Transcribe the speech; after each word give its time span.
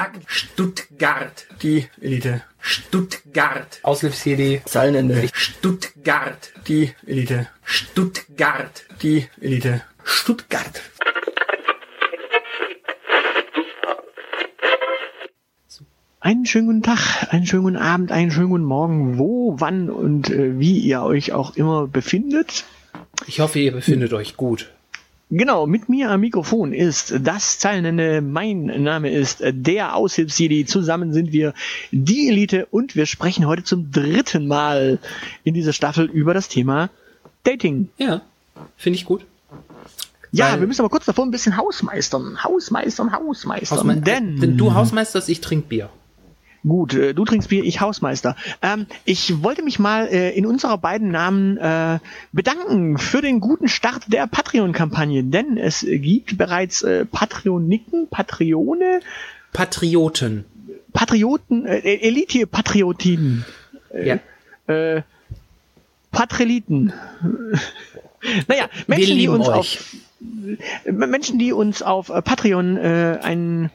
Sag 0.00 0.18
Stuttgart. 0.28 1.46
Die 1.62 1.86
Elite. 2.00 2.40
Stuttgart. 2.58 3.80
Aushilfs-CD. 3.82 4.62
Zeilenende. 4.64 5.28
Stuttgart. 5.34 6.52
Die 6.66 6.94
Elite. 7.06 7.48
Stuttgart. 7.64 8.86
Die 9.02 9.28
Elite. 9.42 9.82
Stuttgart. 10.02 10.80
Einen 16.20 16.46
schönen 16.46 16.66
guten 16.68 16.82
Tag, 16.82 17.26
einen 17.30 17.46
schönen 17.46 17.64
guten 17.64 17.76
Abend, 17.76 18.10
einen 18.10 18.30
schönen 18.30 18.48
guten 18.48 18.64
Morgen, 18.64 19.18
wo, 19.18 19.56
wann 19.58 19.90
und 19.90 20.30
äh, 20.30 20.58
wie 20.58 20.78
ihr 20.78 21.02
euch 21.02 21.34
auch 21.34 21.56
immer 21.56 21.86
befindet. 21.86 22.64
Ich 23.26 23.40
hoffe, 23.40 23.58
ihr 23.58 23.72
befindet 23.72 24.14
euch 24.14 24.38
gut. 24.38 24.70
Genau, 25.32 25.68
mit 25.68 25.88
mir 25.88 26.10
am 26.10 26.20
Mikrofon 26.20 26.72
ist 26.72 27.14
das 27.20 27.60
Zeilenende. 27.60 28.20
Mein 28.20 28.64
Name 28.82 29.10
ist 29.12 29.38
der 29.44 29.94
Aushilfsjedi. 29.94 30.66
Zusammen 30.66 31.12
sind 31.12 31.30
wir 31.30 31.54
die 31.92 32.28
Elite 32.28 32.66
und 32.72 32.96
wir 32.96 33.06
sprechen 33.06 33.46
heute 33.46 33.62
zum 33.62 33.92
dritten 33.92 34.48
Mal 34.48 34.98
in 35.44 35.54
dieser 35.54 35.72
Staffel 35.72 36.06
über 36.06 36.34
das 36.34 36.48
Thema 36.48 36.90
Dating. 37.44 37.90
Ja, 37.96 38.22
finde 38.76 38.96
ich 38.96 39.04
gut. 39.04 39.24
Ja, 40.32 40.52
Weil- 40.52 40.60
wir 40.60 40.66
müssen 40.66 40.80
aber 40.80 40.90
kurz 40.90 41.04
davor 41.06 41.24
ein 41.24 41.30
bisschen 41.30 41.56
Hausmeistern. 41.56 42.42
Hausmeistern, 42.42 43.12
Hausmeistern. 43.12 43.78
Hausme 43.78 44.00
denn 44.00 44.40
Wenn 44.40 44.56
du 44.56 44.74
Hausmeisterst, 44.74 45.28
ich 45.28 45.40
trink 45.40 45.68
Bier. 45.68 45.90
Gut, 46.66 46.94
äh, 46.94 47.14
du 47.14 47.24
trinkst 47.24 47.48
Bier, 47.48 47.64
ich 47.64 47.80
Hausmeister. 47.80 48.36
Ähm, 48.60 48.86
ich 49.04 49.42
wollte 49.42 49.62
mich 49.62 49.78
mal 49.78 50.08
äh, 50.08 50.30
in 50.36 50.44
unserer 50.44 50.76
beiden 50.78 51.10
Namen 51.10 51.56
äh, 51.56 51.98
bedanken 52.32 52.98
für 52.98 53.22
den 53.22 53.40
guten 53.40 53.68
Start 53.68 54.12
der 54.12 54.26
Patreon-Kampagne, 54.26 55.24
denn 55.24 55.56
es 55.56 55.86
gibt 55.88 56.36
bereits 56.36 56.82
äh, 56.82 57.06
Patroniken, 57.06 58.08
Patrione, 58.08 59.00
Patrioten. 59.52 60.44
Patrioten, 60.92 61.64
äh, 61.66 61.78
Elite-Patriotinen, 61.78 63.44
Ja. 63.94 64.18
äh, 64.66 65.02
Patreliten. 66.10 66.92
naja, 68.48 68.68
Menschen, 68.86 69.16
die 69.18 69.28
uns 69.28 69.48
euch. 69.48 69.54
auf 69.54 69.94
äh, 70.84 70.92
Menschen, 70.92 71.38
die 71.38 71.52
uns 71.52 71.82
auf 71.82 72.10
äh, 72.10 72.20
Patreon 72.20 72.76
äh, 72.76 73.18
einen 73.22 73.70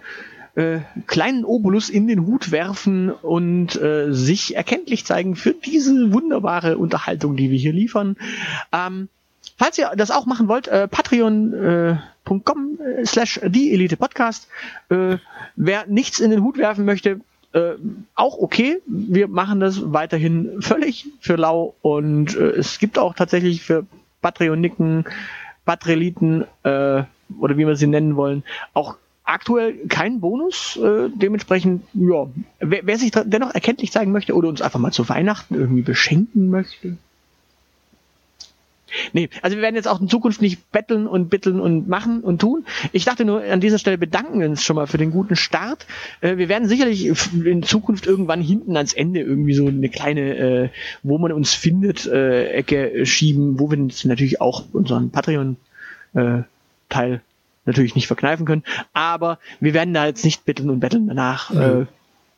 äh, 0.56 0.80
kleinen 1.08 1.45
Obolus 1.45 1.89
in 1.89 2.08
den 2.08 2.25
Hut 2.25 2.52
werfen 2.52 3.11
und 3.11 3.75
äh, 3.75 4.14
sich 4.14 4.56
erkenntlich 4.56 5.06
zeigen 5.06 5.36
für 5.36 5.53
diese 5.53 6.14
wunderbare 6.14 6.78
Unterhaltung, 6.78 7.36
die 7.36 7.52
wir 7.52 7.58
hier 7.58 7.73
liefern. 7.73 8.16
Ähm, 8.72 9.09
falls 9.58 9.78
ihr 9.78 9.92
das 9.95 10.11
auch 10.11 10.26
machen 10.26 10.48
wollt, 10.48 10.67
äh, 10.67 10.88
patreon.com 10.88 12.80
äh, 12.80 13.06
slash 13.06 13.42
die 13.45 13.73
Elite 13.73 13.98
Podcast. 13.98 14.48
Äh, 14.89 15.17
wer 15.56 15.88
nichts 15.88 16.20
in 16.20 16.31
den 16.31 16.42
Hut 16.42 16.58
werfen 16.58 16.86
möchte, 16.86 17.20
äh, 17.53 17.73
auch 18.16 18.38
okay. 18.38 18.81
Wir 18.86 19.28
machen 19.28 19.59
das 19.59 19.94
weiterhin 19.94 20.61
völlig 20.61 21.08
für 21.20 21.36
lau 21.36 21.76
und 21.81 22.36
äh, 22.36 22.52
es 22.52 22.80
gibt 22.80 22.98
auch 22.98 23.14
tatsächlich 23.14 23.61
für 23.61 23.86
Patreoniken, 24.22 25.06
Patreliten 25.66 26.45
äh, 26.64 27.03
oder 27.39 27.58
wie 27.58 27.67
wir 27.67 27.76
sie 27.76 27.88
nennen 27.88 28.16
wollen, 28.16 28.44
auch 28.73 28.98
aktuell 29.25 29.87
keinen 29.87 30.21
Bonus. 30.21 30.77
Äh, 30.77 31.09
dementsprechend, 31.13 31.83
ja, 31.93 32.27
wer, 32.59 32.81
wer 32.83 32.97
sich 32.97 33.11
dennoch 33.11 33.53
erkenntlich 33.53 33.91
zeigen 33.91 34.11
möchte 34.11 34.36
oder 34.36 34.49
uns 34.49 34.61
einfach 34.61 34.80
mal 34.80 34.91
zu 34.91 35.08
Weihnachten 35.09 35.55
irgendwie 35.55 35.81
beschenken 35.81 36.49
möchte. 36.49 36.97
Nee, 39.14 39.30
also 39.41 39.58
wir 39.58 39.64
werden 39.64 39.75
jetzt 39.75 39.87
auch 39.87 39.99
in 39.99 40.08
Zukunft 40.08 40.41
nicht 40.41 40.71
betteln 40.71 41.08
und 41.08 41.30
bitteln 41.30 41.59
und 41.59 41.87
machen 41.87 42.21
und 42.21 42.39
tun. 42.39 42.65
Ich 42.91 43.05
dachte 43.05 43.25
nur, 43.25 43.43
an 43.43 43.59
dieser 43.59 43.80
Stelle 43.80 43.97
bedanken 43.97 44.39
wir 44.39 44.47
uns 44.47 44.64
schon 44.64 44.75
mal 44.75 44.87
für 44.87 44.97
den 44.97 45.11
guten 45.11 45.35
Start. 45.35 45.85
Äh, 46.21 46.37
wir 46.37 46.49
werden 46.49 46.67
sicherlich 46.67 47.05
in 47.33 47.64
Zukunft 47.64 48.08
irgendwann 48.08 48.41
hinten 48.41 48.75
ans 48.77 48.93
Ende 48.93 49.21
irgendwie 49.21 49.53
so 49.53 49.67
eine 49.67 49.89
kleine, 49.89 50.37
äh, 50.37 50.69
wo 51.03 51.17
man 51.17 51.31
uns 51.31 51.53
findet, 51.53 52.05
äh, 52.05 52.52
Ecke 52.52 53.05
schieben, 53.05 53.59
wo 53.59 53.69
wir 53.69 53.77
natürlich 53.77 54.41
auch 54.41 54.65
unseren 54.71 55.11
Patreon-Teil 55.11 57.21
natürlich 57.65 57.95
nicht 57.95 58.08
verkneifen 58.08 58.45
können. 58.45 58.64
Aber 58.93 59.39
wir 59.59 59.73
werden 59.73 59.93
da 59.93 60.05
jetzt 60.05 60.23
nicht 60.23 60.45
bitteln 60.45 60.70
und 60.70 60.80
betteln 60.80 61.08
danach. 61.08 61.52
Äh, 61.52 61.86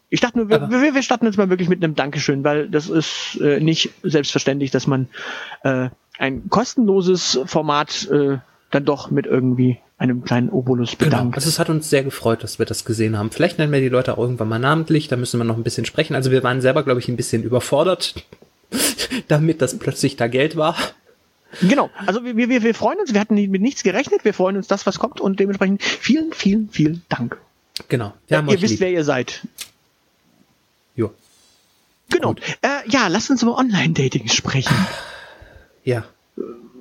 ich 0.10 0.22
dachte 0.22 0.38
nur, 0.38 0.50
wir, 0.50 0.70
wir, 0.70 0.96
wir 0.96 1.04
starten 1.04 1.26
jetzt 1.26 1.38
mal 1.38 1.50
wirklich 1.50 1.70
mit 1.70 1.84
einem 1.84 1.96
Dankeschön, 1.96 2.44
weil 2.44 2.70
das 2.70 2.90
ist 2.90 3.40
äh, 3.42 3.60
nicht 3.60 3.92
selbstverständlich, 4.04 4.72
dass 4.72 4.88
man 4.88 5.10
äh, 5.64 5.90
ein 6.18 6.50
kostenloses 6.50 7.40
Format 7.46 8.08
äh, 8.10 8.38
dann 8.72 8.86
doch 8.86 9.12
mit 9.12 9.26
irgendwie 9.26 9.80
einem 9.98 10.24
kleinen 10.24 10.50
Obolus 10.50 10.92
Genau. 10.98 11.10
bedankt. 11.10 11.36
Also 11.36 11.50
es 11.50 11.60
hat 11.60 11.70
uns 11.70 11.90
sehr 11.90 12.04
gefreut, 12.04 12.44
dass 12.44 12.60
wir 12.60 12.66
das 12.66 12.86
gesehen 12.86 13.18
haben. 13.18 13.32
Vielleicht 13.32 13.58
nennen 13.58 13.72
wir 13.72 13.80
die 13.80 13.90
Leute 13.90 14.14
auch 14.14 14.20
irgendwann 14.20 14.48
mal 14.50 14.60
namentlich, 14.60 15.08
da 15.08 15.16
müssen 15.18 15.40
wir 15.40 15.44
noch 15.44 15.58
ein 15.58 15.64
bisschen 15.64 15.86
sprechen. 15.86 16.16
Also 16.16 16.32
wir 16.32 16.44
waren 16.44 16.62
selber, 16.62 16.84
glaube 16.84 17.00
ich, 17.00 17.08
ein 17.08 17.18
bisschen 17.18 17.44
überfordert, 17.44 18.14
damit 19.28 19.62
das 19.62 19.78
plötzlich 19.80 20.16
da 20.16 20.28
Geld 20.28 20.56
war. 20.56 20.76
Genau, 21.62 21.90
also 22.06 22.24
wir, 22.24 22.36
wir, 22.36 22.64
wir 22.64 22.76
freuen 22.76 23.00
uns, 23.00 23.14
wir 23.14 23.20
hatten 23.20 23.36
mit 23.36 23.62
nichts 23.62 23.84
gerechnet, 23.84 24.26
wir 24.26 24.34
freuen 24.34 24.58
uns, 24.58 24.68
das 24.68 24.86
was 24.86 25.00
kommt 25.00 25.22
und 25.22 25.40
dementsprechend 25.40 25.82
vielen, 25.84 26.34
vielen, 26.34 26.70
vielen 26.70 27.04
Dank. 27.10 27.38
Genau. 27.90 28.14
Wir 28.28 28.38
haben 28.38 28.48
ihr 28.48 28.56
euch 28.56 28.62
wisst, 28.62 28.72
lieb. 28.74 28.80
wer 28.82 28.92
ihr 28.92 29.04
seid. 29.04 29.42
Jo. 30.96 31.14
Genau. 32.10 32.36
Äh, 32.62 32.90
ja, 32.90 33.08
lasst 33.08 33.30
uns 33.30 33.44
über 33.44 33.58
Online-Dating 33.58 34.28
sprechen. 34.30 34.76
Ja. 35.84 36.04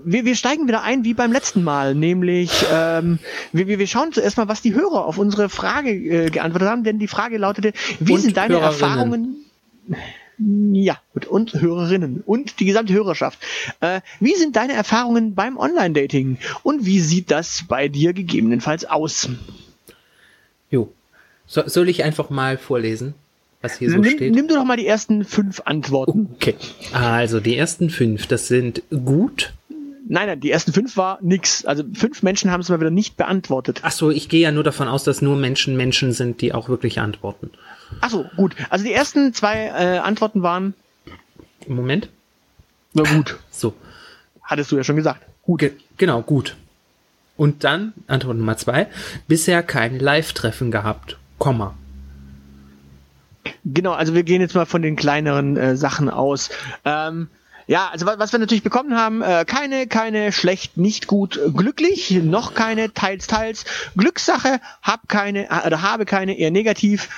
wir, 0.04 0.24
wir 0.24 0.36
steigen 0.36 0.68
wieder 0.68 0.82
ein 0.82 1.04
wie 1.04 1.14
beim 1.14 1.32
letzten 1.32 1.62
Mal, 1.64 1.94
nämlich 1.94 2.64
ähm, 2.72 3.18
wir, 3.52 3.66
wir 3.66 3.78
wir 3.78 3.86
schauen 3.86 4.12
zuerst 4.12 4.36
mal, 4.36 4.48
was 4.48 4.62
die 4.62 4.74
Hörer 4.74 5.04
auf 5.04 5.18
unsere 5.18 5.48
Frage 5.48 5.90
äh, 5.90 6.30
geantwortet 6.30 6.68
haben, 6.68 6.84
denn 6.84 6.98
die 6.98 7.08
Frage 7.08 7.38
lautete, 7.38 7.72
wie 8.00 8.14
Und 8.14 8.20
sind 8.20 8.36
deine 8.36 8.54
Hörerinnen. 8.54 8.82
Erfahrungen? 8.82 9.36
Ja, 10.38 10.98
gut, 11.14 11.26
und 11.26 11.54
Hörerinnen 11.54 12.22
und 12.26 12.60
die 12.60 12.66
gesamte 12.66 12.92
Hörerschaft. 12.92 13.38
Äh, 13.80 14.02
wie 14.20 14.34
sind 14.34 14.54
deine 14.54 14.74
Erfahrungen 14.74 15.34
beim 15.34 15.56
Online-Dating 15.56 16.38
und 16.62 16.84
wie 16.84 17.00
sieht 17.00 17.30
das 17.30 17.64
bei 17.66 17.88
dir 17.88 18.12
gegebenenfalls 18.12 18.84
aus? 18.84 19.30
Jo. 20.70 20.92
So, 21.46 21.62
soll 21.66 21.88
ich 21.88 22.04
einfach 22.04 22.28
mal 22.28 22.58
vorlesen, 22.58 23.14
was 23.62 23.78
hier 23.78 23.90
so 23.90 23.96
nimm, 23.96 24.16
steht? 24.16 24.34
nimm 24.34 24.48
du 24.48 24.54
doch 24.54 24.64
mal 24.64 24.76
die 24.76 24.86
ersten 24.86 25.24
fünf 25.24 25.62
Antworten. 25.64 26.28
Okay. 26.34 26.54
Also 26.92 27.40
die 27.40 27.56
ersten 27.56 27.88
fünf, 27.88 28.26
das 28.26 28.48
sind 28.48 28.82
gut. 28.90 29.54
Nein, 30.08 30.28
nein, 30.28 30.40
die 30.40 30.50
ersten 30.50 30.72
fünf 30.72 30.96
war 30.96 31.18
nix. 31.22 31.64
Also 31.64 31.82
fünf 31.94 32.22
Menschen 32.22 32.50
haben 32.50 32.60
es 32.60 32.68
mal 32.68 32.78
wieder 32.78 32.90
nicht 32.90 33.16
beantwortet. 33.16 33.80
Ach 33.82 33.92
so, 33.92 34.10
ich 34.10 34.28
gehe 34.28 34.40
ja 34.40 34.52
nur 34.52 34.64
davon 34.64 34.86
aus, 34.86 35.02
dass 35.02 35.22
nur 35.22 35.36
Menschen 35.36 35.76
Menschen 35.76 36.12
sind, 36.12 36.42
die 36.42 36.52
auch 36.52 36.68
wirklich 36.68 37.00
antworten. 37.00 37.50
Ach 38.00 38.10
so, 38.10 38.24
gut. 38.36 38.54
Also 38.70 38.84
die 38.84 38.92
ersten 38.92 39.32
zwei 39.34 39.66
äh, 39.66 39.98
Antworten 39.98 40.42
waren, 40.42 40.74
Moment. 41.66 42.08
na 42.94 43.02
gut, 43.02 43.38
So. 43.50 43.74
hattest 44.42 44.70
du 44.72 44.76
ja 44.76 44.84
schon 44.84 44.96
gesagt. 44.96 45.22
Gut. 45.42 45.60
Ge 45.60 45.72
genau, 45.96 46.22
gut. 46.22 46.56
Und 47.36 47.64
dann, 47.64 47.92
Antwort 48.06 48.36
Nummer 48.38 48.56
zwei, 48.56 48.86
bisher 49.28 49.62
kein 49.62 49.98
Live-Treffen 49.98 50.70
gehabt. 50.70 51.18
Komma. 51.38 51.74
Genau, 53.64 53.92
also 53.92 54.14
wir 54.14 54.22
gehen 54.22 54.40
jetzt 54.40 54.54
mal 54.54 54.64
von 54.66 54.82
den 54.82 54.96
kleineren 54.96 55.56
äh, 55.56 55.76
Sachen 55.76 56.08
aus. 56.10 56.50
Ähm, 56.84 57.28
ja, 57.68 57.88
also 57.92 58.06
wa- 58.06 58.14
was 58.18 58.32
wir 58.32 58.38
natürlich 58.38 58.62
bekommen 58.62 58.96
haben, 58.96 59.22
äh, 59.22 59.44
keine, 59.44 59.86
keine 59.86 60.32
schlecht, 60.32 60.76
nicht 60.76 61.06
gut, 61.08 61.38
glücklich, 61.54 62.10
noch 62.10 62.54
keine, 62.54 62.92
teils, 62.94 63.26
teils, 63.26 63.64
Glückssache, 63.96 64.60
hab 64.82 65.08
keine, 65.08 65.50
äh, 65.50 65.66
oder 65.66 65.82
habe 65.82 66.06
keine, 66.06 66.38
eher 66.38 66.50
negativ. 66.50 67.08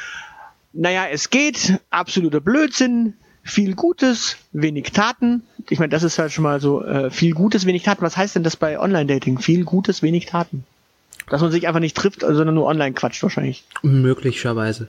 Naja, 0.73 1.07
es 1.11 1.31
geht, 1.31 1.81
absoluter 1.91 2.41
Blödsinn, 2.41 3.15
viel 3.43 3.75
Gutes, 3.75 4.37
wenig 4.53 4.93
Taten. 4.93 5.43
Ich 5.71 5.79
meine, 5.79 5.91
das 5.91 6.03
ist 6.03 6.19
halt 6.19 6.33
schon 6.33 6.45
mal 6.45 6.61
so, 6.61 6.85
äh, 6.85 7.11
viel 7.11 7.33
Gutes, 7.35 7.65
wenig 7.67 7.83
Taten. 7.83 8.03
Was 8.03 8.17
heißt 8.17 8.37
denn 8.37 8.43
das 8.43 8.57
bei 8.57 8.79
Online-Dating? 8.79 9.39
Viel 9.39 9.65
Gutes, 9.65 10.03
wenig 10.03 10.27
Taten. 10.27 10.65
Dass 11.29 11.41
man 11.41 11.51
sich 11.51 11.67
einfach 11.67 11.81
nicht 11.81 11.97
trifft, 11.97 12.21
sondern 12.21 12.55
nur 12.55 12.67
online 12.67 12.93
quatscht 12.95 13.23
wahrscheinlich. 13.23 13.65
Möglicherweise. 13.83 14.89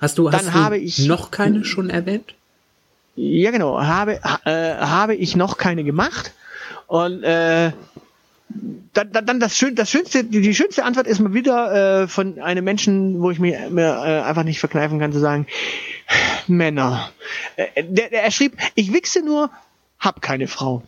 Hast 0.00 0.18
du, 0.18 0.24
Dann 0.30 0.34
hast 0.46 0.52
habe 0.54 0.76
du 0.78 0.82
ich- 0.84 1.06
noch 1.06 1.30
keine 1.30 1.64
schon 1.64 1.90
erwähnt? 1.90 2.34
Ja, 3.16 3.50
genau. 3.50 3.80
Habe, 3.82 4.20
ha- 4.22 4.40
äh, 4.44 4.76
habe 4.78 5.16
ich 5.16 5.34
noch 5.34 5.58
keine 5.58 5.82
gemacht. 5.82 6.32
Und 6.86 7.24
äh, 7.24 7.72
dann, 8.94 9.12
dann, 9.12 9.26
dann 9.26 9.40
das, 9.40 9.56
Schön, 9.56 9.74
das 9.74 9.90
schönste, 9.90 10.24
die, 10.24 10.40
die 10.40 10.54
schönste 10.54 10.84
Antwort 10.84 11.06
ist 11.06 11.20
mal 11.20 11.34
wieder 11.34 12.02
äh, 12.02 12.08
von 12.08 12.40
einem 12.40 12.64
Menschen, 12.64 13.20
wo 13.20 13.30
ich 13.30 13.38
mir, 13.38 13.70
mir 13.70 14.02
äh, 14.04 14.20
einfach 14.22 14.44
nicht 14.44 14.60
verkneifen 14.60 14.98
kann 14.98 15.12
zu 15.12 15.20
sagen, 15.20 15.46
Männer. 16.46 17.10
Äh, 17.56 17.84
der, 17.84 18.10
der, 18.10 18.24
er 18.24 18.30
schrieb, 18.30 18.56
ich 18.74 18.92
wichse 18.92 19.22
nur 19.22 19.50
hab 19.98 20.22
keine 20.22 20.48
Frau. 20.48 20.82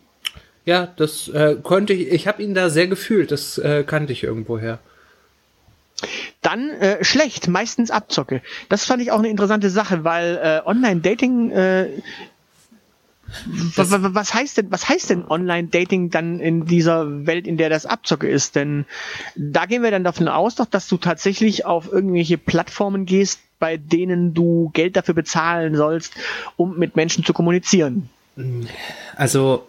Ja, 0.65 0.87
das 0.95 1.27
äh, 1.29 1.55
konnte 1.61 1.93
ich, 1.93 2.11
ich 2.11 2.27
habe 2.27 2.43
ihn 2.43 2.53
da 2.53 2.69
sehr 2.69 2.87
gefühlt, 2.87 3.31
das 3.31 3.57
äh, 3.57 3.83
kannte 3.83 4.13
ich 4.13 4.23
irgendwoher. 4.23 4.79
Dann 6.41 6.69
äh, 6.69 7.03
schlecht, 7.03 7.47
meistens 7.47 7.91
Abzocke. 7.91 8.41
Das 8.69 8.85
fand 8.85 9.01
ich 9.01 9.11
auch 9.11 9.19
eine 9.19 9.29
interessante 9.29 9.69
Sache, 9.69 10.03
weil 10.03 10.39
äh, 10.41 10.67
Online-Dating 10.67 11.51
äh, 11.51 11.89
was, 13.75 13.91
was 13.91 14.33
heißt 14.33 14.57
denn, 14.57 14.71
was 14.71 14.89
heißt 14.89 15.09
denn 15.09 15.25
Online-Dating 15.25 16.09
dann 16.09 16.39
in 16.39 16.65
dieser 16.65 17.25
Welt, 17.25 17.47
in 17.47 17.57
der 17.57 17.69
das 17.69 17.85
Abzocke 17.85 18.27
ist? 18.27 18.55
Denn 18.55 18.85
da 19.35 19.65
gehen 19.65 19.83
wir 19.83 19.91
dann 19.91 20.03
davon 20.03 20.27
aus, 20.27 20.55
doch, 20.55 20.65
dass 20.65 20.87
du 20.87 20.97
tatsächlich 20.97 21.65
auf 21.65 21.91
irgendwelche 21.91 22.37
Plattformen 22.37 23.05
gehst, 23.05 23.39
bei 23.59 23.77
denen 23.77 24.33
du 24.33 24.71
Geld 24.73 24.95
dafür 24.95 25.13
bezahlen 25.13 25.75
sollst, 25.75 26.13
um 26.57 26.77
mit 26.77 26.95
Menschen 26.95 27.23
zu 27.23 27.33
kommunizieren. 27.33 28.09
Also 29.15 29.67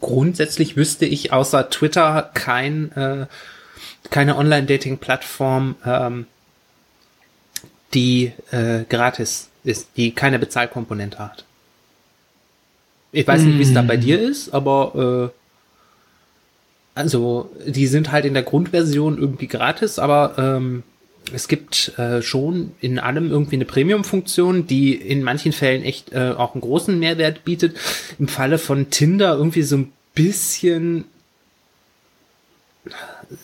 grundsätzlich 0.00 0.76
wüsste 0.76 1.06
ich 1.06 1.32
außer 1.32 1.70
Twitter 1.70 2.30
kein, 2.34 2.92
äh, 2.92 3.26
keine 4.10 4.36
Online-Dating-Plattform, 4.36 5.76
ähm, 5.84 6.26
die 7.94 8.32
äh, 8.50 8.84
gratis 8.88 9.48
ist, 9.64 9.88
die 9.96 10.12
keine 10.12 10.38
Bezahlkomponente 10.38 11.18
hat. 11.18 11.44
Ich 13.12 13.26
weiß 13.26 13.42
nicht, 13.42 13.58
wie 13.58 13.62
es 13.62 13.74
da 13.74 13.82
bei 13.82 13.98
dir 13.98 14.20
ist, 14.20 14.54
aber 14.54 15.30
äh, 15.32 16.98
also 16.98 17.50
die 17.66 17.86
sind 17.86 18.10
halt 18.10 18.24
in 18.24 18.34
der 18.34 18.42
Grundversion 18.42 19.18
irgendwie 19.18 19.48
gratis, 19.48 19.98
aber 19.98 20.34
ähm, 20.38 20.82
es 21.32 21.46
gibt 21.46 21.96
äh, 21.98 22.22
schon 22.22 22.72
in 22.80 22.98
allem 22.98 23.30
irgendwie 23.30 23.56
eine 23.56 23.64
Premium-Funktion, 23.64 24.66
die 24.66 24.94
in 24.94 25.22
manchen 25.22 25.52
Fällen 25.52 25.82
echt 25.82 26.12
äh, 26.12 26.34
auch 26.36 26.54
einen 26.54 26.62
großen 26.62 26.98
Mehrwert 26.98 27.44
bietet. 27.44 27.76
Im 28.18 28.28
Falle 28.28 28.58
von 28.58 28.90
Tinder 28.90 29.34
irgendwie 29.36 29.62
so 29.62 29.76
ein 29.76 29.92
bisschen 30.14 31.04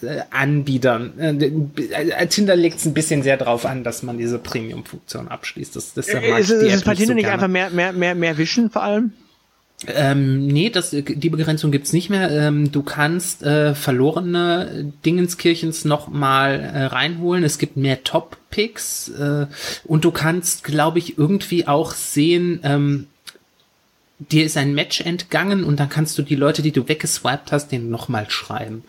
äh, 0.02 0.20
Anbietern. 0.30 1.18
Äh, 1.18 2.26
Tinder 2.26 2.56
legt 2.56 2.78
es 2.78 2.86
ein 2.86 2.94
bisschen 2.94 3.22
sehr 3.22 3.36
drauf 3.36 3.64
an, 3.64 3.84
dass 3.84 4.02
man 4.02 4.18
diese 4.18 4.38
Premium-Funktion 4.38 5.28
abschließt. 5.28 5.76
Das, 5.76 5.94
das 5.94 6.12
mag 6.12 6.40
ist, 6.40 6.50
ist 6.50 6.74
es 6.74 6.84
bei 6.84 6.94
Tinder 6.94 7.12
so 7.12 7.14
nicht 7.14 7.28
einfach 7.28 7.48
mehr, 7.48 7.70
mehr, 7.70 7.92
mehr, 7.92 8.14
mehr 8.14 8.36
Wischen 8.38 8.70
vor 8.70 8.82
allem? 8.82 9.12
Ähm, 9.86 10.48
nee, 10.48 10.70
das, 10.70 10.90
die 10.90 11.30
Begrenzung 11.30 11.70
gibt's 11.70 11.92
nicht 11.92 12.10
mehr. 12.10 12.30
Ähm, 12.30 12.72
du 12.72 12.82
kannst 12.82 13.44
äh, 13.44 13.76
verlorene 13.76 14.92
Dingenskirchens 15.06 15.84
noch 15.84 16.08
mal 16.08 16.58
äh, 16.58 16.84
reinholen. 16.86 17.44
Es 17.44 17.58
gibt 17.58 17.76
mehr 17.76 18.02
Top-Picks 18.02 19.08
äh, 19.10 19.46
und 19.84 20.04
du 20.04 20.10
kannst, 20.10 20.64
glaube 20.64 20.98
ich, 20.98 21.16
irgendwie 21.16 21.68
auch 21.68 21.92
sehen, 21.92 22.58
ähm, 22.64 23.06
dir 24.18 24.44
ist 24.44 24.56
ein 24.56 24.74
Match 24.74 25.00
entgangen 25.00 25.62
und 25.62 25.78
dann 25.78 25.88
kannst 25.88 26.18
du 26.18 26.22
die 26.22 26.34
Leute, 26.34 26.62
die 26.62 26.72
du 26.72 26.88
weggeswiped 26.88 27.52
hast, 27.52 27.70
denen 27.70 27.88
noch 27.88 28.08
mal 28.08 28.28
schreiben. 28.28 28.82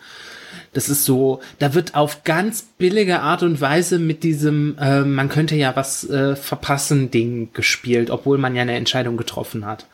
Das 0.72 0.88
ist 0.88 1.04
so, 1.04 1.40
da 1.60 1.74
wird 1.74 1.94
auf 1.94 2.24
ganz 2.24 2.62
billige 2.78 3.20
Art 3.20 3.44
und 3.44 3.60
Weise 3.60 4.00
mit 4.00 4.24
diesem, 4.24 4.76
äh, 4.78 5.02
man 5.02 5.28
könnte 5.28 5.54
ja 5.54 5.74
was 5.76 6.08
äh, 6.08 6.34
verpassen 6.34 7.12
Ding 7.12 7.50
gespielt, 7.52 8.10
obwohl 8.10 8.38
man 8.38 8.56
ja 8.56 8.62
eine 8.62 8.74
Entscheidung 8.74 9.16
getroffen 9.16 9.66
hat. 9.66 9.86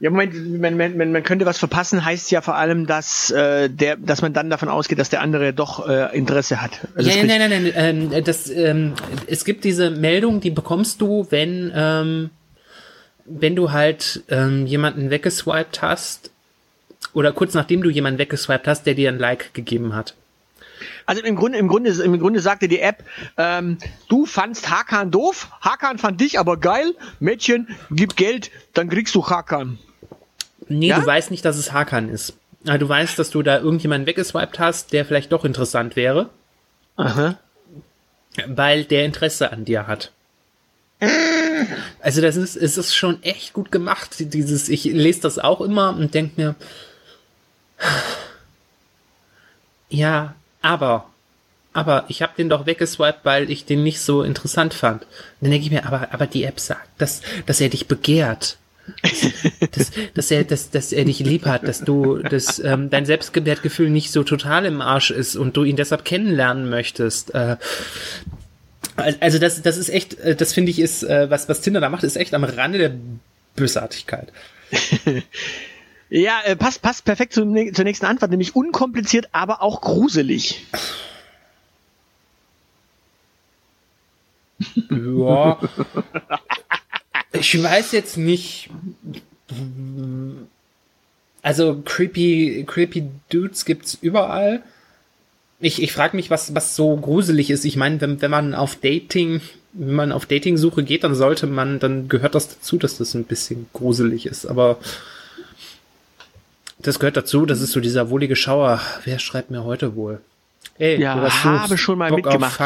Ja, 0.00 0.10
Moment, 0.10 0.60
man, 0.60 0.76
man, 0.76 1.12
man 1.12 1.22
könnte 1.22 1.46
was 1.46 1.58
verpassen, 1.58 2.04
heißt 2.04 2.30
ja 2.30 2.40
vor 2.40 2.56
allem, 2.56 2.86
dass 2.86 3.30
äh, 3.30 3.70
der, 3.70 3.96
dass 3.96 4.22
man 4.22 4.32
dann 4.32 4.50
davon 4.50 4.68
ausgeht, 4.68 4.98
dass 4.98 5.08
der 5.08 5.20
andere 5.20 5.52
doch 5.52 5.88
äh, 5.88 6.16
Interesse 6.16 6.60
hat. 6.60 6.72
Also 6.96 7.10
ja, 7.10 7.24
nein, 7.24 7.38
nein, 7.38 7.50
nein, 7.50 7.72
ähm, 7.74 8.24
das, 8.24 8.50
ähm, 8.50 8.94
es 9.26 9.44
gibt 9.44 9.64
diese 9.64 9.90
Meldung, 9.90 10.40
die 10.40 10.50
bekommst 10.50 11.00
du, 11.00 11.26
wenn, 11.30 11.72
ähm, 11.74 12.30
wenn 13.24 13.54
du 13.54 13.70
halt 13.72 14.24
ähm, 14.28 14.66
jemanden 14.66 15.10
weggeswiped 15.10 15.80
hast 15.80 16.30
oder 17.12 17.32
kurz 17.32 17.54
nachdem 17.54 17.82
du 17.82 17.88
jemanden 17.88 18.18
weggeswiped 18.18 18.66
hast, 18.66 18.86
der 18.86 18.94
dir 18.94 19.10
ein 19.10 19.18
Like 19.18 19.54
gegeben 19.54 19.94
hat. 19.94 20.14
Also 21.06 21.22
im 21.22 21.36
Grunde, 21.36 21.58
im 21.58 21.68
Grunde, 21.68 21.90
im 21.90 22.18
Grunde 22.18 22.40
sagte 22.40 22.68
die 22.68 22.80
App, 22.80 23.04
ähm, 23.36 23.78
du 24.08 24.26
fandst 24.26 24.70
Hakan 24.70 25.10
doof, 25.10 25.48
Hakan 25.60 25.98
fand 25.98 26.20
dich 26.20 26.38
aber 26.38 26.56
geil, 26.56 26.94
Mädchen, 27.20 27.68
gib 27.90 28.16
Geld, 28.16 28.50
dann 28.72 28.88
kriegst 28.88 29.14
du 29.14 29.26
Hakan. 29.26 29.78
Nee, 30.68 30.88
ja? 30.88 31.00
du 31.00 31.06
weißt 31.06 31.30
nicht, 31.30 31.44
dass 31.44 31.56
es 31.56 31.72
Hakan 31.72 32.08
ist. 32.08 32.34
Du 32.64 32.88
weißt, 32.88 33.18
dass 33.18 33.28
du 33.30 33.42
da 33.42 33.58
irgendjemanden 33.58 34.06
weggeswiped 34.06 34.58
hast, 34.58 34.92
der 34.94 35.04
vielleicht 35.04 35.32
doch 35.32 35.44
interessant 35.44 35.96
wäre. 35.96 36.30
Aha. 36.96 37.38
Weil 38.46 38.84
der 38.84 39.04
Interesse 39.04 39.52
an 39.52 39.66
dir 39.66 39.86
hat. 39.86 40.12
Also 42.00 42.20
das 42.22 42.36
ist, 42.36 42.56
es 42.56 42.78
ist 42.78 42.94
schon 42.94 43.22
echt 43.22 43.52
gut 43.52 43.70
gemacht. 43.70 44.16
Dieses, 44.18 44.68
ich 44.68 44.84
lese 44.84 45.20
das 45.20 45.38
auch 45.38 45.60
immer 45.60 45.90
und 45.90 46.14
denke 46.14 46.40
mir, 46.40 46.54
ja, 49.88 50.34
aber, 50.64 51.10
aber 51.74 52.06
ich 52.08 52.22
habe 52.22 52.32
den 52.38 52.48
doch 52.48 52.64
weggeswiped, 52.64 53.20
weil 53.24 53.50
ich 53.50 53.66
den 53.66 53.82
nicht 53.82 54.00
so 54.00 54.22
interessant 54.22 54.72
fand. 54.72 55.02
Und 55.02 55.10
dann 55.42 55.50
denke 55.50 55.66
ich 55.66 55.70
mir, 55.70 55.86
aber, 55.86 56.08
aber 56.12 56.26
die 56.26 56.44
App 56.44 56.58
sagt, 56.58 56.88
dass, 56.98 57.20
dass 57.44 57.60
er 57.60 57.68
dich 57.68 57.86
begehrt. 57.86 58.56
dass, 59.72 59.90
dass, 60.14 60.30
er, 60.30 60.44
dass, 60.44 60.70
dass 60.70 60.92
er 60.92 61.04
dich 61.04 61.20
lieb 61.20 61.46
hat, 61.46 61.66
dass 61.66 61.80
du, 61.80 62.18
dass 62.18 62.58
ähm, 62.58 62.90
dein 62.90 63.06
Selbstwertgefühl 63.06 63.90
nicht 63.90 64.10
so 64.10 64.24
total 64.24 64.66
im 64.66 64.80
Arsch 64.80 65.10
ist 65.10 65.36
und 65.36 65.56
du 65.56 65.64
ihn 65.64 65.76
deshalb 65.76 66.04
kennenlernen 66.04 66.68
möchtest. 66.68 67.34
Äh, 67.34 67.56
also 68.96 69.38
das, 69.38 69.62
das 69.62 69.76
ist 69.76 69.88
echt, 69.90 70.18
äh, 70.20 70.36
das 70.36 70.52
finde 70.52 70.70
ich 70.70 70.78
ist, 70.78 71.02
äh, 71.02 71.28
was, 71.30 71.48
was 71.48 71.60
Tinder 71.60 71.80
da 71.80 71.88
macht, 71.88 72.04
ist 72.04 72.16
echt 72.16 72.34
am 72.34 72.44
Rande 72.44 72.78
der 72.78 72.92
Bösartigkeit. 73.56 74.32
Ja, 76.10 76.40
äh, 76.44 76.56
passt, 76.56 76.82
passt 76.82 77.04
perfekt 77.04 77.32
zur, 77.32 77.44
zur 77.72 77.84
nächsten 77.84 78.06
Antwort, 78.06 78.30
nämlich 78.30 78.54
unkompliziert, 78.54 79.28
aber 79.32 79.62
auch 79.62 79.80
gruselig. 79.80 80.66
Ja. 84.90 85.58
ich 87.32 87.62
weiß 87.62 87.92
jetzt 87.92 88.16
nicht. 88.16 88.70
Also 91.42 91.82
creepy, 91.84 92.64
creepy 92.66 93.08
Dudes 93.28 93.64
gibt's 93.64 93.98
überall. 94.00 94.62
Ich, 95.60 95.82
ich 95.82 95.92
frage 95.92 96.16
mich, 96.16 96.30
was, 96.30 96.54
was 96.54 96.76
so 96.76 96.96
gruselig 96.96 97.50
ist. 97.50 97.64
Ich 97.64 97.76
meine, 97.76 98.00
wenn, 98.00 98.20
wenn 98.20 98.30
man 98.30 98.54
auf 98.54 98.76
Dating, 98.76 99.40
wenn 99.72 99.94
man 99.94 100.12
auf 100.12 100.26
Dating-Suche 100.26 100.84
geht, 100.84 101.04
dann 101.04 101.14
sollte 101.14 101.46
man, 101.46 101.78
dann 101.78 102.08
gehört 102.08 102.34
das 102.34 102.48
dazu, 102.48 102.76
dass 102.76 102.98
das 102.98 103.14
ein 103.14 103.24
bisschen 103.24 103.66
gruselig 103.72 104.26
ist. 104.26 104.46
Aber 104.46 104.78
das 106.84 106.98
gehört 106.98 107.16
dazu, 107.16 107.46
das 107.46 107.60
ist 107.60 107.72
so 107.72 107.80
dieser 107.80 108.10
wohlige 108.10 108.36
Schauer. 108.36 108.80
Wer 109.04 109.18
schreibt 109.18 109.50
mir 109.50 109.64
heute 109.64 109.96
wohl? 109.96 110.20
Ey, 110.78 111.00
ja, 111.00 111.14
du 111.14 111.44
habe 111.44 111.78
schon 111.78 111.98
mal 111.98 112.10
Bock 112.10 112.24
mitgemacht. 112.24 112.60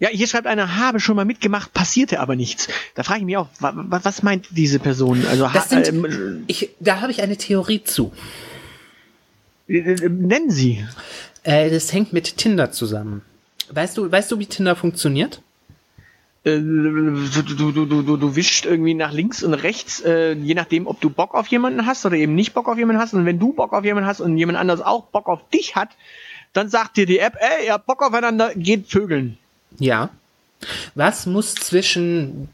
Ja, 0.00 0.08
hier 0.08 0.26
schreibt 0.26 0.46
einer, 0.46 0.76
habe 0.76 1.00
schon 1.00 1.16
mal 1.16 1.24
mitgemacht, 1.24 1.72
passierte 1.72 2.20
aber 2.20 2.36
nichts. 2.36 2.68
Da 2.94 3.02
frage 3.02 3.20
ich 3.20 3.26
mich 3.26 3.36
auch, 3.36 3.48
was, 3.60 4.04
was 4.04 4.22
meint 4.22 4.48
diese 4.50 4.78
Person? 4.78 5.24
Also 5.26 5.48
das 5.52 5.68
sind, 5.68 5.88
ähm, 5.88 6.44
ich, 6.46 6.70
da 6.80 7.00
habe 7.00 7.12
ich 7.12 7.22
eine 7.22 7.36
Theorie 7.36 7.82
zu. 7.84 8.12
Äh, 9.68 9.78
äh, 9.78 10.08
nennen 10.08 10.50
Sie. 10.50 10.84
Äh, 11.42 11.70
das 11.70 11.92
hängt 11.92 12.12
mit 12.12 12.36
Tinder 12.36 12.72
zusammen. 12.72 13.22
Weißt 13.70 13.96
du, 13.96 14.10
weißt 14.10 14.30
du, 14.30 14.38
wie 14.38 14.46
Tinder 14.46 14.76
funktioniert? 14.76 15.40
Äh, 16.44 16.58
du, 16.58 17.42
du, 17.42 17.72
du, 17.72 18.02
du, 18.02 18.16
du 18.16 18.36
wischst 18.36 18.66
irgendwie 18.66 18.94
nach 18.94 19.12
links 19.12 19.42
und 19.42 19.54
rechts, 19.54 20.00
äh, 20.00 20.34
je 20.34 20.54
nachdem, 20.54 20.86
ob 20.86 21.00
du 21.00 21.10
Bock 21.10 21.34
auf 21.34 21.48
jemanden 21.48 21.86
hast 21.86 22.04
oder 22.04 22.16
eben 22.16 22.34
nicht 22.34 22.52
Bock 22.54 22.68
auf 22.68 22.78
jemanden 22.78 23.00
hast. 23.00 23.14
Und 23.14 23.24
wenn 23.24 23.38
du 23.38 23.52
Bock 23.52 23.72
auf 23.72 23.84
jemanden 23.84 24.08
hast 24.08 24.20
und 24.20 24.36
jemand 24.36 24.58
anderes 24.58 24.80
auch 24.80 25.04
Bock 25.06 25.28
auf 25.28 25.40
dich 25.48 25.74
hat, 25.74 25.90
dann 26.52 26.68
sagt 26.68 26.96
dir 26.96 27.06
die 27.06 27.18
App, 27.18 27.34
ey, 27.38 27.66
ihr 27.66 27.72
habt 27.72 27.86
Bock 27.86 28.02
aufeinander, 28.02 28.52
geht 28.54 28.88
vögeln. 28.88 29.38
Ja. 29.78 30.10
Was 30.94 31.26
muss 31.26 31.54
zwischen 31.54 32.48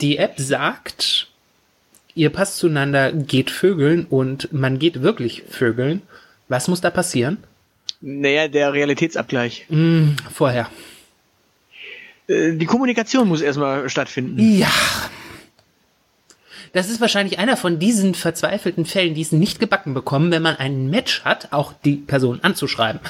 die 0.00 0.16
App 0.16 0.34
sagt, 0.38 1.28
ihr 2.14 2.30
passt 2.30 2.58
zueinander, 2.58 3.12
geht 3.12 3.50
vögeln 3.50 4.06
und 4.08 4.52
man 4.52 4.78
geht 4.78 5.02
wirklich 5.02 5.44
vögeln, 5.48 6.02
was 6.48 6.68
muss 6.68 6.80
da 6.80 6.90
passieren? 6.90 7.38
Naja, 8.00 8.48
der 8.48 8.72
Realitätsabgleich. 8.72 9.66
Mm, 9.68 10.10
vorher. 10.32 10.70
Äh, 12.28 12.52
die 12.52 12.66
Kommunikation 12.66 13.28
muss 13.28 13.40
erstmal 13.40 13.88
stattfinden. 13.88 14.38
Ja. 14.58 14.70
Das 16.72 16.90
ist 16.90 17.00
wahrscheinlich 17.00 17.38
einer 17.38 17.56
von 17.56 17.78
diesen 17.78 18.14
verzweifelten 18.14 18.84
Fällen, 18.84 19.14
die 19.14 19.22
es 19.22 19.30
nicht 19.30 19.60
gebacken 19.60 19.94
bekommen, 19.94 20.32
wenn 20.32 20.42
man 20.42 20.56
einen 20.56 20.90
Match 20.90 21.22
hat, 21.24 21.52
auch 21.52 21.72
die 21.84 21.96
Person 21.96 22.40
anzuschreiben. 22.42 23.00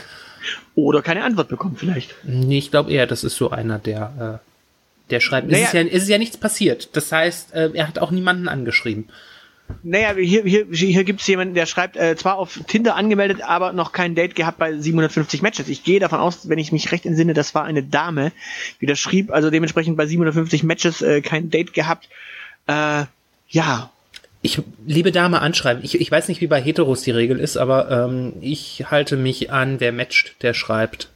Oder 0.74 1.00
keine 1.00 1.24
Antwort 1.24 1.48
bekommt 1.48 1.78
vielleicht. 1.78 2.14
Nee, 2.24 2.58
ich 2.58 2.70
glaube 2.70 2.92
eher, 2.92 3.06
das 3.06 3.24
ist 3.24 3.36
so 3.36 3.50
einer, 3.50 3.78
der, 3.78 4.40
äh, 4.42 5.10
der 5.10 5.20
schreibt. 5.20 5.48
Naja, 5.48 5.62
es, 5.62 5.68
ist 5.68 5.74
ja, 5.74 5.80
es 5.80 6.02
ist 6.02 6.08
ja 6.08 6.18
nichts 6.18 6.36
passiert. 6.36 6.90
Das 6.94 7.10
heißt, 7.10 7.54
äh, 7.54 7.70
er 7.72 7.88
hat 7.88 7.98
auch 7.98 8.10
niemanden 8.10 8.48
angeschrieben. 8.48 9.08
Naja, 9.82 10.14
hier, 10.14 10.44
hier, 10.44 10.66
hier 10.70 11.04
gibt 11.04 11.20
es 11.20 11.26
jemanden, 11.26 11.54
der 11.54 11.66
schreibt, 11.66 11.96
äh, 11.96 12.16
zwar 12.16 12.36
auf 12.36 12.60
Tinder 12.66 12.96
angemeldet, 12.96 13.42
aber 13.42 13.72
noch 13.72 13.92
kein 13.92 14.14
Date 14.14 14.34
gehabt 14.34 14.58
bei 14.58 14.76
750 14.76 15.42
Matches. 15.42 15.68
Ich 15.68 15.84
gehe 15.84 16.00
davon 16.00 16.20
aus, 16.20 16.48
wenn 16.48 16.58
ich 16.58 16.72
mich 16.72 16.92
recht 16.92 17.06
entsinne, 17.06 17.34
das 17.34 17.54
war 17.54 17.64
eine 17.64 17.82
Dame, 17.82 18.32
die 18.80 18.86
das 18.86 18.98
schrieb, 18.98 19.30
also 19.30 19.50
dementsprechend 19.50 19.96
bei 19.96 20.06
750 20.06 20.64
Matches 20.64 21.02
äh, 21.02 21.22
kein 21.22 21.50
Date 21.50 21.72
gehabt. 21.72 22.08
Äh, 22.66 23.04
ja. 23.48 23.90
Ich 24.42 24.60
liebe 24.86 25.12
Dame 25.12 25.40
anschreiben. 25.40 25.82
Ich, 25.82 25.98
ich 25.98 26.10
weiß 26.10 26.28
nicht, 26.28 26.42
wie 26.42 26.46
bei 26.46 26.60
Heteros 26.60 27.02
die 27.02 27.10
Regel 27.10 27.38
ist, 27.38 27.56
aber 27.56 27.90
ähm, 27.90 28.34
ich 28.42 28.84
halte 28.90 29.16
mich 29.16 29.50
an, 29.50 29.80
wer 29.80 29.92
matcht, 29.92 30.42
der 30.42 30.52
schreibt. 30.52 31.08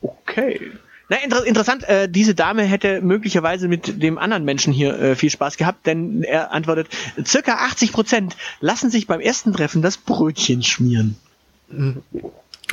Okay. 0.00 0.60
Na, 1.12 1.18
inter 1.22 1.44
interessant, 1.44 1.86
äh, 1.86 2.08
diese 2.08 2.34
Dame 2.34 2.62
hätte 2.62 3.02
möglicherweise 3.02 3.68
mit 3.68 4.00
dem 4.02 4.16
anderen 4.16 4.46
Menschen 4.46 4.72
hier 4.72 4.98
äh, 4.98 5.14
viel 5.14 5.28
Spaß 5.28 5.58
gehabt, 5.58 5.86
denn 5.86 6.22
er 6.22 6.52
antwortet, 6.52 6.88
circa 7.26 7.56
80 7.66 7.92
Prozent 7.92 8.34
lassen 8.60 8.88
sich 8.90 9.06
beim 9.06 9.20
ersten 9.20 9.52
Treffen 9.52 9.82
das 9.82 9.98
Brötchen 9.98 10.62
schmieren. 10.62 11.16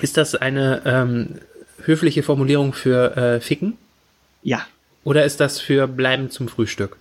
Ist 0.02 0.16
das 0.16 0.36
eine 0.36 0.82
ähm, 0.86 1.36
höfliche 1.84 2.24
Formulierung 2.24 2.72
für 2.72 3.18
äh, 3.18 3.42
Ficken? 3.42 3.78
Ja. 4.42 4.66
Oder 5.04 5.26
ist 5.26 5.42
das 5.42 5.60
für 5.60 5.88
Bleiben 5.88 6.30
zum 6.32 6.48
Frühstück? 6.48 6.96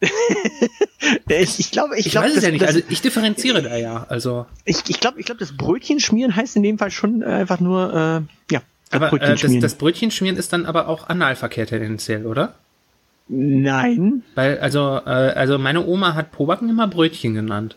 ich, 1.28 1.60
ich 1.60 1.70
glaube, 1.70 1.96
ich, 1.98 2.06
Ich 2.06 2.12
glaube, 2.12 2.26
weiß 2.26 2.30
es 2.32 2.34
das- 2.36 2.44
ja 2.44 2.50
nicht. 2.50 2.62
das- 2.62 2.74
Also 2.74 2.80
ich 2.88 3.00
differenziere 3.00 3.62
da 3.62 3.76
ja. 3.76 4.06
Also, 4.08 4.46
ich, 4.64 4.78
ich 4.88 4.98
glaube, 4.98 5.20
ich 5.20 5.26
glaube, 5.26 5.38
das 5.38 5.56
Brötchen 5.56 6.00
schmieren 6.00 6.34
heißt 6.34 6.56
in 6.56 6.64
dem 6.64 6.78
Fall 6.78 6.90
schon 6.90 7.22
einfach 7.22 7.60
nur, 7.60 8.24
äh, 8.50 8.52
ja, 8.52 8.60
aber 8.90 9.10
Brötchen 9.10 9.56
äh, 9.56 9.60
das, 9.60 9.72
das 9.72 9.74
Brötchen 9.76 10.10
schmieren 10.10 10.36
ist 10.36 10.52
dann 10.52 10.66
aber 10.66 10.88
auch 10.88 11.08
Analverkehr 11.08 11.66
tendenziell, 11.66 12.26
oder? 12.26 12.54
Nein. 13.28 14.22
Weil 14.34 14.58
also 14.58 15.00
äh, 15.04 15.10
also 15.10 15.58
meine 15.58 15.84
Oma 15.84 16.14
hat 16.14 16.30
Probacken 16.32 16.68
immer 16.68 16.86
Brötchen 16.86 17.34
genannt. 17.34 17.76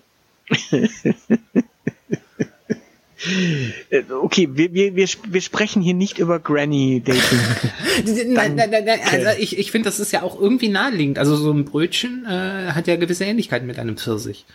Äh, 3.89 4.03
okay, 4.09 4.47
wir, 4.53 4.73
wir, 4.73 4.95
wir, 4.95 5.07
wir 5.27 5.41
sprechen 5.41 5.81
hier 5.81 5.93
nicht 5.93 6.19
über 6.19 6.39
Granny 6.39 7.03
Dating. 7.03 7.39
Nein, 8.33 8.55
nein, 8.55 8.69
nein, 8.69 8.85
nein, 8.85 8.99
also 9.11 9.29
ich, 9.37 9.57
ich 9.59 9.71
finde, 9.71 9.89
das 9.89 9.99
ist 9.99 10.13
ja 10.13 10.23
auch 10.23 10.39
irgendwie 10.39 10.69
naheliegend. 10.69 11.19
Also 11.19 11.35
so 11.35 11.51
ein 11.51 11.65
Brötchen 11.65 12.25
äh, 12.25 12.71
hat 12.71 12.87
ja 12.87 12.95
gewisse 12.95 13.25
Ähnlichkeiten 13.25 13.67
mit 13.67 13.77
einem 13.77 13.97
Pfirsich. 13.97 14.45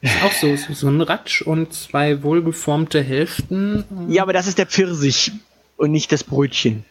Ist 0.00 0.22
auch 0.24 0.32
so, 0.32 0.56
so, 0.56 0.72
so 0.74 0.88
ein 0.88 1.00
Ratsch 1.00 1.42
und 1.42 1.72
zwei 1.72 2.24
wohlgeformte 2.24 3.00
Hälften. 3.02 3.84
ja, 4.08 4.22
aber 4.22 4.32
das 4.32 4.48
ist 4.48 4.58
der 4.58 4.66
Pfirsich 4.66 5.32
und 5.76 5.90
nicht 5.92 6.12
das 6.12 6.24
Brötchen. 6.24 6.84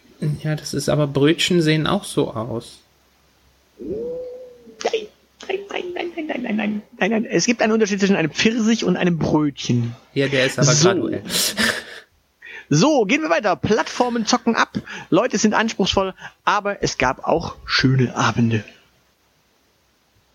Ja, 0.44 0.56
das 0.56 0.74
ist 0.74 0.90
aber 0.90 1.08
Brötchen 1.08 1.62
sehen 1.62 1.88
auch 1.88 2.04
so 2.04 2.32
aus. 2.34 2.80
Nein, 3.80 5.08
nein, 5.48 5.60
nein, 5.70 5.84
nein, 5.94 6.12
nein, 6.16 6.28
nein, 6.28 6.42
nein, 6.42 6.56
nein, 6.56 6.82
nein, 6.98 7.12
nein. 7.12 7.26
Es 7.26 7.46
gibt 7.46 7.62
einen 7.62 7.74
Unterschied 7.74 8.00
zwischen 8.00 8.16
einem 8.16 8.32
Pfirsich 8.32 8.86
und 8.86 8.96
einem 8.98 9.18
Brötchen. 9.20 9.96
Ja, 10.14 10.28
der 10.28 10.46
ist 10.46 10.58
aber 10.58 10.72
So. 10.72 10.90
graduell. 10.90 11.22
So, 12.70 13.06
gehen 13.06 13.22
wir 13.22 13.30
weiter. 13.30 13.56
Plattformen 13.56 14.26
zocken 14.26 14.56
ab. 14.56 14.72
Leute 15.12 15.38
sind 15.38 15.54
anspruchsvoll, 15.54 16.14
aber 16.46 16.82
es 16.82 16.98
gab 16.98 17.28
auch 17.28 17.56
schöne 17.66 18.16
Abende. 18.16 18.64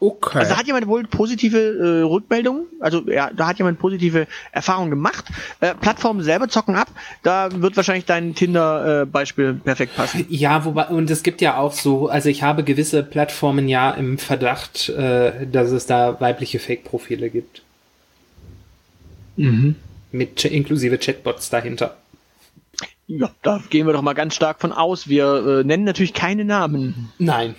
Okay. 0.03 0.39
Also 0.39 0.53
da 0.53 0.59
hat 0.59 0.67
jemand 0.67 0.87
wohl 0.87 1.05
positive 1.07 1.59
äh, 1.59 2.03
Rückmeldungen, 2.03 2.65
also 2.81 3.07
ja, 3.11 3.31
da 3.37 3.49
hat 3.49 3.59
jemand 3.59 3.79
positive 3.79 4.27
Erfahrungen 4.51 4.89
gemacht. 4.89 5.27
Äh, 5.61 5.75
Plattformen 5.75 6.23
selber 6.23 6.49
zocken 6.49 6.75
ab, 6.75 6.89
da 7.23 7.51
wird 7.53 7.77
wahrscheinlich 7.77 8.07
dein 8.07 8.35
Tinder-Beispiel 8.35 9.61
perfekt 9.63 9.95
passen. 9.97 10.25
Ja, 10.31 10.65
wobei, 10.65 10.87
und 10.87 11.11
es 11.11 11.23
gibt 11.23 11.43
ja 11.43 11.59
auch 11.59 11.75
so, 11.75 12.09
also 12.09 12.31
ich 12.31 12.43
habe 12.43 12.65
gewisse 12.65 13.03
Plattformen 13.03 13.69
ja 13.69 13.91
im 13.91 14.17
Verdacht, 14.17 14.89
äh, 14.89 15.47
dass 15.47 15.71
es 15.71 15.85
da 15.85 16.19
weibliche 16.19 16.59
Fake-Profile 16.61 17.29
gibt. 17.29 17.61
Mit 19.37 20.39
Ch- 20.39 20.49
inklusive 20.49 20.97
Chatbots 20.99 21.51
dahinter. 21.51 21.97
Ja, 23.07 23.31
da 23.43 23.61
gehen 23.71 23.87
wir 23.87 23.93
doch 23.93 24.03
mal 24.03 24.15
ganz 24.15 24.35
stark 24.35 24.61
von 24.61 24.73
aus. 24.73 25.09
Wir 25.09 25.61
äh, 25.61 25.65
nennen 25.65 25.85
natürlich 25.85 26.15
keine 26.15 26.45
Namen. 26.45 27.11
Nein. 27.19 27.55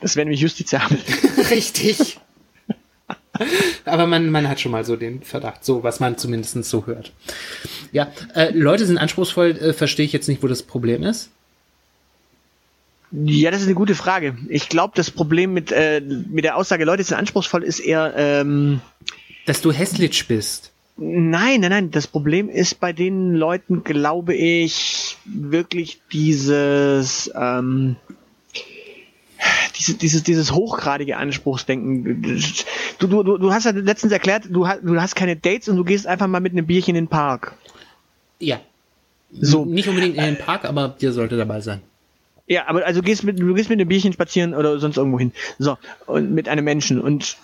Das 0.00 0.16
wäre 0.16 0.24
nämlich 0.26 0.40
justiziabel. 0.40 0.98
Richtig. 1.50 2.18
Aber 3.84 4.06
man, 4.06 4.30
man 4.30 4.48
hat 4.48 4.60
schon 4.60 4.72
mal 4.72 4.84
so 4.84 4.96
den 4.96 5.22
Verdacht, 5.22 5.64
so 5.64 5.82
was 5.82 6.00
man 6.00 6.18
zumindest 6.18 6.64
so 6.64 6.86
hört. 6.86 7.12
Ja, 7.92 8.10
äh, 8.34 8.50
Leute 8.50 8.86
sind 8.86 8.98
anspruchsvoll, 8.98 9.50
äh, 9.50 9.72
verstehe 9.72 10.04
ich 10.06 10.12
jetzt 10.12 10.28
nicht, 10.28 10.42
wo 10.42 10.46
das 10.48 10.62
Problem 10.62 11.02
ist. 11.02 11.30
Ja, 13.10 13.50
das 13.50 13.60
ist 13.60 13.66
eine 13.66 13.74
gute 13.74 13.94
Frage. 13.94 14.36
Ich 14.48 14.68
glaube, 14.68 14.92
das 14.96 15.10
Problem 15.10 15.54
mit, 15.54 15.72
äh, 15.72 16.00
mit 16.00 16.44
der 16.44 16.56
Aussage, 16.56 16.84
Leute 16.84 17.02
sind 17.04 17.16
anspruchsvoll, 17.16 17.62
ist 17.62 17.78
eher, 17.80 18.12
ähm, 18.16 18.80
Dass 19.46 19.62
du 19.62 19.72
hässlich 19.72 20.26
bist. 20.26 20.72
nein, 20.96 21.60
nein, 21.60 21.70
nein. 21.70 21.90
Das 21.90 22.06
Problem 22.06 22.50
ist 22.50 22.80
bei 22.80 22.92
den 22.92 23.34
Leuten, 23.34 23.82
glaube 23.82 24.34
ich, 24.34 25.16
wirklich 25.24 26.00
dieses, 26.12 27.30
ähm, 27.34 27.96
diese, 29.76 29.94
dieses, 29.94 30.22
dieses 30.22 30.52
hochgradige 30.52 31.16
Anspruchsdenken. 31.16 32.40
Du, 32.98 33.06
du, 33.06 33.38
du 33.38 33.52
hast 33.52 33.64
ja 33.64 33.70
letztens 33.72 34.12
erklärt, 34.12 34.44
du 34.48 34.66
hast, 34.66 34.80
du 34.82 35.00
hast 35.00 35.14
keine 35.14 35.36
Dates 35.36 35.68
und 35.68 35.76
du 35.76 35.84
gehst 35.84 36.06
einfach 36.06 36.26
mal 36.26 36.40
mit 36.40 36.52
einem 36.52 36.66
Bierchen 36.66 36.96
in 36.96 37.04
den 37.04 37.08
Park. 37.08 37.54
Ja. 38.38 38.60
So. 39.30 39.64
Nicht 39.64 39.88
unbedingt 39.88 40.16
in 40.16 40.24
den 40.24 40.38
Park, 40.38 40.64
aber 40.64 40.88
dir 40.88 41.12
sollte 41.12 41.36
dabei 41.36 41.60
sein. 41.60 41.80
Ja, 42.46 42.66
aber 42.66 42.86
also 42.86 43.02
gehst 43.02 43.24
mit, 43.24 43.38
du 43.38 43.54
gehst 43.54 43.68
mit 43.68 43.78
einem 43.78 43.88
Bierchen 43.88 44.12
spazieren 44.12 44.54
oder 44.54 44.78
sonst 44.78 44.96
irgendwo 44.96 45.18
hin. 45.18 45.32
So, 45.58 45.76
und 46.06 46.32
mit 46.32 46.48
einem 46.48 46.64
Menschen. 46.64 47.00
Und 47.00 47.36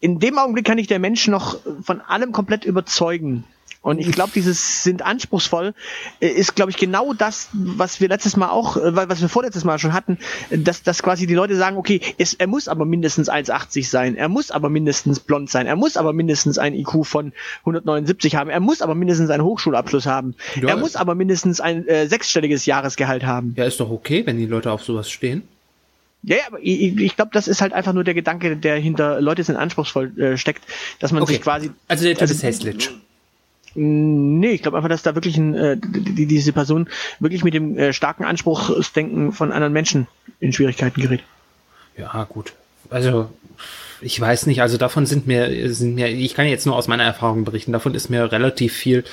in 0.00 0.20
dem 0.20 0.38
Augenblick 0.38 0.64
kann 0.64 0.78
ich 0.78 0.86
der 0.86 0.98
Mensch 0.98 1.28
noch 1.28 1.58
von 1.82 2.00
allem 2.00 2.32
komplett 2.32 2.64
überzeugen. 2.64 3.44
Und 3.80 4.00
ich 4.00 4.10
glaube, 4.10 4.32
dieses 4.34 4.82
sind 4.82 5.02
anspruchsvoll 5.02 5.72
äh, 6.20 6.26
ist, 6.28 6.56
glaube 6.56 6.70
ich, 6.70 6.76
genau 6.76 7.14
das, 7.14 7.48
was 7.52 8.00
wir 8.00 8.08
letztes 8.08 8.36
Mal 8.36 8.50
auch, 8.50 8.76
äh, 8.76 8.94
was 9.08 9.20
wir 9.20 9.28
vorletztes 9.28 9.64
Mal 9.64 9.78
schon 9.78 9.92
hatten, 9.92 10.18
äh, 10.50 10.58
dass, 10.58 10.82
dass 10.82 11.02
quasi 11.02 11.26
die 11.26 11.34
Leute 11.34 11.56
sagen, 11.56 11.76
okay, 11.76 12.00
es, 12.18 12.34
er 12.34 12.48
muss 12.48 12.66
aber 12.68 12.84
mindestens 12.84 13.30
1,80 13.30 13.88
sein, 13.88 14.16
er 14.16 14.28
muss 14.28 14.50
aber 14.50 14.68
mindestens 14.68 15.20
blond 15.20 15.48
sein, 15.48 15.66
er 15.66 15.76
muss 15.76 15.96
aber 15.96 16.12
mindestens 16.12 16.58
ein 16.58 16.74
IQ 16.74 17.04
von 17.06 17.32
179 17.60 18.34
haben, 18.34 18.50
er 18.50 18.60
muss 18.60 18.82
aber 18.82 18.94
mindestens 18.96 19.30
einen 19.30 19.44
Hochschulabschluss 19.44 20.06
haben, 20.06 20.34
Ja. 20.60 20.70
er 20.70 20.76
muss 20.76 20.96
aber 20.96 21.14
mindestens 21.14 21.60
ein 21.60 21.86
äh, 21.86 22.08
sechsstelliges 22.08 22.66
Jahresgehalt 22.66 23.24
haben. 23.24 23.54
Ja, 23.56 23.64
ist 23.64 23.78
doch 23.80 23.90
okay, 23.90 24.26
wenn 24.26 24.38
die 24.38 24.46
Leute 24.46 24.72
auf 24.72 24.82
sowas 24.82 25.08
stehen. 25.08 25.42
Ja, 26.24 26.36
ja, 26.36 26.42
aber 26.48 26.58
ich, 26.60 26.96
ich 26.98 27.14
glaube, 27.14 27.30
das 27.32 27.46
ist 27.46 27.60
halt 27.60 27.72
einfach 27.72 27.92
nur 27.92 28.02
der 28.02 28.14
Gedanke, 28.14 28.56
der 28.56 28.76
hinter 28.76 29.20
Leute 29.20 29.44
sind 29.44 29.56
anspruchsvoll 29.56 30.18
äh, 30.20 30.36
steckt, 30.36 30.64
dass 30.98 31.12
man 31.12 31.24
sich 31.26 31.40
quasi. 31.40 31.70
Also 31.86 32.04
der 32.04 32.14
Typ 32.14 32.22
also- 32.22 32.34
ist 32.34 32.42
hässlich. 32.42 32.90
Nee, 33.80 34.50
ich 34.50 34.62
glaube 34.62 34.76
einfach, 34.76 34.88
dass 34.88 35.02
da 35.02 35.14
wirklich 35.14 35.36
ein, 35.36 35.54
äh, 35.54 35.76
die, 35.76 36.14
die- 36.14 36.26
diese 36.26 36.52
Person 36.52 36.88
wirklich 37.20 37.44
mit 37.44 37.54
dem 37.54 37.78
äh, 37.78 37.92
starken 37.92 38.24
Anspruchsdenken 38.24 39.32
von 39.32 39.52
anderen 39.52 39.72
Menschen 39.72 40.08
in 40.40 40.52
Schwierigkeiten 40.52 41.00
gerät. 41.00 41.20
Ja, 41.96 42.24
gut. 42.28 42.52
Also, 42.90 43.28
ich 44.00 44.20
weiß 44.20 44.46
nicht, 44.46 44.62
also 44.62 44.76
davon 44.78 45.06
sind 45.06 45.26
mir, 45.26 45.72
sind 45.74 45.94
mir, 45.94 46.08
ich 46.08 46.34
kann 46.34 46.46
jetzt 46.46 46.66
nur 46.66 46.76
aus 46.76 46.88
meiner 46.88 47.04
Erfahrung 47.04 47.44
berichten, 47.44 47.72
davon 47.72 47.94
ist 47.94 48.08
mir 48.10 48.30
relativ 48.32 48.72
viel, 48.72 49.04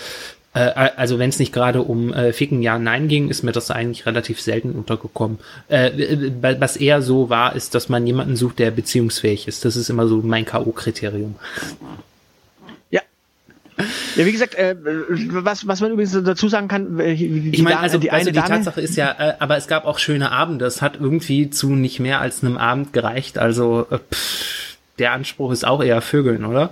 äh, 0.53 0.59
also 0.59 1.19
wenn 1.19 1.29
es 1.29 1.39
nicht 1.39 1.51
gerade 1.53 1.81
um 1.81 2.13
äh, 2.13 2.31
Ficken 2.33 2.61
Ja, 2.61 2.79
Nein 2.79 3.07
ging, 3.07 3.29
ist 3.29 3.43
mir 3.43 3.51
das 3.51 3.69
eigentlich 3.71 4.05
relativ 4.05 4.39
selten 4.39 4.71
untergekommen. 4.73 5.39
Äh, 5.67 5.91
was 6.59 6.77
eher 6.77 7.01
so 7.01 7.29
war, 7.29 7.55
ist, 7.55 7.75
dass 7.75 7.89
man 7.89 8.05
jemanden 8.07 8.35
sucht, 8.35 8.59
der 8.59 8.71
beziehungsfähig 8.71 9.47
ist. 9.47 9.65
Das 9.65 9.75
ist 9.75 9.89
immer 9.89 10.07
so 10.07 10.21
mein 10.23 10.45
K.O.-Kriterium. 10.45 11.33
Ja. 14.15 14.25
Wie 14.25 14.31
gesagt, 14.31 14.55
äh, 14.55 14.75
was, 14.79 15.67
was 15.67 15.81
man 15.81 15.91
übrigens 15.91 16.11
dazu 16.23 16.47
sagen 16.47 16.67
kann, 16.67 16.99
äh, 16.99 17.15
die, 17.15 17.49
Ich 17.53 17.61
meine, 17.61 17.79
also, 17.79 17.97
die 17.97 18.11
also 18.11 18.29
eine 18.29 18.31
die 18.31 18.39
Dame, 18.39 18.49
Tatsache 18.49 18.81
ist 18.81 18.95
ja, 18.95 19.11
äh, 19.11 19.33
aber 19.39 19.57
es 19.57 19.67
gab 19.67 19.85
auch 19.85 19.99
schöne 19.99 20.31
Abende. 20.31 20.65
Es 20.65 20.81
hat 20.81 20.97
irgendwie 20.99 21.49
zu 21.49 21.75
nicht 21.75 21.99
mehr 21.99 22.21
als 22.21 22.43
einem 22.43 22.57
Abend 22.57 22.93
gereicht. 22.93 23.37
Also 23.37 23.87
äh, 23.89 23.99
pff, 23.99 24.77
der 24.99 25.11
Anspruch 25.11 25.51
ist 25.51 25.65
auch 25.65 25.83
eher 25.83 26.01
Vögeln, 26.01 26.45
oder? 26.45 26.71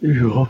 Ja, 0.00 0.48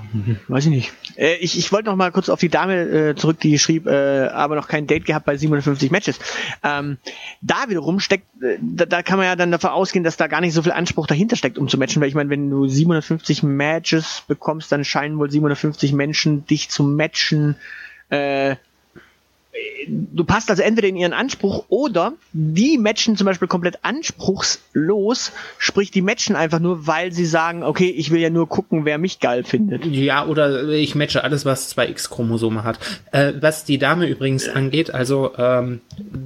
weiß 0.49 0.67
ich 0.67 0.71
nicht. 0.71 0.93
Äh, 1.19 1.37
ich 1.37 1.59
ich 1.59 1.73
wollte 1.73 1.89
noch 1.91 1.97
mal 1.97 2.13
kurz 2.13 2.29
auf 2.29 2.41
die 2.41 2.49
Dame 2.49 2.81
äh, 2.83 3.15
zurück, 3.17 3.41
die 3.41 3.59
schrieb, 3.59 3.87
äh, 3.87 4.29
aber 4.29 4.55
noch 4.55 4.69
kein 4.69 4.87
Date 4.87 5.05
gehabt 5.05 5.27
bei 5.27 5.37
57 5.37 5.91
Matches. 5.91 6.19
Ähm, 6.63 6.99
da 7.43 7.69
wiederum 7.69 8.01
steckt, 8.01 8.27
äh, 8.43 8.59
da, 8.61 8.87
da 8.87 9.03
kann 9.03 9.19
man 9.19 9.27
ja 9.27 9.37
dann 9.37 9.51
davon 9.51 9.71
ausgehen, 9.71 10.05
dass 10.05 10.17
da 10.17 10.29
gar 10.29 10.41
nicht 10.41 10.55
so 10.55 10.63
viel 10.63 10.73
Anspruch 10.73 11.07
dahinter 11.07 11.37
steckt, 11.37 11.59
um 11.59 11.69
zu 11.69 11.77
matchen, 11.77 12.01
weil 12.01 12.09
ich 12.09 12.15
meine, 12.15 12.31
wenn 12.31 12.49
du 12.49 12.67
750 12.67 13.43
Matches 13.43 14.23
bekommst, 14.29 14.71
dann 14.71 14.85
scheinen 14.85 15.19
wohl 15.19 15.31
750 15.31 15.93
Menschen 15.93 16.47
dich 16.47 16.69
zu 16.69 16.85
matchen. 16.85 17.57
Äh, 18.11 18.57
du 19.89 20.25
passt 20.25 20.51
also 20.51 20.63
entweder 20.63 20.89
in 20.89 20.97
ihren 20.97 21.13
Anspruch 21.13 21.65
oder 21.69 22.15
die 22.33 22.79
matchen 22.79 23.17
zum 23.17 23.25
Beispiel 23.25 23.49
komplett 23.49 23.79
anspruchslos, 23.83 25.33
sprich 25.59 25.91
die 25.91 26.03
matchen 26.03 26.37
einfach 26.37 26.59
nur, 26.59 26.87
weil 26.87 27.13
sie 27.13 27.27
sagen, 27.27 27.63
okay, 27.63 27.89
ich 27.89 28.11
will 28.11 28.21
ja 28.21 28.31
nur 28.31 28.49
gucken, 28.49 28.85
wer 28.85 28.99
mich 28.99 29.21
geil 29.21 29.45
findet. 29.45 29.87
Ja, 29.87 30.27
oder 30.27 30.69
ich 30.69 30.95
matche 30.95 31.25
alles, 31.25 31.45
was 31.45 31.69
zwei 31.69 31.89
X-Chromosome 31.89 32.65
hat. 32.65 32.79
Äh, 33.13 33.35
was 33.41 33.65
die 33.65 33.79
Dame 33.79 34.07
übrigens 34.07 34.49
angeht, 34.49 34.93
also 34.93 35.33
ähm, 35.37 35.81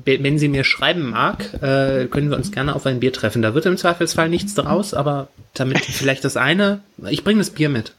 wenn 0.05 0.39
sie 0.39 0.49
mir 0.49 0.65
schreiben 0.65 1.11
mag, 1.11 1.55
äh, 1.55 2.07
können 2.07 2.31
wir 2.31 2.37
uns 2.37 2.53
gerne 2.53 2.75
auf 2.75 2.87
ein 2.87 3.01
Bier 3.01 3.13
treffen. 3.13 3.43
Da 3.43 3.55
wird 3.55 3.67
im 3.67 3.77
Zweifelsfall 3.77 4.29
nichts 4.29 4.55
draus, 4.55 4.95
aber 4.95 5.29
damit 5.55 5.81
vielleicht 5.85 6.25
das 6.25 6.37
eine, 6.37 6.81
ich 7.09 7.25
bringe 7.25 7.39
das 7.39 7.51
Bier 7.51 7.69
mit. 7.69 7.93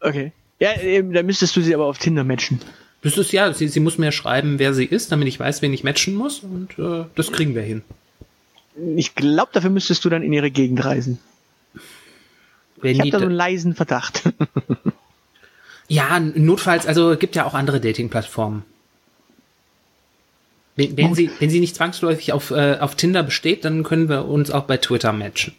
Okay. 0.00 0.32
Ja, 0.58 0.80
eben, 0.80 1.12
dann 1.12 1.26
müsstest 1.26 1.54
du 1.56 1.60
sie 1.60 1.74
aber 1.74 1.86
auf 1.86 1.98
Tinder 1.98 2.24
matchen. 2.24 2.60
Das 3.06 3.16
ist 3.16 3.30
ja, 3.30 3.52
sie, 3.52 3.68
sie 3.68 3.78
muss 3.78 3.98
mir 3.98 4.10
schreiben, 4.10 4.58
wer 4.58 4.74
sie 4.74 4.84
ist, 4.84 5.12
damit 5.12 5.28
ich 5.28 5.38
weiß, 5.38 5.62
wen 5.62 5.72
ich 5.72 5.84
matchen 5.84 6.16
muss 6.16 6.40
und 6.40 6.76
äh, 6.76 7.04
das 7.14 7.30
kriegen 7.30 7.54
wir 7.54 7.62
hin. 7.62 7.82
Ich 8.96 9.14
glaube, 9.14 9.50
dafür 9.52 9.70
müsstest 9.70 10.04
du 10.04 10.08
dann 10.08 10.24
in 10.24 10.32
ihre 10.32 10.50
Gegend 10.50 10.84
reisen. 10.84 11.20
Wenn 12.78 12.96
Ich 12.96 12.98
habe 12.98 13.10
da 13.10 13.20
so 13.20 13.26
einen 13.26 13.34
leisen 13.36 13.76
Verdacht. 13.76 14.24
ja, 15.88 16.18
notfalls, 16.18 16.84
also 16.84 17.12
es 17.12 17.20
gibt 17.20 17.36
ja 17.36 17.44
auch 17.44 17.54
andere 17.54 17.80
Dating-Plattformen. 17.80 18.64
Wenn, 20.74 20.96
wenn, 20.96 21.14
sie, 21.14 21.30
wenn 21.38 21.48
sie 21.48 21.60
nicht 21.60 21.76
zwangsläufig 21.76 22.32
auf, 22.32 22.50
äh, 22.50 22.78
auf 22.80 22.96
Tinder 22.96 23.22
besteht, 23.22 23.64
dann 23.64 23.84
können 23.84 24.08
wir 24.08 24.24
uns 24.24 24.50
auch 24.50 24.64
bei 24.64 24.78
Twitter 24.78 25.12
matchen. 25.12 25.54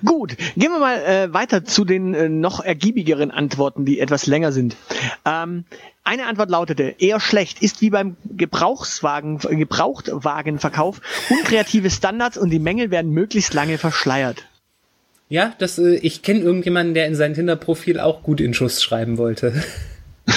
Gut, 0.05 0.37
gehen 0.57 0.73
wir 0.73 0.79
mal 0.79 0.99
äh, 1.03 1.33
weiter 1.33 1.65
zu 1.65 1.85
den 1.85 2.15
äh, 2.15 2.29
noch 2.29 2.61
ergiebigeren 2.65 3.31
Antworten, 3.31 3.85
die 3.85 4.01
etwas 4.01 4.27
länger 4.27 4.53
sind. 4.53 4.77
Ähm, 5.25 5.65
eine 6.05 6.27
Antwort 6.27 6.51
lautete, 6.51 6.95
eher 6.99 7.21
schlecht, 7.21 7.63
ist 7.63 7.81
wie 7.81 7.91
beim 7.91 8.17
Gebrauchswagen, 8.25 9.39
Gebrauchtwagenverkauf, 9.39 11.01
unkreative 11.29 11.91
Standards 11.91 12.39
und 12.39 12.51
die 12.51 12.59
Mängel 12.59 12.91
werden 12.91 13.13
möglichst 13.13 13.53
lange 13.53 13.79
verschleiert. 13.79 14.45
Ja, 15.29 15.55
das, 15.59 15.79
äh, 15.79 15.97
ich 15.97 16.23
kenne 16.23 16.41
irgendjemanden, 16.41 16.95
der 16.95 17.07
in 17.07 17.15
sein 17.15 17.35
Tinder-Profil 17.35 18.01
auch 18.01 18.23
gut 18.23 18.41
in 18.41 18.55
Schuss 18.55 18.83
schreiben 18.83 19.19
wollte. 19.19 19.63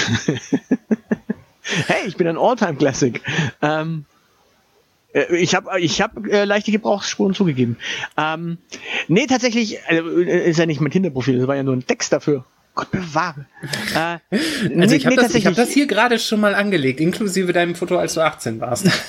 Hey, 1.86 2.06
ich 2.06 2.16
bin 2.16 2.26
ein 2.26 2.36
Alltime-Classic. 2.36 3.20
Ähm, 3.62 4.04
äh, 4.10 4.11
ich 5.12 5.54
habe 5.54 5.80
ich 5.80 6.00
hab, 6.00 6.26
äh, 6.26 6.44
leichte 6.44 6.72
Gebrauchsspuren 6.72 7.34
zugegeben. 7.34 7.76
Ähm, 8.16 8.58
nee, 9.08 9.26
tatsächlich, 9.26 9.78
äh, 9.88 10.48
ist 10.48 10.58
ja 10.58 10.66
nicht 10.66 10.80
mein 10.80 10.90
Tinder-Profil, 10.90 11.38
das 11.38 11.46
war 11.46 11.56
ja 11.56 11.62
nur 11.62 11.76
ein 11.76 11.86
Text 11.86 12.12
dafür. 12.12 12.44
Gott 12.74 12.90
bewahre. 12.90 13.46
Äh, 13.94 14.18
Also 14.62 14.74
nee, 14.74 14.96
ich 14.96 15.04
habe 15.04 15.16
nee, 15.16 15.22
das, 15.22 15.34
ich 15.34 15.46
hab 15.46 15.54
das 15.54 15.70
hier 15.70 15.86
gerade 15.86 16.18
schon 16.18 16.40
mal 16.40 16.54
angelegt, 16.54 17.00
inklusive 17.00 17.52
deinem 17.52 17.74
Foto, 17.74 17.98
als 17.98 18.14
du 18.14 18.20
18 18.22 18.60
warst. 18.60 18.88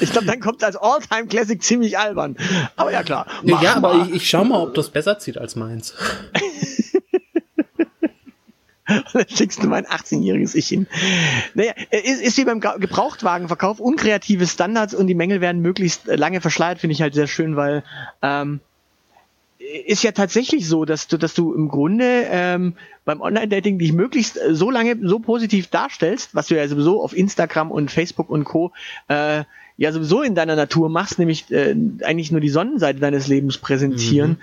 Ich 0.00 0.10
glaube, 0.10 0.26
dann 0.26 0.40
kommt 0.40 0.64
als 0.64 0.74
All-Time 0.76 1.26
Classic 1.26 1.62
ziemlich 1.62 1.98
albern. 1.98 2.36
Aber 2.76 2.92
ja 2.92 3.02
klar. 3.02 3.26
mach 3.42 3.62
ja, 3.62 3.74
aber 3.74 4.06
ich, 4.08 4.14
ich 4.16 4.28
schau 4.28 4.44
mal, 4.44 4.62
ob 4.62 4.74
das 4.74 4.88
besser 4.88 5.18
zieht 5.18 5.38
als 5.38 5.54
meins. 5.54 5.94
Da 9.12 9.24
schickst 9.28 9.62
du 9.62 9.68
mein 9.68 9.86
18-jähriges 9.86 10.54
Ich 10.54 10.68
hin. 10.68 10.86
Naja, 11.54 11.72
äh, 11.90 12.00
ist, 12.00 12.22
ist 12.22 12.38
wie 12.38 12.44
beim 12.44 12.60
Gebrauchtwagenverkauf, 12.60 13.80
unkreative 13.80 14.46
Standards 14.46 14.94
und 14.94 15.06
die 15.06 15.14
Mängel 15.14 15.40
werden 15.40 15.62
möglichst 15.62 16.08
äh, 16.08 16.16
lange 16.16 16.40
verschleiert, 16.40 16.78
finde 16.78 16.92
ich 16.92 17.02
halt 17.02 17.14
sehr 17.14 17.26
schön, 17.26 17.56
weil 17.56 17.82
ähm, 18.22 18.60
ist 19.58 20.02
ja 20.02 20.12
tatsächlich 20.12 20.68
so, 20.68 20.84
dass 20.84 21.08
du, 21.08 21.16
dass 21.16 21.34
du 21.34 21.52
im 21.52 21.68
Grunde 21.68 22.26
ähm, 22.30 22.74
beim 23.04 23.20
Online-Dating 23.20 23.78
dich 23.78 23.92
möglichst 23.92 24.36
äh, 24.36 24.54
so 24.54 24.70
lange 24.70 24.96
so 25.02 25.18
positiv 25.18 25.68
darstellst, 25.68 26.34
was 26.34 26.48
du 26.48 26.56
ja 26.56 26.66
sowieso 26.68 27.02
auf 27.02 27.16
Instagram 27.16 27.70
und 27.70 27.90
Facebook 27.90 28.30
und 28.30 28.44
Co. 28.44 28.72
Äh, 29.08 29.44
ja 29.78 29.92
sowieso 29.92 30.22
in 30.22 30.34
deiner 30.34 30.56
Natur 30.56 30.88
machst, 30.88 31.18
nämlich 31.18 31.50
äh, 31.50 31.76
eigentlich 32.02 32.30
nur 32.30 32.40
die 32.40 32.48
Sonnenseite 32.48 32.98
deines 32.98 33.26
Lebens 33.26 33.58
präsentieren. 33.58 34.38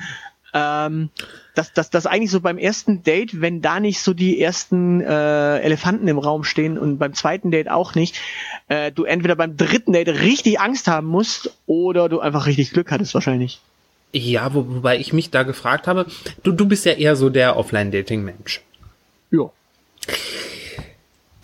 Ähm, 0.53 1.09
dass, 1.55 1.71
dass, 1.73 1.89
dass 1.89 2.05
eigentlich 2.05 2.31
so 2.31 2.41
beim 2.41 2.57
ersten 2.57 3.03
Date, 3.03 3.41
wenn 3.41 3.61
da 3.61 3.79
nicht 3.79 4.01
so 4.01 4.13
die 4.13 4.41
ersten 4.41 5.01
äh, 5.01 5.59
Elefanten 5.59 6.07
im 6.07 6.17
Raum 6.17 6.43
stehen 6.43 6.77
und 6.77 6.97
beim 6.97 7.13
zweiten 7.13 7.51
Date 7.51 7.69
auch 7.69 7.95
nicht, 7.95 8.15
äh, 8.69 8.91
du 8.91 9.03
entweder 9.03 9.35
beim 9.35 9.55
dritten 9.55 9.93
Date 9.93 10.07
richtig 10.09 10.59
Angst 10.59 10.87
haben 10.87 11.07
musst 11.07 11.55
oder 11.67 12.09
du 12.09 12.19
einfach 12.19 12.47
richtig 12.47 12.71
Glück 12.71 12.91
hattest 12.91 13.13
wahrscheinlich. 13.13 13.59
Ja, 14.13 14.53
wo, 14.53 14.65
wobei 14.67 14.97
ich 14.97 15.13
mich 15.13 15.31
da 15.31 15.43
gefragt 15.43 15.87
habe, 15.87 16.05
du, 16.43 16.51
du 16.51 16.67
bist 16.67 16.85
ja 16.85 16.93
eher 16.93 17.15
so 17.15 17.29
der 17.29 17.57
Offline-Dating-Mensch. 17.57 18.61
Ja. 19.31 19.49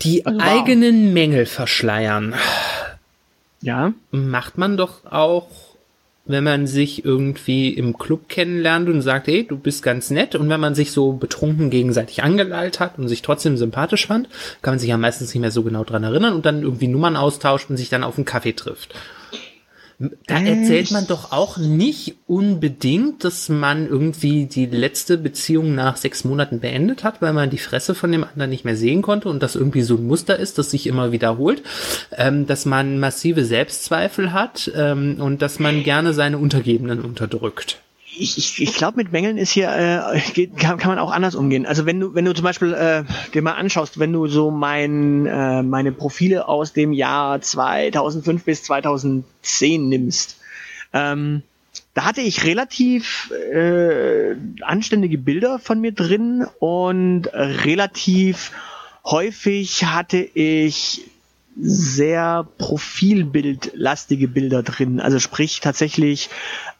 Die 0.02 0.24
Also 0.24 0.38
wow. 0.38 0.46
eigenen 0.46 1.12
Mängel 1.12 1.46
verschleiern 1.46 2.34
Ja. 3.60 3.92
macht 4.10 4.56
man 4.56 4.76
doch 4.76 5.04
auch, 5.04 5.48
wenn 6.26 6.44
man 6.44 6.66
sich 6.66 7.04
irgendwie 7.04 7.70
im 7.70 7.98
Club 7.98 8.28
kennenlernt 8.28 8.88
und 8.88 9.02
sagt, 9.02 9.26
hey, 9.26 9.46
du 9.46 9.56
bist 9.56 9.82
ganz 9.82 10.10
nett. 10.10 10.34
Und 10.34 10.48
wenn 10.48 10.60
man 10.60 10.74
sich 10.74 10.92
so 10.92 11.12
betrunken 11.12 11.70
gegenseitig 11.70 12.22
angelallt 12.22 12.78
hat 12.78 12.98
und 12.98 13.08
sich 13.08 13.22
trotzdem 13.22 13.56
sympathisch 13.56 14.06
fand, 14.06 14.28
kann 14.62 14.72
man 14.72 14.78
sich 14.78 14.88
ja 14.88 14.96
meistens 14.96 15.34
nicht 15.34 15.40
mehr 15.40 15.50
so 15.50 15.62
genau 15.62 15.84
dran 15.84 16.04
erinnern 16.04 16.34
und 16.34 16.46
dann 16.46 16.62
irgendwie 16.62 16.88
Nummern 16.88 17.16
austauscht 17.16 17.70
und 17.70 17.76
sich 17.76 17.88
dann 17.88 18.04
auf 18.04 18.16
einen 18.16 18.26
Kaffee 18.26 18.52
trifft. 18.52 18.94
Da 20.26 20.40
erzählt 20.40 20.92
man 20.92 21.06
doch 21.06 21.30
auch 21.30 21.58
nicht 21.58 22.16
unbedingt, 22.26 23.22
dass 23.22 23.50
man 23.50 23.86
irgendwie 23.86 24.46
die 24.46 24.64
letzte 24.64 25.18
Beziehung 25.18 25.74
nach 25.74 25.98
sechs 25.98 26.24
Monaten 26.24 26.60
beendet 26.60 27.04
hat, 27.04 27.20
weil 27.20 27.34
man 27.34 27.50
die 27.50 27.58
Fresse 27.58 27.94
von 27.94 28.10
dem 28.10 28.24
anderen 28.24 28.48
nicht 28.48 28.64
mehr 28.64 28.76
sehen 28.76 29.02
konnte 29.02 29.28
und 29.28 29.42
das 29.42 29.56
irgendwie 29.56 29.82
so 29.82 29.96
ein 29.96 30.06
Muster 30.06 30.38
ist, 30.38 30.56
das 30.56 30.70
sich 30.70 30.86
immer 30.86 31.12
wiederholt, 31.12 31.62
ähm, 32.16 32.46
dass 32.46 32.64
man 32.64 32.98
massive 32.98 33.44
Selbstzweifel 33.44 34.32
hat 34.32 34.72
ähm, 34.74 35.16
und 35.20 35.42
dass 35.42 35.58
man 35.58 35.82
gerne 35.82 36.14
seine 36.14 36.38
Untergebenen 36.38 37.02
unterdrückt. 37.02 37.78
Ich, 38.16 38.38
ich, 38.38 38.60
ich 38.60 38.74
glaube, 38.74 38.96
mit 38.96 39.12
Mängeln 39.12 39.38
ist 39.38 39.52
hier, 39.52 39.70
äh, 39.70 40.20
geht, 40.32 40.56
kann, 40.56 40.78
kann 40.78 40.90
man 40.90 40.98
auch 40.98 41.12
anders 41.12 41.34
umgehen. 41.34 41.64
Also 41.64 41.86
wenn 41.86 42.00
du, 42.00 42.14
wenn 42.14 42.24
du 42.24 42.34
zum 42.34 42.44
Beispiel 42.44 42.74
äh, 42.74 43.04
dir 43.32 43.42
mal 43.42 43.52
anschaust, 43.52 43.98
wenn 43.98 44.12
du 44.12 44.26
so 44.26 44.50
mein, 44.50 45.26
äh, 45.26 45.62
meine 45.62 45.92
Profile 45.92 46.48
aus 46.48 46.72
dem 46.72 46.92
Jahr 46.92 47.40
2005 47.40 48.44
bis 48.44 48.64
2010 48.64 49.88
nimmst, 49.88 50.38
ähm, 50.92 51.42
da 51.94 52.04
hatte 52.04 52.20
ich 52.20 52.44
relativ 52.44 53.32
äh, 53.52 54.34
anständige 54.62 55.18
Bilder 55.18 55.58
von 55.58 55.80
mir 55.80 55.92
drin 55.92 56.46
und 56.58 57.26
relativ 57.32 58.52
häufig 59.04 59.84
hatte 59.84 60.18
ich 60.18 61.04
sehr 61.60 62.46
profilbildlastige 62.58 64.28
Bilder 64.28 64.62
drin. 64.62 65.00
Also 65.00 65.18
sprich 65.18 65.60
tatsächlich 65.60 66.30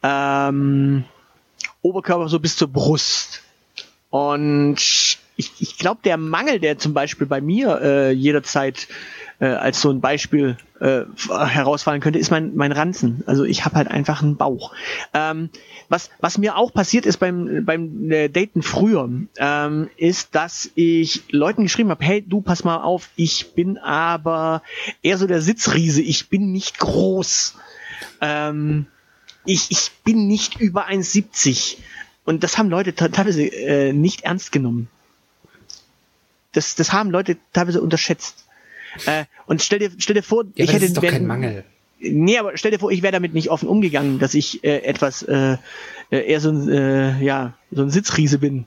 ähm, 0.03 1.05
Oberkörper 1.83 2.29
so 2.29 2.40
bis 2.40 2.57
zur 2.57 2.69
Brust. 2.69 3.43
Und 4.11 4.77
ich, 5.37 5.53
ich 5.59 5.79
glaube, 5.79 6.01
der 6.05 6.16
Mangel, 6.16 6.59
der 6.61 6.79
zum 6.79 6.95
Beispiel 6.95 7.27
bei 7.27 7.40
mir 7.40 7.81
äh, 7.81 8.11
jederzeit 8.11 8.88
äh, 9.38 9.47
als 9.47 9.81
so 9.81 9.90
ein 9.90 10.01
Beispiel 10.01 10.59
äh, 10.81 11.03
herausfallen 11.29 12.01
könnte, 12.01 12.19
ist 12.19 12.31
mein, 12.31 12.55
mein 12.57 12.73
Ranzen. 12.73 13.23
Also 13.27 13.45
ich 13.45 13.64
habe 13.64 13.77
halt 13.77 13.88
einfach 13.88 14.23
einen 14.23 14.37
Bauch. 14.37 14.73
Ähm, 15.14 15.49
was, 15.88 16.11
was 16.21 16.38
mir 16.38 16.57
auch 16.57 16.73
passiert 16.73 17.07
ist 17.07 17.19
beim, 17.19 17.64
beim 17.64 18.11
äh, 18.11 18.29
Daten 18.29 18.62
früher, 18.62 19.09
ähm, 19.38 19.90
ist, 19.97 20.35
dass 20.35 20.71
ich 20.75 21.23
Leuten 21.31 21.62
geschrieben 21.62 21.90
habe, 21.90 22.05
hey, 22.05 22.23
du 22.23 22.43
pass 22.43 22.64
mal 22.64 22.83
auf, 22.83 23.09
ich 23.16 23.55
bin 23.55 23.79
aber 23.79 24.62
eher 25.03 25.19
so 25.19 25.27
der 25.27 25.40
Sitzriese, 25.40 26.03
ich 26.03 26.29
bin 26.29 26.53
nicht 26.53 26.79
groß. 26.79 27.57
Ähm, 28.21 28.87
ich, 29.44 29.70
ich 29.70 29.90
bin 30.05 30.26
nicht 30.26 30.61
über 30.61 30.88
1,70. 30.88 31.76
Und 32.24 32.42
das 32.44 32.59
haben 32.59 32.70
Leute 32.70 32.92
te- 32.92 33.11
teilweise 33.11 33.42
äh, 33.44 33.92
nicht 33.92 34.22
ernst 34.22 34.53
genommen. 34.53 34.88
Das, 36.53 36.74
das 36.74 36.92
haben 36.92 37.11
Leute 37.11 37.37
teilweise 37.53 37.81
unterschätzt. 37.81 38.44
Äh, 39.07 39.24
und 39.46 39.62
stell 39.62 39.79
dir, 39.79 39.90
stell 39.98 40.14
dir 40.14 40.22
vor, 40.22 40.44
Ja, 40.44 40.50
ich 40.57 40.62
aber 40.62 40.66
das 40.66 40.74
hätte 40.74 40.85
ist 40.87 40.96
doch 40.96 41.03
kein 41.03 41.26
Mangel. 41.26 41.64
Nee, 42.00 42.38
aber 42.38 42.57
stell 42.57 42.70
dir 42.70 42.79
vor, 42.79 42.90
ich 42.90 43.03
wäre 43.03 43.12
damit 43.12 43.35
nicht 43.35 43.50
offen 43.50 43.68
umgegangen, 43.68 44.18
dass 44.18 44.35
ich 44.35 44.64
äh, 44.64 44.79
etwas 44.83 45.22
äh, 45.22 45.59
äh, 46.11 46.26
eher 46.31 46.40
so 46.40 46.50
ein 46.50 46.68
äh, 46.68 47.22
ja 47.22 47.55
so 47.70 47.83
ein 47.83 47.90
Sitzriese 47.90 48.38
bin. 48.38 48.64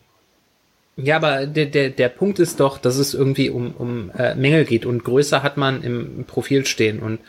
Ja, 0.95 1.15
aber 1.15 1.47
der, 1.47 1.65
der, 1.65 1.89
der 1.89 2.09
Punkt 2.09 2.37
ist 2.37 2.59
doch, 2.59 2.77
dass 2.77 2.97
es 2.97 3.15
irgendwie 3.15 3.49
um, 3.49 3.71
um 3.71 4.11
äh, 4.11 4.35
Mängel 4.35 4.63
geht 4.65 4.85
und 4.85 5.03
größer 5.03 5.41
hat 5.41 5.57
man 5.57 5.81
im 5.81 6.25
Profil 6.25 6.67
stehen 6.67 6.99
und 6.99 7.19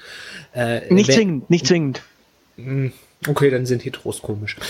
äh, 0.54 0.92
Nicht 0.92 1.10
zwingend, 1.10 1.48
nicht 1.48 1.66
zwingend. 1.66 2.02
Okay, 3.28 3.50
dann 3.50 3.66
sind 3.66 3.84
Heteros 3.84 4.22
komisch. 4.22 4.56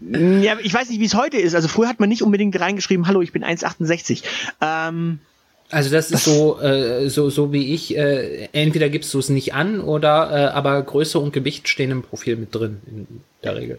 Ja, 0.00 0.56
ich 0.62 0.72
weiß 0.72 0.90
nicht, 0.90 1.00
wie 1.00 1.06
es 1.06 1.14
heute 1.14 1.38
ist. 1.38 1.56
Also 1.56 1.66
früher 1.66 1.88
hat 1.88 1.98
man 1.98 2.08
nicht 2.08 2.22
unbedingt 2.22 2.58
reingeschrieben, 2.58 3.08
hallo, 3.08 3.20
ich 3.20 3.32
bin 3.32 3.44
1,68. 3.44 4.22
Ähm, 4.60 5.18
Also 5.70 5.90
das 5.90 6.12
ist 6.12 6.24
so, 6.24 6.60
äh, 6.60 7.10
so, 7.10 7.30
so 7.30 7.52
wie 7.52 7.74
ich, 7.74 7.96
äh, 7.96 8.48
entweder 8.52 8.88
gibst 8.90 9.12
du 9.12 9.18
es 9.18 9.28
nicht 9.28 9.54
an 9.54 9.80
oder 9.80 10.30
äh, 10.30 10.54
aber 10.54 10.80
Größe 10.82 11.18
und 11.18 11.32
Gewicht 11.32 11.68
stehen 11.68 11.90
im 11.90 12.02
Profil 12.02 12.36
mit 12.36 12.54
drin, 12.54 12.80
in 12.86 13.06
der 13.42 13.56
Regel. 13.56 13.78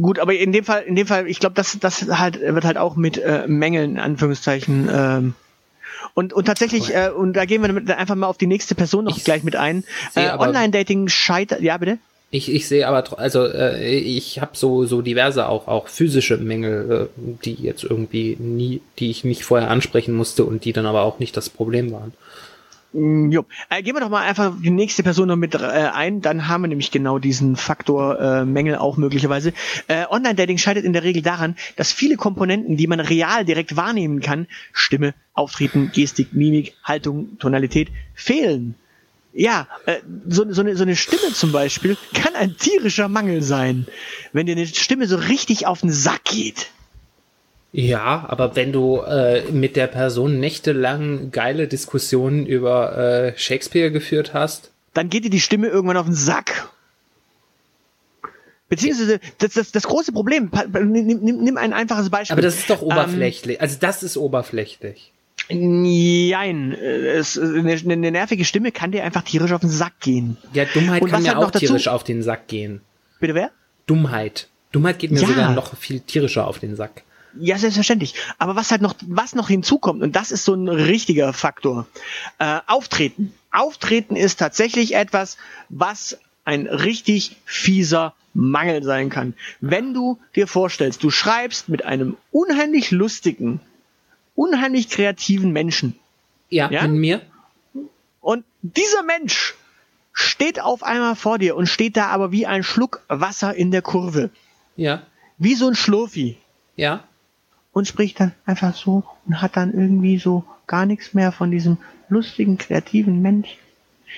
Gut, 0.00 0.18
aber 0.18 0.34
in 0.34 0.52
dem 0.52 0.64
Fall, 0.64 0.82
in 0.82 0.94
dem 0.94 1.06
Fall, 1.06 1.26
ich 1.28 1.40
glaube, 1.40 1.56
das, 1.56 1.78
das 1.80 2.06
halt 2.08 2.40
wird 2.40 2.64
halt 2.64 2.78
auch 2.78 2.96
mit 2.96 3.18
äh, 3.18 3.46
Mängeln 3.46 3.92
in 3.92 3.98
Anführungszeichen. 3.98 4.88
Ähm, 4.92 5.34
und, 6.14 6.32
und 6.32 6.44
tatsächlich, 6.44 6.94
äh, 6.94 7.10
und 7.10 7.32
da 7.34 7.44
gehen 7.44 7.60
wir 7.60 7.68
damit 7.68 7.90
einfach 7.90 8.14
mal 8.14 8.28
auf 8.28 8.38
die 8.38 8.46
nächste 8.46 8.74
Person 8.74 9.04
noch 9.04 9.16
Ich 9.16 9.24
gleich 9.24 9.42
mit 9.42 9.56
ein. 9.56 9.84
Äh, 10.14 10.30
Online-Dating 10.30 11.08
scheitert. 11.08 11.60
Ja, 11.60 11.76
bitte. 11.76 11.98
Ich, 12.34 12.52
ich 12.52 12.66
sehe 12.66 12.88
aber, 12.88 13.16
also 13.20 13.46
äh, 13.46 13.96
ich 13.96 14.40
habe 14.40 14.56
so 14.56 14.86
so 14.86 15.02
diverse 15.02 15.48
auch 15.48 15.68
auch 15.68 15.86
physische 15.86 16.36
Mängel, 16.36 17.08
äh, 17.08 17.20
die 17.44 17.54
jetzt 17.54 17.84
irgendwie 17.84 18.36
nie, 18.40 18.80
die 18.98 19.10
ich 19.10 19.22
nicht 19.22 19.44
vorher 19.44 19.70
ansprechen 19.70 20.16
musste 20.16 20.44
und 20.44 20.64
die 20.64 20.72
dann 20.72 20.84
aber 20.84 21.02
auch 21.02 21.20
nicht 21.20 21.36
das 21.36 21.48
Problem 21.48 21.92
waren. 21.92 22.12
Mm, 22.92 23.30
Jo. 23.30 23.44
Äh, 23.70 23.84
gehen 23.84 23.94
wir 23.94 24.00
doch 24.00 24.08
mal 24.08 24.22
einfach 24.22 24.52
die 24.60 24.70
nächste 24.70 25.04
Person 25.04 25.28
noch 25.28 25.36
mit 25.36 25.54
äh, 25.54 25.58
ein, 25.58 26.22
dann 26.22 26.48
haben 26.48 26.62
wir 26.62 26.68
nämlich 26.68 26.90
genau 26.90 27.20
diesen 27.20 27.54
Faktor 27.54 28.18
äh, 28.18 28.44
Mängel 28.44 28.78
auch 28.78 28.96
möglicherweise. 28.96 29.52
Äh, 29.86 30.06
Online-Dating 30.10 30.58
scheitert 30.58 30.84
in 30.84 30.92
der 30.92 31.04
Regel 31.04 31.22
daran, 31.22 31.54
dass 31.76 31.92
viele 31.92 32.16
Komponenten, 32.16 32.76
die 32.76 32.88
man 32.88 32.98
real 32.98 33.44
direkt 33.44 33.76
wahrnehmen 33.76 34.18
kann, 34.18 34.48
Stimme, 34.72 35.14
Auftreten, 35.34 35.92
Gestik, 35.94 36.32
Mimik, 36.32 36.74
Haltung, 36.82 37.38
Tonalität, 37.38 37.92
fehlen. 38.12 38.74
Ja, 39.34 39.66
äh, 39.86 39.96
so, 40.28 40.50
so, 40.52 40.60
eine, 40.60 40.76
so 40.76 40.84
eine 40.84 40.94
Stimme 40.94 41.32
zum 41.32 41.50
Beispiel 41.50 41.96
kann 42.14 42.36
ein 42.36 42.56
tierischer 42.56 43.08
Mangel 43.08 43.42
sein, 43.42 43.86
wenn 44.32 44.46
dir 44.46 44.52
eine 44.52 44.66
Stimme 44.66 45.08
so 45.08 45.16
richtig 45.16 45.66
auf 45.66 45.80
den 45.80 45.90
Sack 45.90 46.24
geht. 46.24 46.68
Ja, 47.72 48.24
aber 48.28 48.54
wenn 48.54 48.70
du 48.70 49.00
äh, 49.00 49.50
mit 49.50 49.74
der 49.74 49.88
Person 49.88 50.38
nächtelang 50.38 51.32
geile 51.32 51.66
Diskussionen 51.66 52.46
über 52.46 52.96
äh, 52.96 53.36
Shakespeare 53.36 53.90
geführt 53.90 54.32
hast, 54.32 54.70
dann 54.92 55.08
geht 55.08 55.24
dir 55.24 55.30
die 55.30 55.40
Stimme 55.40 55.66
irgendwann 55.66 55.96
auf 55.96 56.06
den 56.06 56.14
Sack. 56.14 56.68
Beziehungsweise, 58.68 59.18
das, 59.38 59.54
das, 59.54 59.72
das 59.72 59.82
große 59.82 60.12
Problem, 60.12 60.50
nimm, 60.72 61.42
nimm 61.42 61.56
ein 61.56 61.72
einfaches 61.72 62.10
Beispiel. 62.10 62.34
Aber 62.34 62.42
das 62.42 62.54
ist 62.54 62.70
doch 62.70 62.82
oberflächlich. 62.82 63.56
Ähm, 63.56 63.62
also 63.62 63.76
das 63.80 64.04
ist 64.04 64.16
oberflächlich. 64.16 65.12
Nein, 65.50 66.72
es, 66.72 67.38
eine, 67.38 67.72
eine 67.72 68.10
nervige 68.10 68.44
Stimme 68.44 68.72
kann 68.72 68.92
dir 68.92 69.04
einfach 69.04 69.22
tierisch 69.22 69.52
auf 69.52 69.60
den 69.60 69.70
Sack 69.70 70.00
gehen. 70.00 70.36
Ja, 70.52 70.64
Dummheit 70.64 71.02
Und 71.02 71.10
kann 71.10 71.22
mir 71.22 71.38
auch 71.38 71.50
tierisch 71.50 71.88
auf 71.88 72.04
den 72.04 72.22
Sack 72.22 72.48
gehen. 72.48 72.80
Bitte 73.20 73.34
wer? 73.34 73.50
Dummheit. 73.86 74.48
Dummheit 74.72 74.98
geht 74.98 75.12
mir 75.12 75.20
ja. 75.20 75.28
sogar 75.28 75.52
noch 75.52 75.76
viel 75.76 76.00
tierischer 76.00 76.46
auf 76.46 76.58
den 76.58 76.76
Sack. 76.76 77.02
Ja, 77.38 77.58
selbstverständlich. 77.58 78.14
Aber 78.38 78.56
was 78.56 78.70
halt 78.70 78.80
noch, 78.80 78.94
was 79.06 79.34
noch 79.34 79.48
hinzukommt, 79.48 80.02
und 80.02 80.14
das 80.14 80.30
ist 80.30 80.44
so 80.44 80.54
ein 80.54 80.68
richtiger 80.68 81.32
Faktor, 81.32 81.86
äh, 82.38 82.60
Auftreten. 82.66 83.34
Auftreten 83.50 84.16
ist 84.16 84.38
tatsächlich 84.38 84.94
etwas, 84.94 85.36
was 85.68 86.18
ein 86.44 86.66
richtig 86.66 87.36
fieser 87.44 88.14
Mangel 88.34 88.82
sein 88.82 89.10
kann. 89.10 89.34
Wenn 89.60 89.94
du 89.94 90.18
dir 90.34 90.46
vorstellst, 90.46 91.02
du 91.02 91.10
schreibst 91.10 91.68
mit 91.68 91.84
einem 91.84 92.16
unheimlich 92.30 92.90
lustigen, 92.90 93.60
unheimlich 94.34 94.88
kreativen 94.88 95.52
Menschen. 95.52 95.98
Ja, 96.50 96.70
ja? 96.70 96.82
mit 96.86 97.00
mir. 97.00 97.22
Und 98.20 98.44
dieser 98.62 99.02
Mensch 99.02 99.54
steht 100.12 100.60
auf 100.60 100.82
einmal 100.82 101.16
vor 101.16 101.38
dir 101.38 101.56
und 101.56 101.66
steht 101.66 101.96
da 101.96 102.06
aber 102.06 102.32
wie 102.32 102.46
ein 102.46 102.62
Schluck 102.62 103.02
Wasser 103.08 103.54
in 103.54 103.70
der 103.70 103.82
Kurve. 103.82 104.30
Ja. 104.76 105.02
Wie 105.38 105.54
so 105.54 105.68
ein 105.68 105.74
Schlurfi. 105.74 106.38
Ja. 106.76 107.04
Und 107.72 107.88
spricht 107.88 108.20
dann 108.20 108.32
einfach 108.46 108.74
so 108.74 109.04
und 109.26 109.42
hat 109.42 109.56
dann 109.56 109.74
irgendwie 109.74 110.18
so 110.18 110.44
gar 110.66 110.86
nichts 110.86 111.12
mehr 111.12 111.32
von 111.32 111.50
diesem 111.50 111.78
lustigen, 112.08 112.56
kreativen 112.56 113.20
Mensch. 113.20 113.58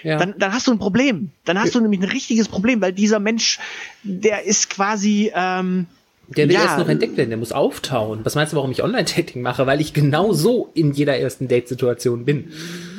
Ja. 0.02 0.18
Dann, 0.18 0.34
dann 0.38 0.52
hast 0.52 0.66
du 0.66 0.72
ein 0.72 0.78
Problem. 0.78 1.30
Dann 1.44 1.58
hast 1.58 1.74
du 1.74 1.80
nämlich 1.80 2.00
ein 2.00 2.10
richtiges 2.10 2.48
Problem, 2.48 2.82
weil 2.82 2.92
dieser 2.92 3.18
Mensch, 3.18 3.58
der 4.02 4.44
ist 4.44 4.68
quasi, 4.68 5.32
ähm, 5.34 5.86
der 6.28 6.48
will 6.48 6.54
ja. 6.54 6.64
erst 6.64 6.78
noch 6.78 6.88
entdeckt 6.88 7.16
werden, 7.16 7.30
der 7.30 7.38
muss 7.38 7.52
auftauen. 7.52 8.20
Was 8.24 8.34
meinst 8.34 8.52
du, 8.52 8.56
warum 8.56 8.70
ich 8.70 8.82
Online-Dating 8.82 9.42
mache? 9.42 9.66
Weil 9.66 9.80
ich 9.80 9.92
genau 9.92 10.32
so 10.32 10.70
in 10.74 10.92
jeder 10.92 11.16
ersten 11.18 11.48
Date-Situation 11.48 12.24
bin. 12.24 12.52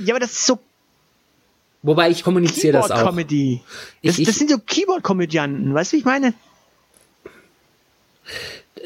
Ja, 0.05 0.13
aber 0.13 0.19
das 0.19 0.31
ist 0.31 0.45
so. 0.45 0.59
Wobei 1.83 2.09
ich 2.09 2.23
kommuniziere 2.23 2.73
das 2.73 2.91
auch. 2.91 3.09
Comedy. 3.09 3.61
Das, 4.03 4.17
das 4.17 4.35
sind 4.35 4.49
so 4.49 4.57
Keyboard-Komödianten, 4.57 5.73
weißt 5.73 5.91
du, 5.91 5.95
wie 5.95 5.99
ich 5.99 6.05
meine? 6.05 6.33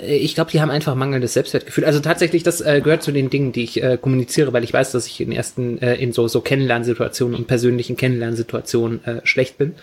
Äh, 0.01 0.17
ich 0.17 0.35
glaube, 0.35 0.51
die 0.51 0.61
haben 0.61 0.69
einfach 0.69 0.95
mangelndes 0.95 1.33
Selbstwertgefühl. 1.33 1.85
Also 1.85 1.99
tatsächlich, 1.99 2.43
das 2.43 2.61
äh, 2.61 2.81
gehört 2.83 3.03
zu 3.03 3.11
den 3.11 3.29
Dingen, 3.29 3.51
die 3.51 3.63
ich 3.63 3.81
äh, 3.81 3.97
kommuniziere, 4.01 4.53
weil 4.53 4.63
ich 4.63 4.73
weiß, 4.73 4.91
dass 4.91 5.07
ich 5.07 5.21
in 5.21 5.31
ersten, 5.31 5.81
äh, 5.81 5.95
in 5.95 6.13
so, 6.13 6.27
so 6.27 6.41
Kennenlernsituationen 6.41 7.35
und 7.35 7.47
persönlichen 7.47 7.97
Kennenlernsituationen 7.97 9.03
äh, 9.05 9.21
schlecht 9.23 9.57
bin. 9.57 9.75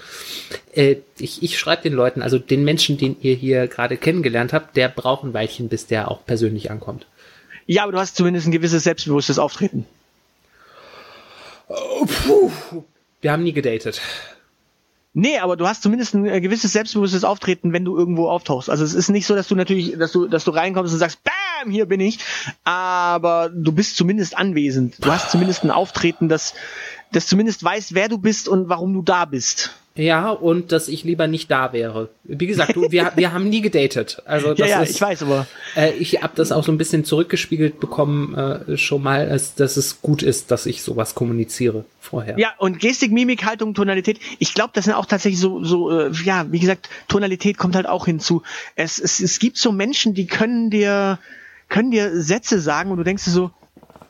Äh, 0.75 0.97
ich 1.19 1.43
ich 1.43 1.59
schreibe 1.59 1.83
den 1.83 1.93
Leuten, 1.93 2.23
also 2.23 2.39
den 2.39 2.65
Menschen, 2.65 2.99
den 2.99 3.17
ihr 3.21 3.35
hier 3.35 3.67
gerade 3.69 3.97
kennengelernt 3.97 4.53
habt, 4.53 4.77
der 4.77 4.89
braucht 4.89 5.25
ein 5.25 5.35
Weilchen, 5.35 5.69
bis 5.69 5.87
der 5.87 6.11
auch 6.11 6.25
persönlich 6.27 6.71
ankommt. 6.71 7.07
Ja, 7.67 7.83
aber 7.83 7.93
du 7.93 7.99
hast 7.99 8.17
zumindest 8.17 8.47
ein 8.47 8.53
gewisses 8.53 8.85
selbstbewusstes 8.85 9.39
Auftreten. 9.39 9.87
Oh, 11.69 12.07
puh. 12.07 12.51
Wir 13.21 13.33
haben 13.33 13.43
nie 13.43 13.53
gedatet. 13.53 14.01
Nee, 15.15 15.39
aber 15.39 15.57
du 15.57 15.67
hast 15.67 15.83
zumindest 15.83 16.15
ein 16.15 16.27
äh, 16.27 16.41
gewisses 16.41 16.73
selbstbewusstes 16.73 17.25
Auftreten, 17.25 17.73
wenn 17.73 17.85
du 17.85 17.97
irgendwo 17.97 18.29
auftauchst. 18.29 18.69
Also 18.69 18.85
es 18.85 18.95
ist 18.95 19.09
nicht 19.09 19.27
so, 19.27 19.35
dass 19.35 19.49
du 19.49 19.55
natürlich, 19.55 19.99
dass 19.99 20.13
du, 20.13 20.29
dass 20.29 20.45
du 20.45 20.51
reinkommst 20.51 20.93
und 20.93 20.99
sagst, 20.99 21.25
bam, 21.25 21.71
hier 21.71 21.87
bin 21.87 22.01
ich. 22.01 22.19
Aber 22.65 23.51
du 23.53 23.73
bist 23.73 23.97
zumindest 23.97 24.37
anwesend. 24.37 25.05
Du 25.05 25.11
hast 25.11 25.31
zumindest 25.31 25.65
ein 25.65 25.71
Auftreten, 25.71 26.29
das, 26.29 26.55
das 27.13 27.27
zumindest 27.27 27.63
weiß, 27.63 27.95
wer 27.95 28.09
du 28.09 28.19
bist 28.19 28.49
und 28.49 28.69
warum 28.69 28.93
du 28.95 29.03
da 29.03 29.25
bist. 29.25 29.73
Ja, 29.99 30.31
und 30.31 30.71
dass 30.71 30.87
ich 30.87 31.03
lieber 31.03 31.27
nicht 31.27 31.51
da 31.51 31.73
wäre. 31.73 32.09
Wie 32.23 32.47
gesagt, 32.47 32.77
du, 32.77 32.93
wir, 32.93 33.13
wir 33.17 33.33
haben 33.33 33.49
nie 33.49 33.61
gedatet. 33.61 34.23
Also 34.27 34.49
das 34.55 34.61
ja, 34.61 34.67
ja, 34.67 34.83
ist, 34.83 34.91
ich 34.91 35.01
weiß 35.01 35.25
aber. 35.25 35.49
Äh, 35.75 35.95
ich 35.95 36.23
habe 36.23 36.35
das 36.37 36.53
auch 36.53 36.63
so 36.63 36.71
ein 36.71 36.79
bisschen 36.79 37.05
zurückgespiegelt 37.05 37.81
bekommen, 37.81 38.33
äh, 38.35 38.77
schon 38.77 39.03
mal, 39.03 39.29
als, 39.29 39.57
dass 39.57 39.77
es 39.77 40.01
gut 40.01 40.23
ist, 40.23 40.53
dass 40.53 40.67
ich 40.67 40.83
sowas 40.83 41.17
kommuniziere 41.17 41.85
vorher. 42.01 42.39
Ja, 42.39 42.55
und 42.59 42.79
Gestik, 42.79 43.11
Mimik, 43.11 43.45
Haltung, 43.45 43.75
Tonalität. 43.75 44.21
Ich 44.39 44.55
glaube, 44.55 44.71
das 44.73 44.85
sind 44.85 44.95
auch 44.95 45.07
tatsächlich 45.07 45.41
so, 45.41 45.65
so 45.65 45.91
äh, 45.91 46.13
ja, 46.23 46.47
wie 46.53 46.61
gesagt, 46.61 46.89
Tonalität 47.09 47.59
kommt 47.59 47.75
halt 47.75 47.89
auch 47.89 48.07
hinzu. 48.07 48.43
Es, 48.77 49.01
es, 49.01 49.19
es 49.19 49.41
gibt 49.41 49.59
so 49.59 49.73
Menschen, 49.73 50.15
die 50.15 50.29
können 50.29 50.71
dir, 50.71 51.19
können 51.69 51.91
dir 51.91 52.23
Sätze 52.23 52.61
sagen 52.61 52.93
und 52.93 52.99
du 52.99 53.05
denkst 53.05 53.25
dir 53.25 53.33
so, 53.33 53.51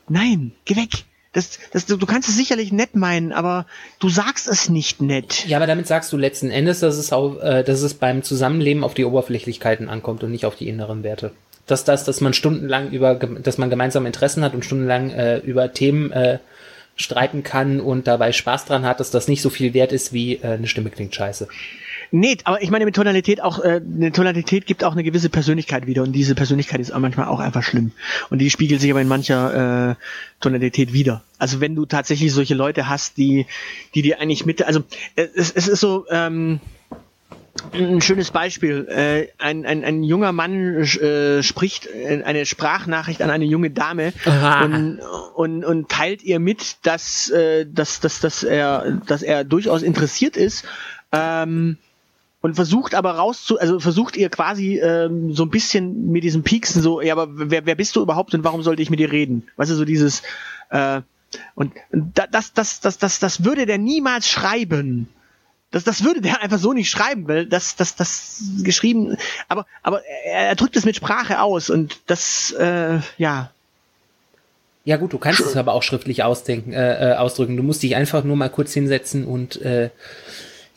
nein, 0.07 0.51
geh 0.65 0.75
weg 0.75 1.05
das, 1.33 1.59
das, 1.71 1.85
du, 1.85 2.05
kannst 2.05 2.27
es 2.27 2.35
sicherlich 2.35 2.71
nett 2.71 2.95
meinen, 2.95 3.31
aber 3.33 3.67
du 3.99 4.09
sagst 4.09 4.47
es 4.47 4.69
nicht 4.69 5.01
nett. 5.01 5.45
Ja, 5.47 5.57
aber 5.57 5.67
damit 5.67 5.85
sagst 5.85 6.11
du 6.11 6.17
letzten 6.17 6.49
Endes, 6.49 6.79
dass 6.79 6.97
es, 6.97 7.13
auch, 7.13 7.39
äh, 7.41 7.63
dass 7.63 7.81
es 7.81 7.93
beim 7.93 8.23
Zusammenleben 8.23 8.83
auf 8.83 8.95
die 8.95 9.05
Oberflächlichkeiten 9.05 9.89
ankommt 9.89 10.23
und 10.23 10.31
nicht 10.31 10.45
auf 10.45 10.55
die 10.55 10.67
inneren 10.67 11.03
Werte. 11.03 11.31
Dass 11.67 11.83
das, 11.83 12.03
dass 12.03 12.19
man 12.19 12.33
stundenlang 12.33 12.89
über, 12.89 13.13
dass 13.13 13.59
man 13.59 13.69
gemeinsame 13.69 14.07
Interessen 14.07 14.43
hat 14.43 14.55
und 14.55 14.65
stundenlang 14.65 15.11
äh, 15.11 15.37
über 15.37 15.71
Themen 15.71 16.11
äh, 16.11 16.39
streiten 16.95 17.43
kann 17.43 17.79
und 17.79 18.07
dabei 18.07 18.31
Spaß 18.31 18.65
dran 18.65 18.83
hat, 18.83 18.99
dass 18.99 19.11
das 19.11 19.27
nicht 19.27 19.43
so 19.43 19.51
viel 19.51 19.75
wert 19.75 19.91
ist 19.91 20.11
wie 20.13 20.37
äh, 20.37 20.47
eine 20.47 20.67
Stimme 20.67 20.89
klingt 20.89 21.13
scheiße. 21.13 21.47
Nee, 22.11 22.37
aber 22.43 22.61
ich 22.61 22.71
meine 22.71 22.85
mit 22.85 22.95
Tonalität 22.95 23.41
auch, 23.41 23.59
äh, 23.59 23.81
eine 23.83 24.11
Tonalität 24.11 24.65
gibt 24.65 24.83
auch 24.83 24.93
eine 24.93 25.03
gewisse 25.03 25.29
Persönlichkeit 25.29 25.85
wieder 25.85 26.03
und 26.03 26.13
diese 26.13 26.35
Persönlichkeit 26.35 26.79
ist 26.79 26.91
auch 26.91 26.99
manchmal 26.99 27.27
auch 27.27 27.39
einfach 27.39 27.63
schlimm. 27.63 27.91
Und 28.29 28.39
die 28.39 28.49
spiegelt 28.49 28.81
sich 28.81 28.89
aber 28.89 29.01
in 29.01 29.07
mancher 29.07 29.91
äh, 29.91 29.95
Tonalität 30.39 30.93
wieder. 30.93 31.23
Also 31.37 31.61
wenn 31.61 31.75
du 31.75 31.85
tatsächlich 31.85 32.33
solche 32.33 32.55
Leute 32.55 32.89
hast, 32.89 33.17
die, 33.17 33.45
die 33.95 34.01
dir 34.01 34.19
eigentlich 34.19 34.45
mit, 34.45 34.63
also 34.63 34.81
äh, 35.15 35.27
es, 35.35 35.51
es 35.51 35.67
ist 35.67 35.79
so, 35.79 36.05
ähm, 36.09 36.59
ein 37.73 38.01
schönes 38.01 38.31
Beispiel. 38.31 38.87
Äh, 38.87 39.27
ein, 39.37 39.65
ein, 39.65 39.83
ein 39.83 40.03
junger 40.03 40.31
Mann 40.31 40.75
äh, 40.77 41.43
spricht 41.43 41.89
eine 41.93 42.45
Sprachnachricht 42.45 43.21
an 43.21 43.29
eine 43.29 43.45
junge 43.45 43.69
Dame 43.71 44.13
und, 44.63 44.99
und, 45.35 45.65
und 45.65 45.89
teilt 45.89 46.23
ihr 46.23 46.39
mit, 46.39 46.77
dass, 46.83 47.29
äh, 47.29 47.65
dass, 47.65 47.99
dass, 47.99 48.19
dass, 48.19 48.43
er, 48.43 48.99
dass 49.05 49.21
er 49.21 49.43
durchaus 49.43 49.81
interessiert 49.81 50.37
ist. 50.37 50.65
Ähm, 51.11 51.77
und 52.41 52.55
versucht 52.55 52.95
aber 52.95 53.11
rauszu, 53.11 53.59
also 53.59 53.79
versucht 53.79 54.15
ihr 54.15 54.29
quasi 54.29 54.79
ähm, 54.79 55.33
so 55.33 55.43
ein 55.43 55.49
bisschen 55.49 56.11
mit 56.11 56.23
diesem 56.23 56.43
Pieksen 56.43 56.81
so, 56.81 57.01
ja, 57.01 57.13
aber 57.13 57.27
wer, 57.29 57.65
wer 57.65 57.75
bist 57.75 57.95
du 57.95 58.01
überhaupt 58.01 58.33
und 58.33 58.43
warum 58.43 58.63
sollte 58.63 58.81
ich 58.81 58.89
mit 58.89 58.99
dir 58.99 59.11
reden? 59.11 59.47
Weißt 59.57 59.71
du, 59.71 59.75
so 59.75 59.85
dieses 59.85 60.21
äh, 60.69 61.01
und 61.55 61.73
das, 61.91 62.53
das, 62.53 62.79
das, 62.79 62.97
das, 62.97 63.19
das 63.19 63.43
würde 63.43 63.65
der 63.65 63.77
niemals 63.77 64.27
schreiben. 64.27 65.07
Das, 65.71 65.83
das 65.83 66.03
würde 66.03 66.21
der 66.21 66.41
einfach 66.41 66.57
so 66.57 66.73
nicht 66.73 66.89
schreiben, 66.89 67.27
weil 67.27 67.45
das, 67.45 67.75
das, 67.75 67.95
das 67.95 68.41
geschrieben, 68.63 69.17
aber, 69.47 69.67
aber 69.83 70.01
er, 70.25 70.47
er 70.47 70.55
drückt 70.55 70.75
es 70.75 70.85
mit 70.85 70.95
Sprache 70.95 71.41
aus 71.41 71.69
und 71.69 71.99
das, 72.07 72.51
äh, 72.51 72.99
ja. 73.17 73.51
Ja 74.85 74.97
gut, 74.97 75.13
du 75.13 75.19
kannst 75.19 75.41
es 75.41 75.55
aber 75.57 75.73
auch 75.73 75.83
schriftlich 75.83 76.23
ausdenken, 76.23 76.73
äh, 76.73 77.11
äh, 77.11 77.15
ausdrücken. 77.15 77.55
Du 77.55 77.61
musst 77.61 77.83
dich 77.83 77.95
einfach 77.95 78.23
nur 78.23 78.35
mal 78.35 78.49
kurz 78.49 78.73
hinsetzen 78.73 79.25
und 79.25 79.61
äh, 79.61 79.91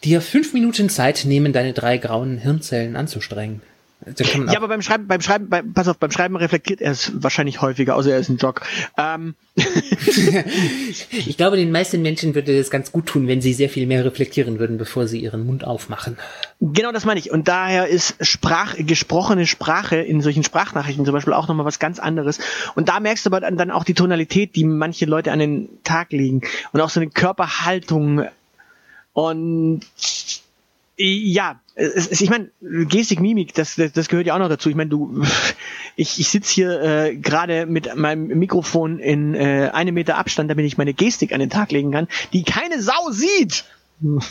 dir 0.04 0.20
fünf 0.20 0.52
Minuten 0.52 0.88
Zeit 0.88 1.24
nehmen, 1.24 1.52
deine 1.52 1.72
drei 1.72 1.98
grauen 1.98 2.38
Hirnzellen 2.38 2.96
anzustrengen. 2.96 3.62
Ja, 4.04 4.56
aber 4.56 4.66
beim 4.68 4.82
Schreiben, 4.82 5.06
beim 5.06 5.20
Schreiben, 5.20 5.48
beim, 5.48 5.74
pass 5.74 5.86
auf, 5.86 5.96
beim 5.96 6.10
Schreiben 6.10 6.34
reflektiert 6.34 6.80
er 6.80 6.90
es 6.90 7.12
wahrscheinlich 7.14 7.60
häufiger, 7.62 7.94
außer 7.94 8.10
er 8.10 8.18
ist 8.18 8.30
ein 8.30 8.36
Jog. 8.36 8.62
Ähm. 8.98 9.34
ich 9.54 11.36
glaube, 11.36 11.56
den 11.56 11.70
meisten 11.70 12.02
Menschen 12.02 12.34
würde 12.34 12.58
es 12.58 12.70
ganz 12.70 12.90
gut 12.90 13.06
tun, 13.06 13.28
wenn 13.28 13.40
sie 13.40 13.52
sehr 13.52 13.68
viel 13.68 13.86
mehr 13.86 14.04
reflektieren 14.04 14.58
würden, 14.58 14.76
bevor 14.76 15.06
sie 15.06 15.20
ihren 15.20 15.46
Mund 15.46 15.64
aufmachen. 15.64 16.16
Genau 16.60 16.90
das 16.90 17.04
meine 17.04 17.20
ich. 17.20 17.30
Und 17.30 17.46
daher 17.46 17.86
ist 17.86 18.16
Sprach, 18.20 18.74
gesprochene 18.78 19.46
Sprache 19.46 19.96
in 19.96 20.20
solchen 20.20 20.42
Sprachnachrichten 20.42 21.04
zum 21.04 21.14
Beispiel 21.14 21.34
auch 21.34 21.46
nochmal 21.46 21.66
was 21.66 21.78
ganz 21.78 22.00
anderes. 22.00 22.40
Und 22.74 22.88
da 22.88 22.98
merkst 22.98 23.26
du 23.26 23.30
aber 23.30 23.40
dann 23.40 23.70
auch 23.70 23.84
die 23.84 23.94
Tonalität, 23.94 24.56
die 24.56 24.64
manche 24.64 25.04
Leute 25.04 25.30
an 25.30 25.38
den 25.38 25.68
Tag 25.84 26.10
legen. 26.10 26.40
Und 26.72 26.80
auch 26.80 26.90
so 26.90 26.98
eine 26.98 27.10
Körperhaltung 27.10 28.24
und 29.12 29.80
ja, 30.96 31.60
es, 31.74 32.06
es, 32.08 32.20
ich 32.20 32.30
meine, 32.30 32.50
Gestik, 32.60 33.20
Mimik, 33.20 33.54
das, 33.54 33.76
das, 33.76 33.92
das 33.92 34.08
gehört 34.08 34.26
ja 34.26 34.34
auch 34.34 34.38
noch 34.38 34.48
dazu. 34.48 34.68
Ich 34.68 34.76
meine, 34.76 34.90
du, 34.90 35.22
ich, 35.96 36.20
ich 36.20 36.28
sitze 36.28 36.54
hier 36.54 36.82
äh, 36.82 37.16
gerade 37.16 37.66
mit 37.66 37.94
meinem 37.96 38.26
Mikrofon 38.38 38.98
in 38.98 39.34
äh, 39.34 39.70
einem 39.72 39.94
Meter 39.94 40.16
Abstand, 40.18 40.50
damit 40.50 40.66
ich 40.66 40.78
meine 40.78 40.94
Gestik 40.94 41.32
an 41.32 41.40
den 41.40 41.50
Tag 41.50 41.72
legen 41.72 41.92
kann, 41.92 42.08
die 42.32 42.44
keine 42.44 42.80
Sau 42.80 43.10
sieht. 43.10 43.64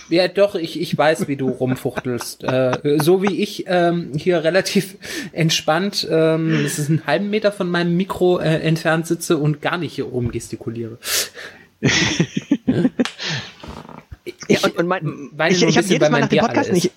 Ja, 0.10 0.28
doch, 0.28 0.56
ich, 0.56 0.82
ich 0.82 0.98
weiß, 0.98 1.30
wie 1.30 1.38
du 1.38 1.48
rumfuchtelst. 1.48 2.44
äh, 2.44 2.98
so 2.98 3.24
wie 3.24 3.42
ich 3.42 3.64
ähm, 3.68 4.12
hier 4.18 4.44
relativ 4.44 4.98
entspannt, 5.32 6.06
ähm, 6.12 6.66
es 6.66 6.78
ist 6.78 6.90
einen 6.90 7.08
halben 7.08 7.30
Meter 7.30 7.54
von 7.54 7.70
meinem 7.70 7.96
Mikro 7.96 8.40
äh, 8.40 8.60
entfernt 8.60 9.08
sitze 9.08 9.38
und 9.38 9.62
gar 9.62 9.78
nicht 9.78 9.94
hier 9.94 10.06
rumgestikuliere. 10.06 10.98
Ja, 14.52 14.58
Ich 14.60 14.64
und, 14.66 14.78
und 14.78 14.88
mein, 14.88 15.30
weine 15.34 15.56
ich, 15.56 15.64
ich 15.64 15.78
habe 15.78 15.88
jedes 15.88 16.10
Mal 16.10 16.22
nach 16.22 16.30
dem 16.30 16.40
Podcast 16.40 16.72
nicht. 16.72 16.92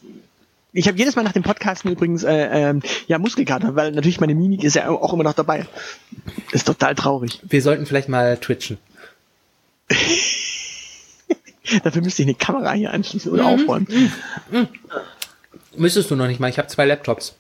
Ich 0.76 0.88
habe 0.88 0.98
jedes 0.98 1.14
Mal 1.14 1.22
nach 1.22 1.32
dem 1.32 1.44
Podcasten 1.44 1.90
übrigens 1.92 2.24
äh, 2.24 2.48
ähm, 2.70 2.82
ja 3.06 3.18
Muskelkater, 3.18 3.76
weil 3.76 3.92
natürlich 3.92 4.18
meine 4.20 4.34
Mimik 4.34 4.64
ist 4.64 4.74
ja 4.74 4.88
auch 4.90 5.12
immer 5.12 5.22
noch 5.22 5.34
dabei. 5.34 5.66
Ist 6.50 6.66
total 6.66 6.96
traurig. 6.96 7.38
Wir 7.44 7.62
sollten 7.62 7.86
vielleicht 7.86 8.08
mal 8.08 8.36
twitchen. 8.38 8.78
Dafür 11.82 12.02
müsste 12.02 12.22
ich 12.22 12.28
eine 12.28 12.34
Kamera 12.34 12.72
hier 12.72 12.92
anschließen 12.92 13.30
oder 13.32 13.44
Mhm. 13.44 13.48
aufräumen. 13.62 14.10
Müsstest 15.76 16.10
du 16.10 16.16
noch 16.16 16.26
nicht 16.26 16.40
mal. 16.40 16.50
Ich 16.50 16.58
habe 16.58 16.68
zwei 16.68 16.84
Laptops. 16.84 17.34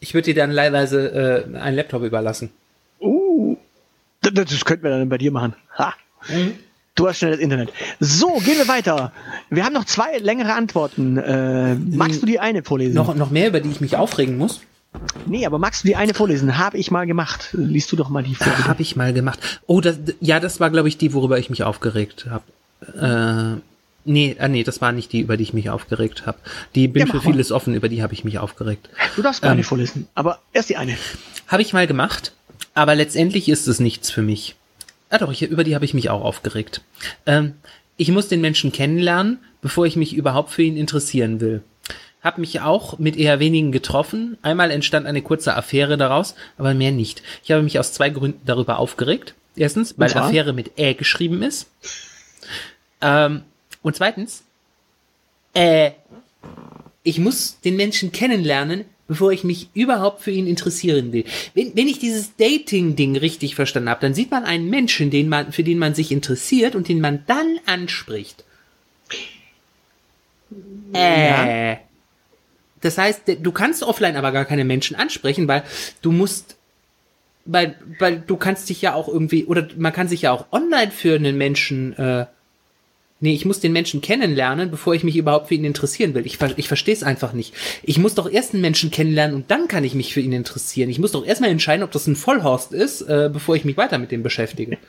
Ich 0.00 0.14
würde 0.14 0.26
dir 0.26 0.34
dann 0.34 0.52
leihweise 0.52 1.46
äh, 1.52 1.56
einen 1.58 1.76
Laptop 1.76 2.02
überlassen. 2.02 2.50
Uh, 3.00 3.56
das, 4.22 4.32
das 4.34 4.64
könnten 4.64 4.84
wir 4.84 4.90
dann 4.90 5.08
bei 5.08 5.18
dir 5.18 5.32
machen. 5.32 5.54
Ha. 5.76 5.94
Du 6.98 7.06
hast 7.06 7.18
schnell 7.18 7.30
das 7.30 7.40
Internet. 7.40 7.72
So, 8.00 8.38
gehen 8.44 8.58
wir 8.58 8.66
weiter. 8.66 9.12
Wir 9.50 9.64
haben 9.64 9.72
noch 9.72 9.84
zwei 9.84 10.18
längere 10.18 10.52
Antworten. 10.54 11.16
Äh, 11.16 11.76
magst 11.76 12.22
du 12.22 12.26
die 12.26 12.40
eine 12.40 12.64
vorlesen? 12.64 12.94
Noch, 12.96 13.14
noch 13.14 13.30
mehr, 13.30 13.46
über 13.48 13.60
die 13.60 13.70
ich 13.70 13.80
mich 13.80 13.96
aufregen 13.96 14.36
muss? 14.36 14.60
Nee, 15.26 15.46
aber 15.46 15.60
magst 15.60 15.84
du 15.84 15.88
die 15.88 15.94
eine 15.94 16.12
vorlesen? 16.12 16.58
Habe 16.58 16.76
ich 16.76 16.90
mal 16.90 17.06
gemacht. 17.06 17.50
Liest 17.52 17.92
du 17.92 17.96
doch 17.96 18.08
mal 18.08 18.24
die 18.24 18.34
vor. 18.34 18.52
Habe 18.66 18.82
ich 18.82 18.96
mal 18.96 19.12
gemacht. 19.12 19.60
Oh, 19.68 19.80
das, 19.80 19.96
ja, 20.20 20.40
das 20.40 20.58
war, 20.58 20.70
glaube 20.70 20.88
ich, 20.88 20.98
die, 20.98 21.14
worüber 21.14 21.38
ich 21.38 21.50
mich 21.50 21.62
aufgeregt 21.62 22.26
habe. 22.28 22.42
Äh, 23.56 23.60
nee, 24.04 24.34
äh, 24.36 24.48
nee, 24.48 24.64
das 24.64 24.80
war 24.80 24.90
nicht 24.90 25.12
die, 25.12 25.20
über 25.20 25.36
die 25.36 25.44
ich 25.44 25.52
mich 25.52 25.70
aufgeregt 25.70 26.26
habe. 26.26 26.38
Die 26.74 26.88
bin 26.88 27.06
Ja, 27.06 27.12
für 27.12 27.20
vieles 27.20 27.52
offen, 27.52 27.74
über 27.74 27.88
die 27.88 28.02
habe 28.02 28.12
ich 28.12 28.24
mich 28.24 28.40
aufgeregt. 28.40 28.88
Du 29.14 29.22
darfst 29.22 29.44
Ähm. 29.44 29.50
beide 29.50 29.62
vorlesen, 29.62 30.08
aber 30.16 30.40
erst 30.52 30.68
die 30.70 30.76
eine. 30.76 30.96
Habe 31.46 31.62
ich 31.62 31.72
mal 31.72 31.86
gemacht, 31.86 32.32
aber 32.74 32.96
letztendlich 32.96 33.48
ist 33.48 33.68
es 33.68 33.78
nichts 33.78 34.10
für 34.10 34.22
mich. 34.22 34.56
Ah 35.10 35.18
doch, 35.18 35.30
ich, 35.32 35.42
über 35.42 35.64
die 35.64 35.74
habe 35.74 35.84
ich 35.84 35.94
mich 35.94 36.10
auch 36.10 36.22
aufgeregt. 36.22 36.82
Ähm, 37.26 37.54
ich 37.96 38.10
muss 38.10 38.28
den 38.28 38.40
Menschen 38.40 38.72
kennenlernen, 38.72 39.38
bevor 39.60 39.86
ich 39.86 39.96
mich 39.96 40.14
überhaupt 40.14 40.50
für 40.50 40.62
ihn 40.62 40.76
interessieren 40.76 41.40
will. 41.40 41.62
Hab 42.22 42.38
mich 42.38 42.60
auch 42.60 42.98
mit 42.98 43.16
eher 43.16 43.40
wenigen 43.40 43.72
getroffen. 43.72 44.36
Einmal 44.42 44.70
entstand 44.70 45.06
eine 45.06 45.22
kurze 45.22 45.56
Affäre 45.56 45.96
daraus, 45.96 46.34
aber 46.58 46.74
mehr 46.74 46.92
nicht. 46.92 47.22
Ich 47.44 47.50
habe 47.50 47.62
mich 47.62 47.78
aus 47.78 47.92
zwei 47.92 48.10
Gründen 48.10 48.40
darüber 48.44 48.78
aufgeregt. 48.78 49.34
Erstens, 49.56 49.94
weil? 49.96 50.12
Affäre 50.12 50.52
mit 50.52 50.78
Ä 50.78 50.94
geschrieben 50.94 51.42
ist. 51.42 51.68
Ähm, 53.00 53.42
und 53.82 53.96
zweitens, 53.96 54.42
äh, 55.54 55.92
ich 57.02 57.18
muss 57.18 57.60
den 57.60 57.76
Menschen 57.76 58.12
kennenlernen, 58.12 58.84
bevor 59.08 59.32
ich 59.32 59.42
mich 59.42 59.70
überhaupt 59.74 60.22
für 60.22 60.30
ihn 60.30 60.46
interessieren 60.46 61.12
will. 61.12 61.24
Wenn, 61.54 61.74
wenn 61.74 61.88
ich 61.88 61.98
dieses 61.98 62.36
Dating-Ding 62.36 63.16
richtig 63.16 63.54
verstanden 63.54 63.88
habe, 63.88 64.02
dann 64.02 64.14
sieht 64.14 64.30
man 64.30 64.44
einen 64.44 64.70
Menschen, 64.70 65.10
den 65.10 65.28
man, 65.28 65.50
für 65.50 65.64
den 65.64 65.78
man 65.78 65.94
sich 65.94 66.12
interessiert 66.12 66.76
und 66.76 66.88
den 66.88 67.00
man 67.00 67.24
dann 67.26 67.58
anspricht. 67.66 68.44
Äh. 70.92 71.76
Das 72.80 72.96
heißt, 72.96 73.22
du 73.42 73.52
kannst 73.52 73.82
offline 73.82 74.16
aber 74.16 74.30
gar 74.30 74.44
keine 74.44 74.64
Menschen 74.64 74.94
ansprechen, 74.94 75.48
weil 75.48 75.64
du 76.00 76.12
musst, 76.12 76.56
weil, 77.44 77.76
weil 77.98 78.20
du 78.20 78.36
kannst 78.36 78.68
dich 78.68 78.82
ja 78.82 78.94
auch 78.94 79.08
irgendwie, 79.08 79.46
oder 79.46 79.66
man 79.76 79.92
kann 79.92 80.06
sich 80.06 80.22
ja 80.22 80.32
auch 80.32 80.46
online 80.52 80.92
für 80.92 81.16
einen 81.16 81.36
Menschen, 81.36 81.94
äh, 81.98 82.26
Nee, 83.20 83.34
ich 83.34 83.44
muss 83.44 83.58
den 83.58 83.72
Menschen 83.72 84.00
kennenlernen, 84.00 84.70
bevor 84.70 84.94
ich 84.94 85.02
mich 85.02 85.16
überhaupt 85.16 85.48
für 85.48 85.54
ihn 85.54 85.64
interessieren 85.64 86.14
will. 86.14 86.24
Ich, 86.24 86.38
ich 86.56 86.68
verstehe 86.68 86.94
es 86.94 87.02
einfach 87.02 87.32
nicht. 87.32 87.52
Ich 87.82 87.98
muss 87.98 88.14
doch 88.14 88.30
erst 88.30 88.52
einen 88.52 88.60
Menschen 88.60 88.92
kennenlernen 88.92 89.34
und 89.34 89.50
dann 89.50 89.66
kann 89.66 89.82
ich 89.82 89.94
mich 89.94 90.14
für 90.14 90.20
ihn 90.20 90.32
interessieren. 90.32 90.88
Ich 90.88 91.00
muss 91.00 91.12
doch 91.12 91.26
erstmal 91.26 91.50
entscheiden, 91.50 91.82
ob 91.82 91.90
das 91.90 92.06
ein 92.06 92.14
Vollhorst 92.14 92.72
ist, 92.72 93.02
äh, 93.02 93.28
bevor 93.32 93.56
ich 93.56 93.64
mich 93.64 93.76
weiter 93.76 93.98
mit 93.98 94.12
dem 94.12 94.22
beschäftige. 94.22 94.78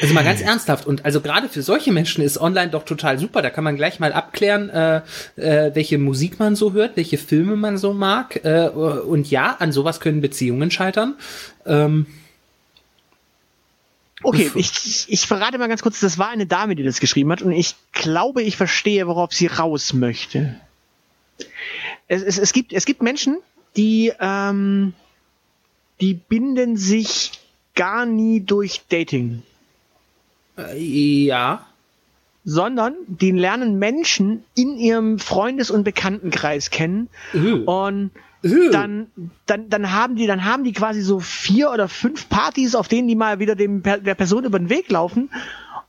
Also 0.00 0.12
mal 0.12 0.24
ganz 0.24 0.40
ernsthaft 0.40 0.86
und 0.86 1.04
also 1.04 1.20
gerade 1.20 1.48
für 1.48 1.62
solche 1.62 1.92
Menschen 1.92 2.24
ist 2.24 2.36
online 2.40 2.70
doch 2.70 2.84
total 2.84 3.18
super. 3.18 3.42
Da 3.42 3.50
kann 3.50 3.62
man 3.62 3.76
gleich 3.76 4.00
mal 4.00 4.12
abklären, 4.12 4.68
äh, 4.68 5.02
äh, 5.36 5.74
welche 5.74 5.98
Musik 5.98 6.40
man 6.40 6.56
so 6.56 6.72
hört, 6.72 6.96
welche 6.96 7.16
Filme 7.16 7.54
man 7.54 7.78
so 7.78 7.92
mag. 7.92 8.44
Äh, 8.44 8.68
und 8.68 9.30
ja, 9.30 9.56
an 9.60 9.70
sowas 9.70 10.00
können 10.00 10.20
Beziehungen 10.20 10.72
scheitern. 10.72 11.14
Ähm, 11.64 12.06
Okay, 14.24 14.50
ich, 14.54 15.06
ich 15.08 15.26
verrate 15.26 15.58
mal 15.58 15.68
ganz 15.68 15.82
kurz, 15.82 16.00
das 16.00 16.18
war 16.18 16.30
eine 16.30 16.46
Dame, 16.46 16.74
die 16.74 16.82
das 16.82 16.98
geschrieben 16.98 17.30
hat 17.30 17.42
und 17.42 17.52
ich 17.52 17.74
glaube, 17.92 18.42
ich 18.42 18.56
verstehe, 18.56 19.06
worauf 19.06 19.32
sie 19.32 19.46
raus 19.46 19.92
möchte. 19.92 20.58
Es, 22.08 22.22
es, 22.22 22.38
es, 22.38 22.52
gibt, 22.52 22.72
es 22.72 22.86
gibt 22.86 23.02
Menschen, 23.02 23.38
die, 23.76 24.12
ähm, 24.18 24.94
die 26.00 26.14
binden 26.14 26.76
sich 26.76 27.32
gar 27.74 28.06
nie 28.06 28.40
durch 28.40 28.82
Dating, 28.88 29.42
äh, 30.56 30.78
ja. 30.78 31.66
Sondern 32.44 32.94
die 33.06 33.30
lernen 33.30 33.78
Menschen 33.78 34.44
in 34.54 34.76
ihrem 34.76 35.18
Freundes- 35.18 35.70
und 35.70 35.84
Bekanntenkreis 35.84 36.70
kennen 36.70 37.08
Äh. 37.32 37.38
und 37.52 38.10
Äh. 38.42 38.70
dann, 38.70 39.06
dann, 39.46 39.70
dann 39.70 39.92
haben 39.92 40.16
die, 40.16 40.26
dann 40.26 40.44
haben 40.44 40.64
die 40.64 40.72
quasi 40.72 41.00
so 41.00 41.20
vier 41.20 41.70
oder 41.70 41.88
fünf 41.88 42.28
Partys, 42.28 42.74
auf 42.74 42.88
denen 42.88 43.08
die 43.08 43.16
mal 43.16 43.38
wieder 43.38 43.54
dem, 43.54 43.82
der 43.82 44.14
Person 44.14 44.44
über 44.44 44.58
den 44.58 44.68
Weg 44.68 44.90
laufen. 44.90 45.30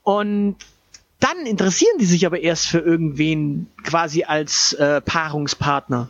Und 0.04 0.56
dann 1.20 1.46
interessieren 1.46 1.98
die 2.00 2.06
sich 2.06 2.26
aber 2.26 2.40
erst 2.40 2.68
für 2.68 2.80
irgendwen 2.80 3.68
quasi 3.84 4.24
als 4.24 4.74
äh, 4.74 5.02
Paarungspartner. 5.02 6.10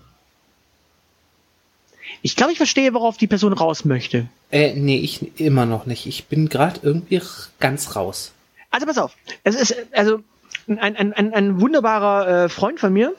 Ich 2.22 2.36
glaube, 2.36 2.52
ich 2.52 2.58
verstehe, 2.58 2.94
worauf 2.94 3.18
die 3.18 3.28
Person 3.28 3.54
raus 3.54 3.86
möchte. 3.86 4.28
Äh, 4.52 4.76
nee, 4.76 4.98
ich 4.98 5.40
immer 5.40 5.66
noch 5.66 5.86
nicht. 5.86 6.06
Ich 6.06 6.26
bin 6.26 6.50
gerade 6.50 6.80
irgendwie 6.84 7.22
ganz 7.60 7.96
raus. 7.96 8.32
Also 8.72 8.86
pass 8.86 8.98
auf. 8.98 9.16
Es 9.44 9.56
ist 9.56 9.76
also 9.94 10.20
ein, 10.68 10.80
ein, 10.80 11.14
ein, 11.14 11.34
ein 11.34 11.62
wunderbarer 11.62 12.46
äh, 12.46 12.50
Freund 12.50 12.80
von 12.80 12.94
mir. 12.94 13.14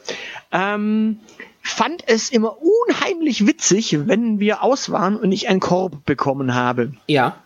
Ähm, 0.52 1.18
fand 1.62 2.04
es 2.06 2.30
immer 2.30 2.56
unheimlich 2.61 3.46
witzig, 3.46 4.06
wenn 4.06 4.38
wir 4.40 4.62
aus 4.62 4.90
waren 4.90 5.16
und 5.16 5.32
ich 5.32 5.48
einen 5.48 5.61
Korb 5.61 6.04
bekommen 6.04 6.54
habe. 6.54 6.92
Ja, 7.09 7.37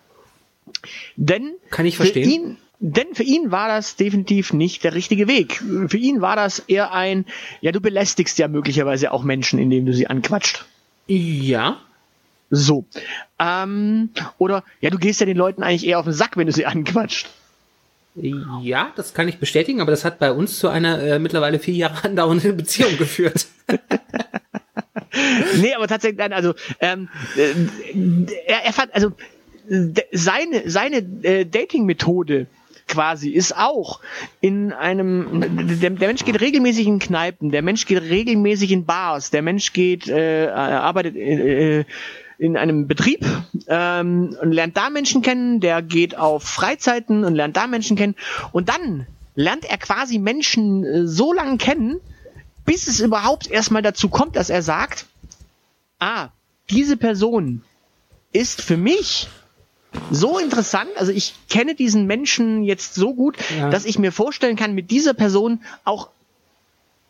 Denn 1.16 1.52
Kann 1.70 1.86
ich 1.86 1.96
für 1.96 2.02
verstehen. 2.04 2.30
ihn, 2.30 2.56
denn 2.80 3.14
für 3.14 3.22
ihn 3.22 3.50
war 3.50 3.68
das 3.68 3.96
definitiv 3.96 4.52
nicht 4.52 4.84
der 4.84 4.94
richtige 4.94 5.28
Weg. 5.28 5.62
Für 5.88 5.96
ihn 5.96 6.20
war 6.20 6.36
das 6.36 6.58
eher 6.60 6.92
ein, 6.92 7.26
ja, 7.60 7.72
du 7.72 7.80
belästigst 7.80 8.38
ja 8.38 8.48
möglicherweise 8.48 9.12
auch 9.12 9.22
Menschen, 9.22 9.58
indem 9.58 9.86
du 9.86 9.92
sie 9.92 10.06
anquatscht. 10.06 10.64
ja. 11.06 11.78
So. 12.52 12.84
Ähm, 13.38 14.10
oder, 14.38 14.64
ja, 14.80 14.90
du 14.90 14.98
gehst 14.98 15.20
ja 15.20 15.26
den 15.26 15.36
Leuten 15.36 15.62
eigentlich 15.62 15.86
eher 15.86 16.00
auf 16.00 16.04
den 16.04 16.12
Sack, 16.14 16.36
wenn 16.36 16.48
du 16.48 16.52
sie 16.52 16.66
anquatscht. 16.66 17.30
Ja, 18.14 18.92
das 18.96 19.14
kann 19.14 19.28
ich 19.28 19.38
bestätigen, 19.38 19.80
aber 19.80 19.90
das 19.90 20.04
hat 20.04 20.18
bei 20.18 20.32
uns 20.32 20.58
zu 20.58 20.68
einer 20.68 21.00
äh, 21.00 21.18
mittlerweile 21.18 21.58
vier 21.58 21.74
Jahre 21.74 22.04
andauernden 22.08 22.56
Beziehung 22.56 22.96
geführt. 22.96 23.46
Nee, 25.56 25.74
aber 25.74 25.88
tatsächlich, 25.88 26.18
nein, 26.18 26.32
also 26.32 26.54
ähm, 26.78 27.08
äh, 27.36 27.52
er, 28.46 28.64
er 28.64 28.72
fand, 28.72 28.94
also 28.94 29.10
seine, 30.12 30.70
seine 30.70 30.98
äh, 31.22 31.44
Dating-Methode 31.44 32.46
quasi 32.86 33.30
ist 33.30 33.56
auch 33.56 34.00
in 34.40 34.72
einem, 34.72 35.80
der, 35.80 35.90
der 35.90 36.08
Mensch 36.08 36.24
geht 36.24 36.40
regelmäßig 36.40 36.86
in 36.86 36.98
Kneipen, 36.98 37.50
der 37.50 37.62
Mensch 37.62 37.86
geht 37.86 38.02
regelmäßig 38.02 38.72
in 38.72 38.84
Bars, 38.84 39.30
der 39.30 39.42
Mensch 39.42 39.72
geht, 39.72 40.08
äh, 40.08 40.48
arbeitet 40.48 41.16
äh, 41.16 41.84
in 42.40 42.56
einem 42.56 42.86
Betrieb 42.88 43.26
ähm, 43.68 44.34
und 44.40 44.52
lernt 44.52 44.74
da 44.74 44.88
Menschen 44.88 45.20
kennen, 45.20 45.60
der 45.60 45.82
geht 45.82 46.16
auf 46.16 46.42
Freizeiten 46.42 47.24
und 47.24 47.34
lernt 47.34 47.54
da 47.56 47.66
Menschen 47.66 47.98
kennen 47.98 48.16
und 48.52 48.70
dann 48.70 49.06
lernt 49.34 49.68
er 49.68 49.76
quasi 49.76 50.18
Menschen 50.18 50.82
äh, 50.84 51.06
so 51.06 51.34
lange 51.34 51.58
kennen, 51.58 52.00
bis 52.64 52.88
es 52.88 53.00
überhaupt 53.00 53.50
erstmal 53.50 53.82
dazu 53.82 54.08
kommt, 54.08 54.36
dass 54.36 54.48
er 54.48 54.62
sagt, 54.62 55.04
ah, 55.98 56.28
diese 56.70 56.96
Person 56.96 57.62
ist 58.32 58.62
für 58.62 58.78
mich 58.78 59.28
so 60.10 60.38
interessant, 60.38 60.88
also 60.96 61.12
ich 61.12 61.34
kenne 61.50 61.74
diesen 61.74 62.06
Menschen 62.06 62.62
jetzt 62.62 62.94
so 62.94 63.12
gut, 63.12 63.36
Ja. 63.58 63.68
dass 63.68 63.84
ich 63.84 63.98
mir 63.98 64.12
vorstellen 64.12 64.56
kann, 64.56 64.74
mit 64.74 64.90
dieser 64.90 65.12
Person 65.12 65.60
auch 65.84 66.08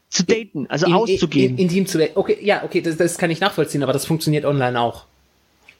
zu 0.09 0.25
daten, 0.25 0.67
also 0.69 0.87
auszugehen. 0.87 1.53
In, 1.53 1.59
in, 1.59 1.77
intim 1.77 1.87
zu 1.87 2.17
Okay, 2.17 2.39
ja, 2.41 2.65
okay, 2.65 2.81
das, 2.81 2.97
das 2.97 3.17
kann 3.17 3.31
ich 3.31 3.39
nachvollziehen, 3.39 3.85
aber 3.85 3.93
das 3.93 4.07
funktioniert 4.07 4.45
online 4.45 4.81
auch. 4.81 5.07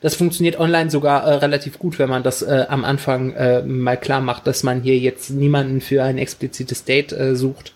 Das 0.01 0.15
funktioniert 0.15 0.59
online 0.59 0.91
sogar 0.91 1.25
äh, 1.25 1.35
relativ 1.35 1.79
gut, 1.79 1.99
wenn 1.99 2.09
man 2.09 2.23
das 2.23 2.43
äh, 2.43 2.67
am 2.69 2.85
Anfang 2.85 3.35
äh, 3.35 3.63
mal 3.63 3.99
klar 3.99 4.21
macht, 4.21 4.47
dass 4.47 4.63
man 4.63 4.81
hier 4.81 4.99
jetzt 4.99 5.31
niemanden 5.31 5.81
für 5.81 6.03
ein 6.03 6.17
explizites 6.17 6.85
Date 6.85 7.13
äh, 7.13 7.37
sucht. 7.37 7.75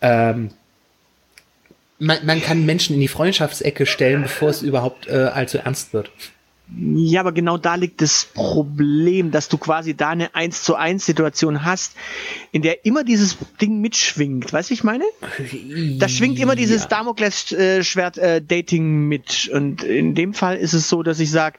Ähm, 0.00 0.50
man, 1.98 2.18
man 2.24 2.40
kann 2.42 2.64
Menschen 2.64 2.94
in 2.94 3.00
die 3.00 3.08
Freundschaftsecke 3.08 3.86
stellen, 3.86 4.22
bevor 4.22 4.50
es 4.50 4.62
überhaupt 4.62 5.08
äh, 5.08 5.30
allzu 5.32 5.58
ernst 5.58 5.92
wird. 5.92 6.10
Ja, 6.76 7.20
aber 7.20 7.30
genau 7.30 7.58
da 7.58 7.76
liegt 7.76 8.02
das 8.02 8.26
Problem, 8.34 9.30
dass 9.30 9.48
du 9.48 9.56
quasi 9.56 9.94
da 9.94 10.10
eine 10.10 10.34
1 10.34 10.64
zu 10.64 10.74
1 10.74 11.06
Situation 11.06 11.64
hast, 11.64 11.94
in 12.50 12.62
der 12.62 12.84
immer 12.84 13.04
dieses 13.04 13.36
Ding 13.60 13.80
mitschwingt. 13.80 14.52
Weißt 14.52 14.70
du, 14.70 14.74
ich 14.74 14.82
meine? 14.82 15.04
Da 15.98 16.08
schwingt 16.08 16.40
immer 16.40 16.56
dieses 16.56 16.82
Ja. 16.82 16.88
Damoklesschwert 16.88 18.18
äh, 18.18 18.42
Dating 18.42 19.06
mit. 19.06 19.48
Und 19.52 19.84
in 19.84 20.16
dem 20.16 20.34
Fall 20.34 20.56
ist 20.56 20.72
es 20.72 20.88
so, 20.88 21.04
dass 21.04 21.20
ich 21.20 21.30
sage, 21.30 21.56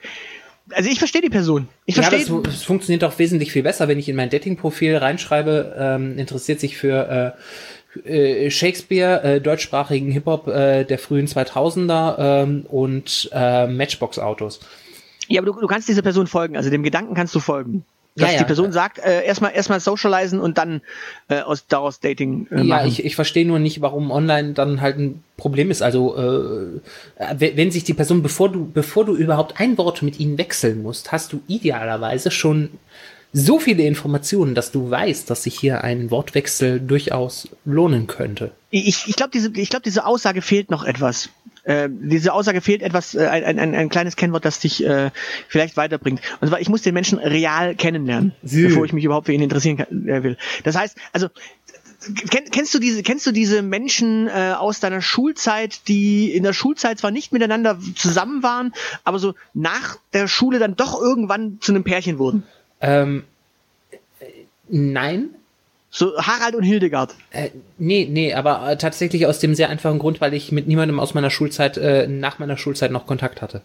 also 0.72 0.90
ich 0.90 1.00
verstehe 1.00 1.22
die 1.22 1.30
Person. 1.30 1.70
Ich 1.86 1.96
Ja, 1.96 2.04
verstehe. 2.04 2.28
aber 2.36 2.50
es, 2.50 2.56
es 2.56 2.64
funktioniert 2.64 3.02
doch 3.02 3.18
wesentlich 3.18 3.54
viel 3.54 3.64
besser, 3.64 3.88
wenn 3.88 4.00
ich 4.00 4.10
in 4.10 4.18
mein 4.18 4.30
Dating-Profil 4.30 4.98
reinschreibe, 4.98 5.74
ähm, 5.80 6.18
interessiert 6.20 6.60
sich 6.60 6.76
für 6.76 7.36
äh, 8.06 8.46
äh, 8.46 8.52
Shakespeare, 8.52 9.24
äh, 9.24 9.40
deutschsprachigen 9.42 10.12
Hip-Hop 10.12 10.50
äh, 10.50 10.84
der 10.84 11.00
frühen 11.00 11.28
2000er 11.28 12.16
ähm, 12.44 12.66
und 12.68 13.30
äh, 13.32 13.68
Matchbox-Autos. 13.68 14.60
Ja, 15.28 15.42
aber 15.42 15.52
du, 15.54 15.60
du 15.62 15.68
kannst 15.68 15.88
dieser 15.88 16.02
Person 16.02 16.28
folgen, 16.28 16.58
also 16.58 16.70
dem 16.70 16.84
Gedanken 16.84 17.14
kannst 17.16 17.34
du 17.36 17.40
folgen. 17.40 17.84
Dass 18.16 18.30
Ja, 18.30 18.34
ja. 18.34 18.40
die 18.40 18.46
Person 18.46 18.72
sagt, 18.72 18.98
äh, 18.98 19.24
erstmal 19.26 19.54
erstmal 19.54 19.80
socialisen 19.80 20.40
und 20.40 20.58
dann 20.58 20.82
äh, 21.28 21.42
aus 21.42 21.68
daraus 21.68 22.00
Dating 22.00 22.48
äh, 22.50 22.58
Ja, 22.58 22.64
machen. 22.64 22.88
ich, 22.88 23.06
ich 23.06 23.16
verstehe 23.16 23.46
nur 23.46 23.60
nicht, 23.60 23.80
warum 23.82 24.10
online 24.10 24.54
dann 24.54 24.82
halt 24.82 24.98
ein 24.98 25.24
Problem 25.38 25.70
ist. 25.70 25.84
Also 25.84 26.18
äh, 26.18 26.80
wenn 27.38 27.58
wenn 27.58 27.72
sich 27.72 27.84
die 27.84 27.94
Person, 27.94 28.24
bevor 28.24 28.52
du, 28.52 28.66
bevor 28.74 29.06
du 29.06 29.16
überhaupt 29.16 29.60
ein 29.60 29.78
Wort 29.78 30.02
mit 30.02 30.20
ihnen 30.20 30.40
wechseln 30.40 30.82
musst, 30.82 31.12
hast 31.12 31.32
du 31.32 31.42
idealerweise 31.48 32.32
schon 32.32 32.70
so 33.34 33.60
viele 33.60 33.84
Informationen, 33.84 34.56
dass 34.56 34.72
du 34.72 34.90
weißt, 34.90 35.30
dass 35.30 35.44
sich 35.44 35.60
hier 35.60 35.84
ein 35.84 36.10
Wortwechsel 36.10 36.80
durchaus 36.80 37.48
lohnen 37.66 38.08
könnte. 38.08 38.50
Ich, 38.72 39.08
ich 39.08 39.16
glaube, 39.16 39.32
diese, 39.32 39.52
ich 39.54 39.70
glaub, 39.70 39.84
diese 39.84 40.06
Aussage 40.08 40.42
fehlt 40.42 40.72
noch 40.72 40.86
etwas. 40.86 41.30
Äh, 41.68 41.90
diese 41.92 42.32
Aussage 42.32 42.62
fehlt 42.62 42.82
etwas, 42.82 43.14
äh, 43.14 43.28
ein, 43.28 43.44
ein, 43.44 43.60
ein, 43.60 43.76
ein 43.76 43.90
kleines 43.90 44.16
Kennwort, 44.16 44.46
das 44.46 44.60
dich 44.60 44.86
äh, 44.86 45.12
vielleicht 45.50 45.76
weiterbringt. 45.76 46.22
Und 46.40 46.48
zwar, 46.48 46.62
ich 46.62 46.70
muss 46.70 46.82
den 46.82 46.94
Menschen 46.94 47.20
real 47.20 47.76
kennenlernen, 47.76 48.32
Sie. 48.42 48.64
bevor 48.64 48.86
ich 48.86 48.94
mich 48.94 49.04
überhaupt 49.04 49.26
für 49.26 49.34
ihn 49.34 49.42
interessieren 49.42 49.76
kann, 49.76 50.08
äh, 50.08 50.24
will. 50.24 50.38
Das 50.64 50.78
heißt, 50.78 50.98
also 51.12 51.28
kenn, 52.30 52.46
kennst 52.52 52.74
du 52.74 52.80
diese, 52.80 53.04
kennst 53.04 53.28
du 53.28 53.34
diese 53.34 53.62
Menschen 53.64 54.30
äh, 54.30 54.54
aus 54.58 54.80
deiner 54.80 55.02
Schulzeit, 55.02 55.90
die 55.90 56.32
in 56.32 56.44
der 56.44 56.54
Schulzeit 56.54 57.00
zwar 57.00 57.12
nicht 57.12 57.34
miteinander 57.34 57.78
zusammen 57.96 58.44
waren, 58.44 58.74
aber 59.04 59.20
so 59.20 59.36
nach 59.54 59.98
der 60.14 60.30
Schule 60.30 60.60
dann 60.60 60.78
doch 60.78 60.98
irgendwann 60.98 61.58
zu 61.60 61.74
einem 61.74 61.84
Pärchen 61.84 62.18
wurden? 62.18 62.44
Ähm, 62.80 63.26
äh, 63.92 64.26
nein. 64.70 65.32
So 65.98 66.16
Harald 66.16 66.54
und 66.54 66.62
Hildegard. 66.62 67.16
Äh, 67.32 67.50
nee, 67.80 68.08
nee, 68.08 68.32
aber 68.32 68.70
äh, 68.70 68.78
tatsächlich 68.78 69.26
aus 69.26 69.40
dem 69.40 69.56
sehr 69.56 69.70
einfachen 69.70 69.98
Grund, 69.98 70.22
weil 70.22 70.36
ich 70.36 70.52
mit 70.52 70.68
niemandem 70.68 71.00
aus 71.00 71.16
meiner 71.16 71.32
Schulzeit, 71.32 71.76
äh, 71.78 72.08
nach 72.08 72.38
meiner 72.38 72.56
Schulzeit 72.56 72.92
noch 72.92 73.08
Kontakt 73.08 73.42
hatte. 73.42 73.64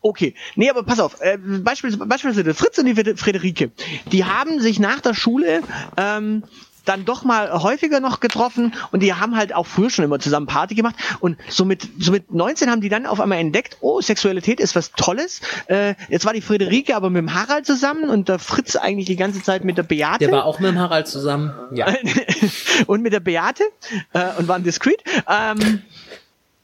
Okay, 0.00 0.34
nee, 0.56 0.70
aber 0.70 0.82
pass 0.82 0.98
auf, 0.98 1.20
äh, 1.20 1.36
beispielsweise, 1.36 2.06
beispielsweise 2.06 2.54
Fritz 2.54 2.78
und 2.78 2.86
die 2.86 2.94
Frederike, 3.16 3.70
die 4.10 4.24
haben 4.24 4.60
sich 4.60 4.80
nach 4.80 5.00
der 5.00 5.12
Schule 5.12 5.60
ähm, 5.98 6.42
dann 6.88 7.04
doch 7.04 7.24
mal 7.24 7.62
häufiger 7.62 8.00
noch 8.00 8.20
getroffen 8.20 8.74
und 8.90 9.02
die 9.02 9.14
haben 9.14 9.36
halt 9.36 9.54
auch 9.54 9.66
früher 9.66 9.90
schon 9.90 10.04
immer 10.04 10.18
zusammen 10.18 10.46
Party 10.46 10.74
gemacht 10.74 10.94
und 11.20 11.36
so 11.48 11.64
mit, 11.64 11.88
so 11.98 12.12
mit 12.12 12.32
19 12.32 12.70
haben 12.70 12.80
die 12.80 12.88
dann 12.88 13.06
auf 13.06 13.20
einmal 13.20 13.38
entdeckt, 13.38 13.76
oh, 13.80 14.00
Sexualität 14.00 14.60
ist 14.60 14.74
was 14.74 14.92
Tolles. 14.92 15.40
Äh, 15.66 15.94
jetzt 16.08 16.24
war 16.24 16.32
die 16.32 16.40
Friederike 16.40 16.96
aber 16.96 17.10
mit 17.10 17.20
dem 17.20 17.34
Harald 17.34 17.66
zusammen 17.66 18.08
und 18.08 18.28
der 18.28 18.38
Fritz 18.38 18.76
eigentlich 18.76 19.06
die 19.06 19.16
ganze 19.16 19.42
Zeit 19.42 19.64
mit 19.64 19.76
der 19.76 19.82
Beate. 19.82 20.18
Der 20.18 20.32
war 20.32 20.44
auch 20.44 20.60
mit 20.60 20.70
dem 20.70 20.78
Harald 20.78 21.08
zusammen. 21.08 21.52
Ja. 21.72 21.94
und 22.86 23.02
mit 23.02 23.12
der 23.12 23.20
Beate 23.20 23.64
äh, 24.12 24.30
und 24.38 24.48
waren 24.48 24.64
diskret. 24.64 25.02
Ähm, 25.28 25.82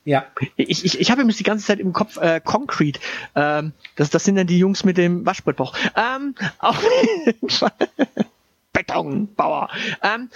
ja. 0.05 0.27
ich, 0.57 0.85
ich, 0.85 1.01
ich 1.01 1.11
habe 1.11 1.23
übrigens 1.23 1.39
die 1.39 1.45
ganze 1.45 1.67
Zeit 1.67 1.81
im 1.81 1.93
Kopf 1.93 2.17
äh, 2.19 2.41
Concrete. 2.41 3.01
Ähm, 3.35 3.73
das, 3.97 4.11
das 4.11 4.25
sind 4.25 4.37
dann 4.37 4.47
die 4.47 4.59
Jungs 4.59 4.85
mit 4.85 4.99
dem 4.99 5.25
Waschbrettbauch. 5.25 5.75
Ähm, 5.97 6.35
auf 6.59 6.83
jeden 7.27 7.49
Fall. 7.49 7.73
Betonbauer. 8.75 9.71
Ähm, 10.03 10.29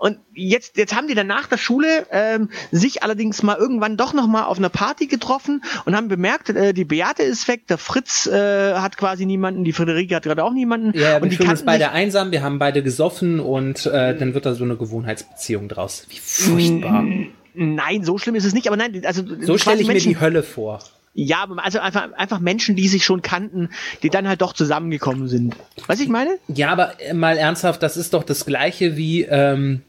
und 0.00 0.16
jetzt, 0.32 0.78
jetzt 0.78 0.96
haben 0.96 1.08
die 1.08 1.14
dann 1.14 1.26
nach 1.26 1.46
der 1.46 1.58
Schule 1.58 2.06
ähm, 2.10 2.48
sich 2.72 3.02
allerdings 3.02 3.42
mal 3.42 3.58
irgendwann 3.58 3.98
doch 3.98 4.14
noch 4.14 4.26
mal 4.26 4.44
auf 4.44 4.56
einer 4.56 4.70
Party 4.70 5.06
getroffen 5.08 5.62
und 5.84 5.94
haben 5.94 6.08
bemerkt, 6.08 6.48
äh, 6.48 6.72
die 6.72 6.86
Beate 6.86 7.22
ist 7.22 7.46
weg, 7.48 7.66
der 7.66 7.76
Fritz 7.76 8.26
äh, 8.26 8.72
hat 8.76 8.96
quasi 8.96 9.26
niemanden, 9.26 9.62
die 9.62 9.74
Friederike 9.74 10.16
hat 10.16 10.22
gerade 10.22 10.42
auch 10.42 10.54
niemanden. 10.54 10.98
Ja, 10.98 11.16
und 11.16 11.24
wir 11.24 11.28
die 11.28 11.36
fühlen 11.36 11.50
uns 11.50 11.66
beide 11.66 11.90
einsam, 11.90 12.30
wir 12.30 12.42
haben 12.42 12.58
beide 12.58 12.82
gesoffen 12.82 13.40
und 13.40 13.84
äh, 13.84 14.16
dann 14.16 14.32
wird 14.32 14.46
da 14.46 14.54
so 14.54 14.64
eine 14.64 14.76
Gewohnheitsbeziehung 14.76 15.68
draus. 15.68 16.06
Wie 16.08 16.18
furchtbar. 16.18 17.04
Nein, 17.52 18.02
so 18.02 18.16
schlimm 18.16 18.36
ist 18.36 18.46
es 18.46 18.54
nicht, 18.54 18.68
aber 18.68 18.78
nein, 18.78 19.02
also 19.04 19.22
So 19.42 19.58
stelle 19.58 19.82
ich 19.82 19.86
mir 19.86 19.92
Menschen, 19.92 20.08
die 20.08 20.20
Hölle 20.20 20.42
vor. 20.42 20.78
Ja, 21.12 21.42
aber 21.42 21.64
also 21.64 21.80
einfach, 21.80 22.12
einfach 22.12 22.38
Menschen, 22.38 22.76
die 22.76 22.88
sich 22.88 23.04
schon 23.04 23.20
kannten, 23.20 23.70
die 24.02 24.10
dann 24.10 24.28
halt 24.28 24.42
doch 24.42 24.52
zusammengekommen 24.52 25.28
sind. 25.28 25.56
Was 25.86 26.00
ich 26.00 26.08
meine? 26.08 26.38
Ja, 26.48 26.70
aber 26.70 27.00
äh, 27.00 27.14
mal 27.14 27.36
ernsthaft, 27.36 27.82
das 27.82 27.96
ist 27.96 28.14
doch 28.14 28.22
das 28.22 28.46
gleiche 28.46 28.96
wie 28.96 29.22
ähm, 29.22 29.82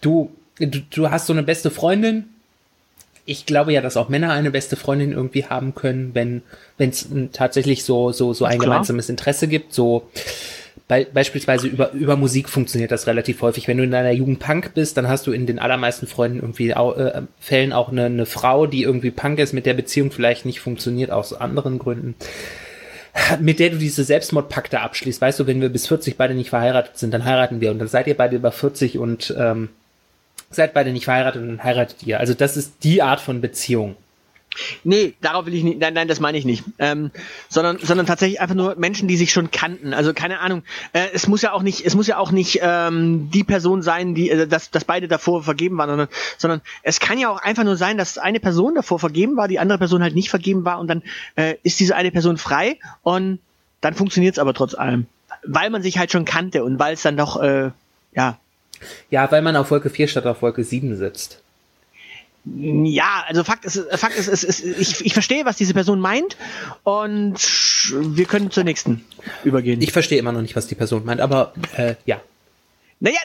du, 0.00 0.30
du, 0.58 0.80
du 0.90 1.10
hast 1.10 1.26
so 1.26 1.32
eine 1.32 1.44
beste 1.44 1.70
Freundin. 1.70 2.24
Ich 3.24 3.46
glaube 3.46 3.72
ja, 3.72 3.80
dass 3.80 3.96
auch 3.96 4.08
Männer 4.08 4.32
eine 4.32 4.50
beste 4.50 4.74
Freundin 4.74 5.12
irgendwie 5.12 5.46
haben 5.46 5.76
können, 5.76 6.10
wenn 6.12 6.42
wenn 6.76 6.90
es 6.90 7.08
tatsächlich 7.32 7.84
so 7.84 8.10
so 8.10 8.34
so 8.34 8.44
ein 8.44 8.58
Klar. 8.58 8.70
gemeinsames 8.70 9.08
Interesse 9.08 9.46
gibt. 9.46 9.72
So 9.72 10.10
Be 10.88 11.06
beispielsweise 11.12 11.68
über 11.68 11.92
über 11.92 12.16
Musik 12.16 12.48
funktioniert 12.48 12.90
das 12.90 13.06
relativ 13.06 13.40
häufig. 13.42 13.68
Wenn 13.68 13.78
du 13.78 13.84
in 13.84 13.90
deiner 13.90 14.12
Jugend 14.12 14.40
Punk 14.40 14.74
bist, 14.74 14.96
dann 14.96 15.08
hast 15.08 15.26
du 15.26 15.32
in 15.32 15.46
den 15.46 15.58
allermeisten 15.58 16.06
Freunden 16.06 16.40
irgendwie 16.40 16.74
au 16.74 16.94
äh, 16.94 17.22
Fällen 17.40 17.72
auch 17.72 17.90
eine, 17.90 18.06
eine 18.06 18.26
Frau, 18.26 18.66
die 18.66 18.82
irgendwie 18.82 19.10
Punk 19.10 19.38
ist, 19.38 19.52
mit 19.52 19.66
der 19.66 19.74
Beziehung 19.74 20.10
vielleicht 20.10 20.44
nicht 20.44 20.60
funktioniert 20.60 21.10
aus 21.10 21.32
anderen 21.32 21.78
Gründen 21.78 22.14
mit 23.40 23.58
der 23.58 23.70
du 23.70 23.76
diese 23.76 24.04
Selbstmordpakte 24.04 24.80
abschließt. 24.80 25.20
Weißt 25.20 25.38
du, 25.38 25.46
wenn 25.46 25.60
wir 25.60 25.68
bis 25.68 25.86
40 25.86 26.16
beide 26.16 26.34
nicht 26.34 26.50
verheiratet 26.50 26.98
sind, 26.98 27.12
dann 27.12 27.24
heiraten 27.24 27.60
wir 27.60 27.70
und 27.70 27.78
dann 27.78 27.88
seid 27.88 28.06
ihr 28.06 28.16
beide 28.16 28.36
über 28.36 28.52
40 28.52 28.98
und 28.98 29.34
ähm, 29.38 29.68
seid 30.50 30.74
beide 30.74 30.92
nicht 30.92 31.04
verheiratet 31.04 31.42
und 31.42 31.48
dann 31.48 31.64
heiratet 31.64 32.02
ihr. 32.04 32.20
Also 32.20 32.34
das 32.34 32.56
ist 32.56 32.84
die 32.84 33.02
Art 33.02 33.20
von 33.20 33.40
Beziehung. 33.40 33.96
Nee, 34.84 35.14
darauf 35.20 35.46
will 35.46 35.54
ich 35.54 35.64
nicht, 35.64 35.78
nein, 35.78 35.94
nein, 35.94 36.08
das 36.08 36.20
meine 36.20 36.36
ich 36.36 36.44
nicht. 36.44 36.64
Ähm, 36.78 37.10
sondern, 37.48 37.78
sondern 37.78 38.06
tatsächlich 38.06 38.40
einfach 38.40 38.54
nur 38.54 38.76
Menschen, 38.76 39.08
die 39.08 39.16
sich 39.16 39.32
schon 39.32 39.50
kannten. 39.50 39.94
Also 39.94 40.12
keine 40.12 40.40
Ahnung. 40.40 40.62
Äh, 40.92 41.06
es 41.14 41.26
muss 41.26 41.42
ja 41.42 41.52
auch 41.52 41.62
nicht, 41.62 41.84
es 41.86 41.94
muss 41.94 42.06
ja 42.06 42.18
auch 42.18 42.30
nicht 42.30 42.60
ähm, 42.62 43.30
die 43.30 43.44
Person 43.44 43.82
sein, 43.82 44.14
die, 44.14 44.30
äh, 44.30 44.46
dass, 44.46 44.70
dass 44.70 44.84
beide 44.84 45.08
davor 45.08 45.42
vergeben 45.42 45.78
waren, 45.78 45.88
sondern, 45.88 46.08
sondern 46.36 46.60
es 46.82 47.00
kann 47.00 47.18
ja 47.18 47.30
auch 47.30 47.40
einfach 47.40 47.64
nur 47.64 47.76
sein, 47.76 47.96
dass 47.96 48.18
eine 48.18 48.40
Person 48.40 48.74
davor 48.74 48.98
vergeben 48.98 49.36
war, 49.36 49.48
die 49.48 49.58
andere 49.58 49.78
Person 49.78 50.02
halt 50.02 50.14
nicht 50.14 50.30
vergeben 50.30 50.64
war 50.64 50.78
und 50.78 50.88
dann 50.88 51.02
äh, 51.36 51.54
ist 51.62 51.80
diese 51.80 51.96
eine 51.96 52.10
Person 52.10 52.36
frei 52.36 52.78
und 53.02 53.38
dann 53.80 53.94
funktioniert 53.94 54.34
es 54.34 54.38
aber 54.38 54.54
trotz 54.54 54.74
allem. 54.74 55.06
Weil 55.44 55.70
man 55.70 55.82
sich 55.82 55.98
halt 55.98 56.12
schon 56.12 56.24
kannte 56.24 56.62
und 56.62 56.78
weil 56.78 56.94
es 56.94 57.02
dann 57.02 57.16
doch, 57.16 57.40
äh, 57.40 57.70
ja, 58.14 58.38
Ja, 59.10 59.30
weil 59.30 59.42
man 59.42 59.56
auf 59.56 59.70
Wolke 59.70 59.90
4 59.90 60.08
statt 60.08 60.26
auf 60.26 60.42
Wolke 60.42 60.62
7 60.62 60.96
sitzt. 60.96 61.41
Ja, 62.44 63.24
also 63.28 63.44
Fakt 63.44 63.64
ist, 63.64 63.80
Fakt 63.92 64.16
ist, 64.16 64.26
ist, 64.26 64.42
ist 64.42 64.64
ich, 64.64 65.06
ich 65.06 65.12
verstehe, 65.12 65.44
was 65.44 65.56
diese 65.56 65.74
Person 65.74 66.00
meint 66.00 66.36
und 66.82 67.36
wir 67.92 68.24
können 68.24 68.50
zur 68.50 68.64
nächsten 68.64 69.04
übergehen. 69.44 69.80
Ich 69.80 69.92
verstehe 69.92 70.18
immer 70.18 70.32
noch 70.32 70.42
nicht, 70.42 70.56
was 70.56 70.66
die 70.66 70.74
Person 70.74 71.04
meint, 71.04 71.20
aber 71.20 71.54
äh, 71.76 71.94
ja. 72.04 72.20
naja, 72.98 73.20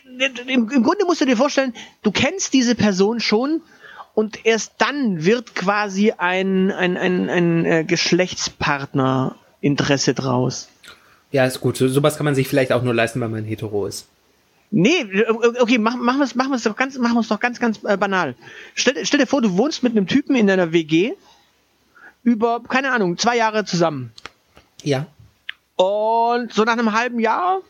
im, 0.46 0.70
im 0.70 0.84
Grunde 0.84 1.06
musst 1.06 1.22
du 1.22 1.26
dir 1.26 1.36
vorstellen, 1.36 1.74
du 2.04 2.12
kennst 2.12 2.54
diese 2.54 2.76
Person 2.76 3.20
schon 3.20 3.62
und 4.14 4.46
erst 4.46 4.74
dann 4.78 5.26
wird 5.26 5.56
quasi 5.56 6.12
ein, 6.12 6.72
ein, 6.72 6.96
ein, 6.96 7.30
ein 7.30 7.66
äh, 7.66 7.84
Geschlechtspartner 7.86 9.36
Interesse 9.62 10.14
draus. 10.14 10.70
Ja, 11.32 11.46
ist 11.46 11.60
gut. 11.60 11.78
So, 11.78 11.88
sowas 11.88 12.18
kann 12.18 12.26
man 12.26 12.36
sich 12.36 12.48
vielleicht 12.48 12.72
auch 12.72 12.84
nur 12.84 12.94
leisten, 12.94 13.20
weil 13.20 13.30
man 13.30 13.44
hetero 13.44 13.86
ist. 13.88 14.08
Nee, 14.70 15.24
okay, 15.60 15.78
machen 15.78 16.04
machen 16.04 16.20
wir 16.20 16.26
es 16.26 16.36
wir's 16.36 16.64
doch 16.64 16.76
ganz 16.76 16.98
machen 16.98 17.16
wir's 17.16 17.30
doch 17.30 17.40
ganz 17.40 17.60
ganz 17.60 17.84
äh, 17.84 17.96
banal. 17.96 18.36
Stell, 18.76 19.06
stell 19.06 19.20
dir 19.20 19.28
vor, 19.28 19.42
du 19.42 19.58
wohnst 19.58 19.82
mit 19.82 19.94
einem 19.94 20.08
Typen 20.08 20.36
in 20.36 20.48
deiner 20.48 20.74
WG 20.74 21.14
über 22.24 22.62
keine 22.68 22.92
Ahnung, 22.92 23.18
zwei 23.18 23.38
Jahre 23.38 23.64
zusammen. 23.64 24.12
Ja. 24.84 25.06
Und 25.78 26.52
so 26.54 26.64
nach 26.64 26.74
einem 26.74 26.92
halben 26.92 27.20
Jahr, 27.20 27.62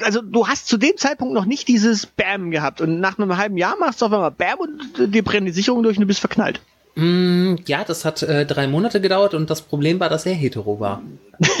also 0.00 0.22
du 0.22 0.46
hast 0.46 0.68
zu 0.68 0.76
dem 0.76 0.96
Zeitpunkt 0.96 1.34
noch 1.34 1.44
nicht 1.44 1.66
dieses 1.66 2.06
Bam 2.06 2.50
gehabt. 2.50 2.80
Und 2.80 3.00
nach 3.00 3.18
einem 3.18 3.36
halben 3.36 3.56
Jahr 3.56 3.76
machst 3.76 4.00
du 4.00 4.06
auf 4.06 4.12
einmal 4.12 4.30
Bam 4.30 4.58
und 4.60 5.14
dir 5.14 5.24
brennen 5.24 5.46
die 5.46 5.52
Sicherungen 5.52 5.82
durch 5.82 5.96
und 5.96 6.02
du 6.02 6.06
bist 6.06 6.20
verknallt. 6.20 6.60
Mm, 6.94 7.56
ja, 7.66 7.84
das 7.84 8.04
hat 8.04 8.22
äh, 8.22 8.44
drei 8.44 8.66
Monate 8.66 9.00
gedauert 9.00 9.32
und 9.34 9.48
das 9.48 9.62
Problem 9.62 9.98
war, 9.98 10.08
dass 10.10 10.26
er 10.26 10.34
hetero 10.34 10.78
war. 10.80 11.02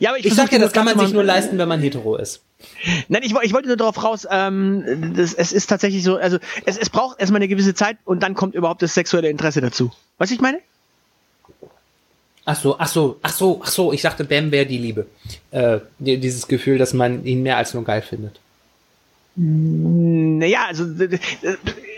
Ja, 0.00 0.10
aber 0.10 0.18
Ich 0.18 0.26
versuch 0.26 0.44
sag 0.44 0.50
dir 0.50 0.58
das 0.60 0.72
kann 0.72 0.86
man 0.86 0.98
sich 0.98 1.12
nur 1.12 1.24
leisten, 1.24 1.58
wenn 1.58 1.68
man 1.68 1.80
hetero 1.80 2.16
ist. 2.16 2.40
Nein, 3.08 3.22
ich, 3.22 3.34
ich 3.42 3.52
wollte 3.52 3.68
nur 3.68 3.76
darauf 3.76 4.02
raus, 4.02 4.26
ähm, 4.30 5.12
das, 5.14 5.34
es 5.34 5.52
ist 5.52 5.66
tatsächlich 5.66 6.02
so, 6.04 6.16
also 6.16 6.38
es, 6.64 6.78
es 6.78 6.88
braucht 6.88 7.20
erstmal 7.20 7.40
eine 7.40 7.48
gewisse 7.48 7.74
Zeit 7.74 7.98
und 8.06 8.22
dann 8.22 8.34
kommt 8.34 8.54
überhaupt 8.54 8.80
das 8.80 8.94
sexuelle 8.94 9.28
Interesse 9.28 9.60
dazu. 9.60 9.92
Was 10.16 10.30
ich 10.30 10.40
meine? 10.40 10.58
Ach 12.46 12.56
so, 12.56 12.76
ach 12.78 12.88
so, 12.88 13.18
ach 13.22 13.32
so, 13.32 13.60
ach 13.62 13.68
so, 13.68 13.92
ich 13.92 14.00
dachte, 14.02 14.24
Bam 14.24 14.50
wäre 14.52 14.64
die 14.64 14.78
Liebe. 14.78 15.06
Äh, 15.50 15.80
die- 15.98 16.18
dieses 16.18 16.46
Gefühl, 16.48 16.78
dass 16.78 16.94
man 16.94 17.26
ihn 17.26 17.42
mehr 17.42 17.58
als 17.58 17.74
nur 17.74 17.84
geil 17.84 18.00
findet. 18.02 18.38
Naja, 19.36 20.66
also 20.68 20.84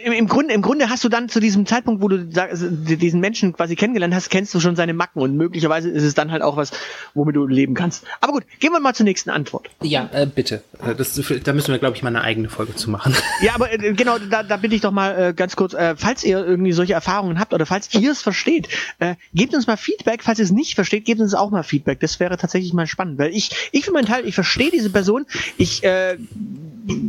im, 0.07 0.12
im, 0.12 0.28
Grunde, 0.28 0.54
Im 0.54 0.62
Grunde 0.62 0.88
hast 0.88 1.02
du 1.02 1.09
dann 1.09 1.28
zu 1.28 1.40
diesem 1.40 1.66
Zeitpunkt, 1.66 2.00
wo 2.00 2.07
du 2.07 2.24
diesen 2.24 3.18
Menschen 3.18 3.52
quasi 3.52 3.74
kennengelernt 3.74 4.14
hast, 4.14 4.30
kennst 4.30 4.54
du 4.54 4.61
schon 4.61 4.76
seine 4.76 4.94
Macken 4.94 5.20
und 5.20 5.36
möglicherweise 5.36 5.90
ist 5.90 6.04
es 6.04 6.14
dann 6.14 6.30
halt 6.30 6.42
auch 6.42 6.57
was, 6.57 6.70
womit 7.14 7.34
du 7.34 7.44
leben 7.44 7.74
kannst. 7.74 8.04
Aber 8.20 8.32
gut, 8.32 8.44
gehen 8.61 8.70
wir 8.70 8.78
mal 8.78 8.94
zur 8.94 9.02
nächsten 9.02 9.30
Antwort. 9.30 9.68
Ja, 9.82 10.09
äh, 10.12 10.26
bitte. 10.26 10.62
Äh, 10.80 10.94
das, 10.94 11.20
da 11.42 11.52
müssen 11.52 11.72
wir, 11.72 11.80
glaube 11.80 11.96
ich, 11.96 12.04
mal 12.04 12.11
eine 12.11 12.20
eigene 12.20 12.48
Folge 12.48 12.76
zu 12.76 12.88
machen. 12.88 13.14
Ja, 13.42 13.54
aber 13.54 13.70
äh, 13.70 13.92
genau, 13.92 14.18
da, 14.18 14.42
da 14.42 14.57
bitte 14.57 14.74
ich 14.74 14.80
doch 14.80 14.92
mal 14.92 15.11
äh, 15.11 15.34
ganz 15.34 15.57
kurz, 15.57 15.74
äh, 15.74 15.94
falls 15.96 16.24
ihr 16.24 16.44
irgendwie 16.44 16.72
solche 16.72 16.94
Erfahrungen 16.94 17.38
habt 17.38 17.52
oder 17.52 17.66
falls 17.66 17.92
ihr 17.92 18.11
es 18.11 18.22
versteht, 18.22 18.68
äh, 18.98 19.16
gebt 19.34 19.54
uns 19.54 19.66
mal 19.66 19.76
Feedback. 19.76 20.22
Falls 20.22 20.38
ihr 20.38 20.44
es 20.44 20.52
nicht 20.52 20.74
versteht, 20.74 21.04
gebt 21.04 21.20
uns 21.20 21.34
auch 21.34 21.50
mal 21.50 21.62
Feedback. 21.62 22.00
Das 22.00 22.18
wäre 22.18 22.38
tatsächlich 22.38 22.72
mal 22.72 22.86
spannend, 22.86 23.18
weil 23.18 23.34
ich, 23.34 23.68
ich 23.72 23.84
für 23.84 23.92
meinen 23.92 24.07
Teil, 24.07 24.26
ich 24.26 24.34
verstehe 24.34 24.70
diese 24.70 24.88
Person. 24.88 25.26
Ich, 25.59 25.84
äh, 25.84 26.16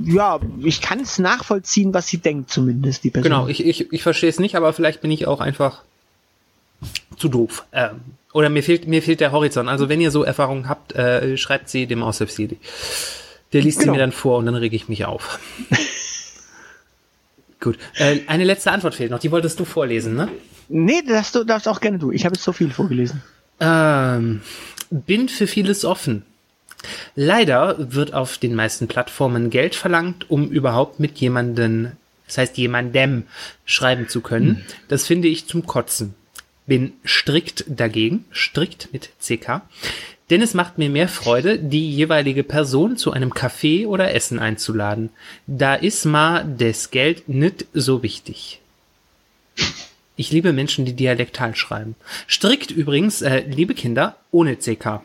ja, 0.06 0.40
ich 0.64 0.82
kann 0.82 1.02
es 1.02 1.20
nachvollziehen, 1.20 1.94
was 1.94 2.08
sie 2.08 2.18
denkt 2.18 2.50
zumindest, 2.50 2.87
die 2.92 3.10
Person. 3.10 3.32
Genau, 3.32 3.48
ich, 3.48 3.66
ich, 3.66 3.92
ich 3.92 4.04
verstehe 4.04 4.30
es 4.30 4.40
nicht, 4.40 4.56
aber 4.56 4.74
vielleicht 4.74 5.02
bin 5.02 5.12
ich 5.12 5.28
auch 5.28 5.40
einfach 5.40 5.82
zu 7.18 7.30
doof. 7.30 7.66
Ähm, 7.72 8.02
oder 8.34 8.50
mir 8.50 8.64
fehlt, 8.64 8.88
mir 8.88 9.02
fehlt 9.02 9.20
der 9.20 9.32
Horizont. 9.32 9.70
Also 9.70 9.90
wenn 9.90 10.02
ihr 10.02 10.12
so 10.12 10.24
Erfahrungen 10.24 10.70
habt, 10.70 10.94
äh, 10.94 11.38
schreibt 11.38 11.70
sie 11.70 11.88
dem 11.88 12.04
Aushilfsjedi. 12.04 12.58
Der 13.54 13.62
liest 13.62 13.80
genau. 13.80 13.94
sie 13.94 13.98
mir 13.98 14.02
dann 14.02 14.12
vor 14.12 14.38
und 14.38 14.46
dann 14.46 14.56
rege 14.56 14.76
ich 14.76 14.90
mich 14.90 15.06
auf. 15.06 15.40
Gut. 17.60 17.78
Äh, 17.96 18.20
eine 18.28 18.44
letzte 18.44 18.72
Antwort 18.72 18.96
fehlt 18.96 19.12
noch. 19.12 19.20
Die 19.20 19.32
wolltest 19.32 19.60
du 19.60 19.66
vorlesen, 19.66 20.16
ne? 20.16 20.30
Nee, 20.70 21.02
das 21.08 21.32
du 21.32 21.44
darfst 21.44 21.68
auch 21.68 21.80
gerne 21.80 21.98
du. 21.98 22.12
Ich 22.12 22.26
habe 22.26 22.36
jetzt 22.36 22.44
so 22.44 22.52
viel 22.52 22.70
vorgelesen. 22.70 23.24
Ähm, 23.60 24.42
bin 24.90 25.30
für 25.30 25.48
vieles 25.48 25.86
offen. 25.86 26.24
Leider 27.16 27.76
wird 27.94 28.14
auf 28.14 28.38
den 28.38 28.54
meisten 28.54 28.88
Plattformen 28.88 29.50
Geld 29.50 29.74
verlangt, 29.76 30.30
um 30.30 30.50
überhaupt 30.50 31.00
mit 31.00 31.18
jemanden, 31.18 31.94
das 32.28 32.38
heißt 32.38 32.58
jemandem, 32.58 33.24
schreiben 33.66 34.08
zu 34.08 34.22
können. 34.22 34.58
Hm. 34.58 34.64
Das 34.88 35.08
finde 35.08 35.28
ich 35.28 35.48
zum 35.48 35.66
Kotzen. 35.66 36.14
Bin 36.68 36.94
strikt 37.06 37.64
dagegen, 37.68 38.26
strikt 38.32 38.90
mit 38.94 39.10
CK, 39.20 39.62
denn 40.30 40.42
es 40.42 40.54
macht 40.54 40.78
mir 40.78 40.90
mehr 40.90 41.08
Freude, 41.08 41.58
die 41.58 41.90
jeweilige 41.90 42.44
Person 42.44 42.98
zu 42.98 43.12
einem 43.12 43.34
Kaffee 43.34 43.86
oder 43.86 44.14
Essen 44.14 44.40
einzuladen. 44.40 45.10
Da 45.48 45.76
ist 45.76 46.06
ma 46.06 46.44
das 46.44 46.92
Geld 46.92 47.30
nicht 47.30 47.66
so 47.74 48.04
wichtig. 48.04 48.60
Ich 50.18 50.32
liebe 50.32 50.52
Menschen, 50.52 50.84
die 50.84 50.94
dialektal 50.94 51.56
schreiben. 51.56 51.96
Strikt 52.28 52.72
übrigens, 52.72 53.22
äh, 53.22 53.46
liebe 53.48 53.76
Kinder, 53.76 54.18
ohne 54.32 54.58
CK. 54.58 55.02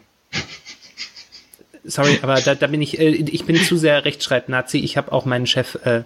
Sorry, 1.85 2.19
aber 2.23 2.41
da, 2.41 2.55
da 2.55 2.67
bin 2.69 2.81
ich, 2.81 2.99
äh, 2.99 3.09
ich 3.09 3.45
bin 3.45 3.57
zu 3.57 3.77
sehr 3.77 4.05
Rechtschreib-Nazi. 4.05 4.79
Ich 4.79 4.97
habe 4.97 5.11
auch 5.13 5.25
meinen 5.25 5.47
Chef 5.47 5.79
äh, 5.85 6.03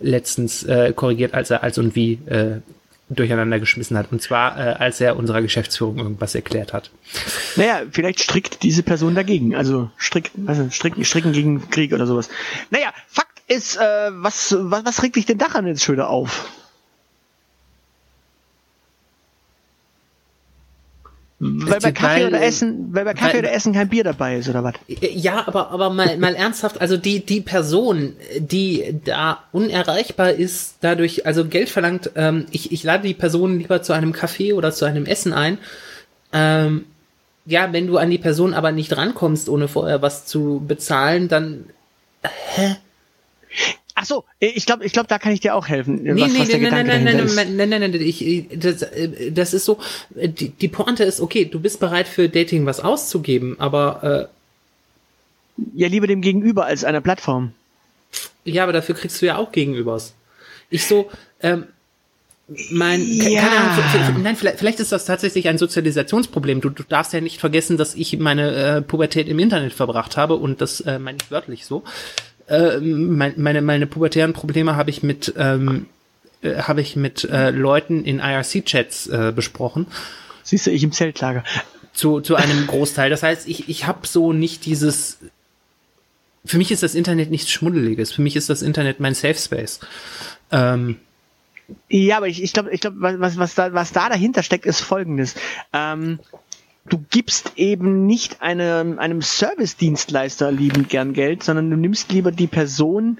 letztens 0.00 0.64
äh, 0.64 0.92
korrigiert, 0.94 1.34
als 1.34 1.50
er 1.50 1.62
als 1.62 1.78
und 1.78 1.94
wie 1.94 2.14
äh, 2.26 2.60
durcheinander 3.08 3.58
geschmissen 3.58 3.96
hat. 3.96 4.12
Und 4.12 4.20
zwar, 4.20 4.58
äh, 4.58 4.72
als 4.74 5.00
er 5.00 5.16
unserer 5.16 5.40
Geschäftsführung 5.40 5.98
irgendwas 5.98 6.34
erklärt 6.34 6.72
hat. 6.72 6.90
Naja, 7.56 7.82
vielleicht 7.90 8.20
strickt 8.20 8.62
diese 8.62 8.82
Person 8.82 9.14
dagegen. 9.14 9.54
Also 9.54 9.90
strick, 9.96 10.30
also 10.46 10.68
stricken, 10.70 11.04
stricken 11.04 11.32
gegen 11.32 11.70
Krieg 11.70 11.92
oder 11.92 12.06
sowas. 12.06 12.28
Naja, 12.70 12.92
Fakt 13.08 13.42
ist, 13.46 13.76
äh, 13.76 14.10
was, 14.12 14.54
was, 14.58 14.84
was 14.84 15.02
regt 15.02 15.16
dich 15.16 15.26
denn 15.26 15.38
daran 15.38 15.66
jetzt 15.66 15.84
schon 15.84 16.00
auf? 16.00 16.50
Weil 21.40 21.78
bei 21.78 21.92
Kaffee 21.92 22.26
oder 22.26 22.42
Essen, 22.42 22.88
weil 22.92 23.04
bei 23.04 23.14
Kaffee 23.14 23.34
weil, 23.34 23.44
oder 23.44 23.52
Essen 23.52 23.72
kein 23.72 23.88
Bier 23.88 24.02
dabei 24.02 24.38
ist, 24.38 24.48
oder 24.48 24.64
was? 24.64 24.74
Ja, 24.88 25.46
aber, 25.46 25.70
aber 25.70 25.90
mal, 25.90 26.18
mal 26.18 26.34
ernsthaft, 26.34 26.80
also 26.80 26.96
die, 26.96 27.24
die 27.24 27.40
Person, 27.40 28.14
die 28.38 28.98
da 29.04 29.44
unerreichbar 29.52 30.32
ist, 30.32 30.78
dadurch, 30.80 31.26
also 31.26 31.44
Geld 31.44 31.68
verlangt, 31.68 32.10
ähm, 32.16 32.46
ich, 32.50 32.72
ich 32.72 32.82
lade 32.82 33.06
die 33.06 33.14
Person 33.14 33.58
lieber 33.58 33.82
zu 33.82 33.92
einem 33.92 34.12
Kaffee 34.12 34.52
oder 34.52 34.72
zu 34.72 34.84
einem 34.84 35.06
Essen 35.06 35.32
ein. 35.32 35.58
Ähm, 36.32 36.86
ja, 37.46 37.72
wenn 37.72 37.86
du 37.86 37.98
an 37.98 38.10
die 38.10 38.18
Person 38.18 38.52
aber 38.52 38.72
nicht 38.72 38.96
rankommst, 38.96 39.48
ohne 39.48 39.68
vorher 39.68 40.02
was 40.02 40.26
zu 40.26 40.62
bezahlen, 40.66 41.28
dann, 41.28 41.66
hä? 42.22 42.76
Ach 44.00 44.04
so, 44.04 44.24
äh, 44.38 44.46
ich 44.46 44.64
glaube, 44.64 44.84
ich 44.84 44.92
glaube, 44.92 45.08
da 45.08 45.18
kann 45.18 45.32
ich 45.32 45.40
dir 45.40 45.56
auch 45.56 45.66
helfen. 45.66 46.06
Äh, 46.06 46.14
nee, 46.14 46.22
was, 46.22 46.32
nee, 46.32 46.38
was 46.38 46.48
nee, 46.48 46.58
nee, 46.58 46.70
nee, 46.70 46.98
nee, 46.98 47.14
nee, 47.14 47.24
nee, 47.24 47.66
nee, 47.66 47.78
nee, 47.78 47.88
nee, 47.88 48.46
nee, 48.48 48.56
das, 48.56 48.82
äh, 48.82 49.32
das 49.32 49.54
ist 49.54 49.64
so, 49.64 49.80
die, 50.10 50.50
die 50.50 50.68
Pointe 50.68 51.02
ist, 51.02 51.20
okay, 51.20 51.44
du 51.46 51.58
bist 51.58 51.80
bereit 51.80 52.06
für 52.06 52.28
Dating 52.28 52.64
was 52.64 52.78
auszugeben, 52.78 53.56
aber 53.58 54.28
äh, 54.28 55.64
Ja, 55.74 55.88
lieber 55.88 56.06
dem 56.06 56.20
Gegenüber 56.20 56.66
als 56.66 56.84
einer 56.84 57.00
Plattform. 57.00 57.52
Ja, 58.44 58.62
aber 58.62 58.72
dafür 58.72 58.94
kriegst 58.94 59.20
du 59.20 59.26
ja 59.26 59.36
auch 59.36 59.50
Gegenübers. 59.50 60.14
Ich 60.70 60.86
so, 60.86 61.10
ähm, 61.42 61.64
mein, 62.70 63.04
ja. 63.04 63.42
keine 63.42 63.56
Ahnung, 63.58 64.22
nein, 64.22 64.36
vielleicht, 64.36 64.58
vielleicht 64.58 64.80
ist 64.80 64.92
das 64.92 65.04
tatsächlich 65.04 65.48
ein 65.48 65.58
Sozialisationsproblem. 65.58 66.60
Du, 66.60 66.70
du 66.70 66.82
darfst 66.82 67.12
ja 67.12 67.20
nicht 67.20 67.40
vergessen, 67.40 67.76
dass 67.76 67.94
ich 67.94 68.16
meine 68.18 68.54
äh, 68.54 68.80
Pubertät 68.80 69.28
im 69.28 69.38
Internet 69.38 69.72
verbracht 69.72 70.16
habe 70.16 70.36
und 70.36 70.60
das 70.60 70.80
äh, 70.82 70.98
meine 70.98 71.18
ich 71.20 71.30
wörtlich 71.30 71.66
so 71.66 71.82
äh, 72.48 72.78
mein, 72.80 73.34
meine, 73.36 73.62
meine 73.62 73.86
pubertären 73.86 74.32
Probleme 74.32 74.76
habe 74.76 74.90
ich 74.90 75.02
mit, 75.02 75.34
ähm, 75.36 75.86
äh, 76.42 76.62
habe 76.62 76.80
ich 76.80 76.96
mit 76.96 77.24
äh, 77.24 77.50
Leuten 77.50 78.04
in 78.04 78.20
IRC-Chats 78.20 79.06
äh, 79.08 79.32
besprochen. 79.34 79.86
Siehst 80.42 80.66
du, 80.66 80.70
ich 80.70 80.82
im 80.82 80.92
Zeltlager. 80.92 81.44
Zu, 81.92 82.20
zu 82.20 82.36
einem 82.36 82.66
Großteil. 82.66 83.10
Das 83.10 83.22
heißt, 83.22 83.48
ich, 83.48 83.68
ich 83.68 83.86
habe 83.86 84.06
so 84.06 84.32
nicht 84.32 84.64
dieses. 84.64 85.18
Für 86.44 86.56
mich 86.56 86.70
ist 86.70 86.82
das 86.82 86.94
Internet 86.94 87.30
nichts 87.30 87.50
Schmuddeliges. 87.50 88.12
Für 88.12 88.22
mich 88.22 88.36
ist 88.36 88.48
das 88.48 88.62
Internet 88.62 89.00
mein 89.00 89.14
Safe 89.14 89.34
Space. 89.34 89.80
Ähm, 90.50 90.96
ja, 91.90 92.16
aber 92.16 92.28
ich, 92.28 92.42
ich 92.42 92.52
glaube, 92.52 92.70
ich 92.70 92.80
glaub, 92.80 92.94
was, 92.96 93.36
was, 93.36 93.54
da, 93.54 93.74
was 93.74 93.92
da 93.92 94.08
dahinter 94.08 94.42
steckt, 94.42 94.64
ist 94.64 94.80
folgendes. 94.80 95.34
Ähm, 95.72 96.18
du 96.88 97.04
gibst 97.10 97.52
eben 97.56 98.06
nicht 98.06 98.42
einem, 98.42 98.98
einem 98.98 99.22
Service-Dienstleister 99.22 100.50
liebend 100.50 100.88
gern 100.88 101.12
Geld, 101.12 101.42
sondern 101.42 101.70
du 101.70 101.76
nimmst 101.76 102.12
lieber 102.12 102.32
die 102.32 102.46
Person, 102.46 103.18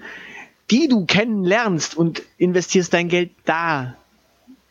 die 0.71 0.87
du 0.87 1.05
kennenlernst 1.05 1.95
und 1.95 2.21
investierst 2.37 2.93
dein 2.93 3.09
Geld 3.09 3.31
da. 3.45 3.95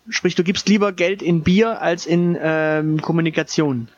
Sprich, 0.09 0.35
du 0.35 0.45
gibst 0.45 0.69
lieber 0.69 0.93
Geld 0.93 1.23
in 1.23 1.43
Bier 1.43 1.83
als 1.83 2.07
in 2.07 2.37
ähm, 2.41 3.01
Kommunikation. 3.01 3.89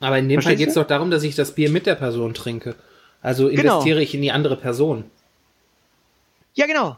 Aber 0.00 0.18
in 0.18 0.28
dem 0.28 0.40
Verstehst 0.40 0.46
Fall 0.46 0.56
geht 0.56 0.68
es 0.68 0.74
doch 0.74 0.86
darum, 0.86 1.10
dass 1.10 1.22
ich 1.22 1.34
das 1.34 1.54
Bier 1.54 1.70
mit 1.70 1.86
der 1.86 1.94
Person 1.94 2.34
trinke. 2.34 2.74
Also 3.20 3.48
investiere 3.48 3.98
genau. 3.98 4.02
ich 4.02 4.14
in 4.14 4.22
die 4.22 4.32
andere 4.32 4.56
Person. 4.56 5.04
Ja, 6.54 6.66
genau 6.66 6.96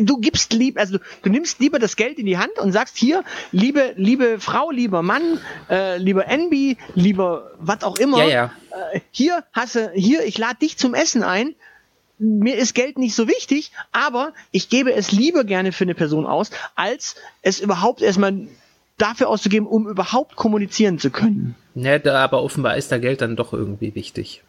du 0.00 0.18
gibst 0.18 0.52
lieb, 0.52 0.78
also 0.78 0.98
du, 0.98 1.04
du, 1.22 1.30
nimmst 1.30 1.60
lieber 1.60 1.78
das 1.78 1.96
Geld 1.96 2.18
in 2.18 2.26
die 2.26 2.38
Hand 2.38 2.58
und 2.58 2.72
sagst 2.72 2.96
hier, 2.96 3.24
liebe, 3.52 3.92
liebe 3.96 4.38
Frau, 4.40 4.70
lieber 4.70 5.02
Mann, 5.02 5.38
äh, 5.68 5.98
lieber 5.98 6.26
Enby, 6.26 6.76
lieber 6.94 7.52
was 7.58 7.82
auch 7.82 7.96
immer, 7.96 8.18
ja, 8.18 8.28
ja. 8.28 8.52
Äh, 8.92 9.00
hier 9.10 9.44
hasse, 9.52 9.92
hier, 9.94 10.24
ich 10.24 10.38
lade 10.38 10.58
dich 10.60 10.76
zum 10.76 10.94
Essen 10.94 11.22
ein. 11.22 11.54
Mir 12.18 12.56
ist 12.56 12.74
Geld 12.74 12.98
nicht 12.98 13.14
so 13.14 13.28
wichtig, 13.28 13.72
aber 13.92 14.34
ich 14.50 14.68
gebe 14.68 14.92
es 14.92 15.10
lieber 15.10 15.44
gerne 15.44 15.72
für 15.72 15.84
eine 15.84 15.94
Person 15.94 16.26
aus, 16.26 16.50
als 16.74 17.16
es 17.40 17.60
überhaupt 17.60 18.02
erstmal 18.02 18.46
dafür 18.98 19.28
auszugeben, 19.28 19.66
um 19.66 19.88
überhaupt 19.88 20.36
kommunizieren 20.36 20.98
zu 20.98 21.10
können. 21.10 21.54
Ne, 21.74 22.02
aber 22.04 22.42
offenbar 22.42 22.76
ist 22.76 22.92
da 22.92 22.98
Geld 22.98 23.22
dann 23.22 23.36
doch 23.36 23.54
irgendwie 23.54 23.94
wichtig. 23.94 24.42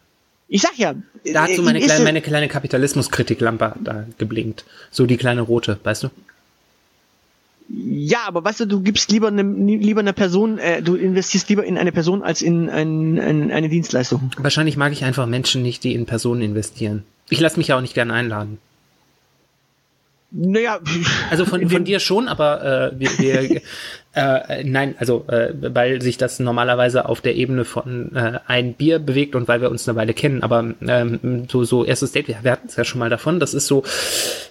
Ich 0.54 0.62
sag 0.62 0.78
ja. 0.78 0.96
Da 1.34 1.44
hat 1.44 1.56
so 1.56 1.62
meine, 1.62 1.80
kleine, 1.80 2.04
meine 2.04 2.22
kleine 2.22 2.50
Kapitalismuskritiklampe 2.50 3.74
da 3.80 4.06
geblinkt. 4.18 4.66
So 4.92 5.06
die 5.06 5.16
kleine 5.16 5.42
rote, 5.42 5.80
weißt 5.82 6.04
du? 6.04 6.10
Ja, 7.70 8.24
aber 8.28 8.44
weißt 8.44 8.60
du, 8.60 8.66
du 8.66 8.82
gibst 8.82 9.12
lieber 9.12 9.30
eine, 9.30 9.44
lieber 9.44 10.02
eine 10.02 10.12
Person, 10.12 10.58
äh, 10.58 10.82
du 10.82 10.96
investierst 10.96 11.48
lieber 11.48 11.64
in 11.64 11.78
eine 11.78 11.94
Person 11.94 12.22
als 12.22 12.42
in 12.42 12.70
ein, 12.70 13.18
ein, 13.18 13.50
eine 13.50 13.70
Dienstleistung. 13.70 14.32
Wahrscheinlich 14.36 14.76
mag 14.76 14.92
ich 14.92 15.06
einfach 15.06 15.26
Menschen 15.26 15.62
nicht, 15.62 15.86
die 15.86 15.94
in 15.94 16.06
Personen 16.06 16.42
investieren. 16.42 17.04
Ich 17.30 17.40
lasse 17.40 17.56
mich 17.56 17.70
ja 17.70 17.78
auch 17.78 17.82
nicht 17.82 17.94
gerne 17.94 18.12
einladen. 18.12 18.58
Naja, 20.32 20.82
also 21.30 21.46
von, 21.46 21.70
von 21.70 21.86
dir 21.86 22.02
schon, 22.02 22.28
aber 22.28 22.92
äh, 22.92 23.00
wir, 23.00 23.20
wir 23.20 23.62
äh, 24.14 24.64
nein, 24.66 24.96
also 25.00 25.26
äh, 25.30 25.54
weil 25.74 26.02
sich 26.02 26.18
das 26.18 26.40
normalerweise 26.40 27.08
auf 27.08 27.22
der 27.22 27.36
Ebene 27.36 27.64
von 27.64 28.14
äh, 28.14 28.40
ein 28.46 28.74
Bier 28.74 29.00
bewegt 29.00 29.36
und 29.36 29.48
weil 29.48 29.62
wir 29.62 29.72
uns 29.72 29.88
eine 29.88 29.96
Weile 29.96 30.14
kennen, 30.14 30.44
aber 30.44 30.74
ähm, 30.82 31.48
so 31.50 31.64
so 31.64 31.86
erstes 31.86 32.12
Date, 32.12 32.28
wir, 32.28 32.52
hatten 32.52 32.68
es 32.68 32.76
ja 32.76 32.84
schon 32.84 33.00
mal 33.00 33.10
davon, 33.10 33.40
das 33.40 33.54
ist 33.54 33.68
so, 33.68 33.84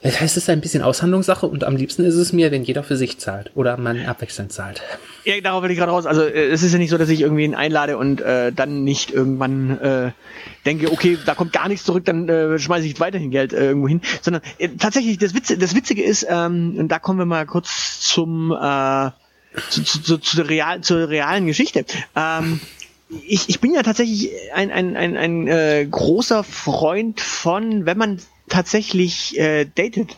es 0.00 0.36
ist 0.36 0.48
ein 0.48 0.62
bisschen 0.62 0.82
Aushandlungssache 0.82 1.46
und 1.46 1.64
am 1.64 1.76
liebsten 1.76 2.04
ist 2.04 2.14
es 2.14 2.32
mir, 2.32 2.50
wenn 2.50 2.64
jeder 2.64 2.82
für 2.82 2.96
sich 2.96 3.18
zahlt 3.18 3.50
oder 3.54 3.76
man 3.76 4.06
abwechselnd 4.06 4.50
zahlt. 4.50 4.80
Ja, 5.24 5.38
darauf 5.42 5.62
will 5.62 5.70
ich 5.70 5.76
gerade 5.76 5.92
raus. 5.92 6.06
Also 6.06 6.22
äh, 6.22 6.48
es 6.48 6.62
ist 6.62 6.72
ja 6.72 6.78
nicht 6.78 6.90
so, 6.90 6.96
dass 6.96 7.11
ich 7.11 7.20
irgendwie 7.20 7.44
ihn 7.44 7.54
einlade 7.54 7.98
und 7.98 8.22
äh, 8.22 8.52
dann 8.52 8.84
nicht 8.84 9.11
irgendwann 9.11 9.78
äh, 9.78 10.12
denke, 10.64 10.90
okay, 10.90 11.18
da 11.26 11.34
kommt 11.34 11.52
gar 11.52 11.68
nichts 11.68 11.84
zurück, 11.84 12.06
dann 12.06 12.28
äh, 12.30 12.58
schmeiße 12.58 12.86
ich 12.86 12.98
weiterhin 12.98 13.30
Geld 13.30 13.52
äh, 13.52 13.66
irgendwo 13.66 13.88
hin. 13.88 14.00
Sondern 14.22 14.40
äh, 14.58 14.70
tatsächlich, 14.70 15.18
das, 15.18 15.34
Witze, 15.34 15.58
das 15.58 15.74
Witzige 15.74 16.02
ist, 16.02 16.26
ähm, 16.28 16.76
und 16.78 16.88
da 16.88 16.98
kommen 16.98 17.18
wir 17.18 17.26
mal 17.26 17.44
kurz 17.44 18.00
zum 18.00 18.52
äh, 18.52 19.11
zu, 19.70 19.82
zu, 19.82 20.18
zu, 20.18 20.36
der, 20.36 20.48
real, 20.48 20.80
zur 20.80 21.09
realen 21.09 21.46
Geschichte. 21.46 21.84
Ähm, 22.14 22.61
ich, 23.26 23.48
ich 23.48 23.61
bin 23.61 23.74
ja 23.74 23.82
tatsächlich 23.82 24.30
ein, 24.55 24.70
ein, 24.70 24.96
ein, 24.96 25.16
ein 25.16 25.48
äh, 25.48 25.86
großer 25.90 26.44
Freund 26.44 27.20
von, 27.20 27.86
wenn 27.86 27.98
man 27.98 28.20
tatsächlich 28.48 29.38
äh, 29.38 29.64
datet, 29.64 30.16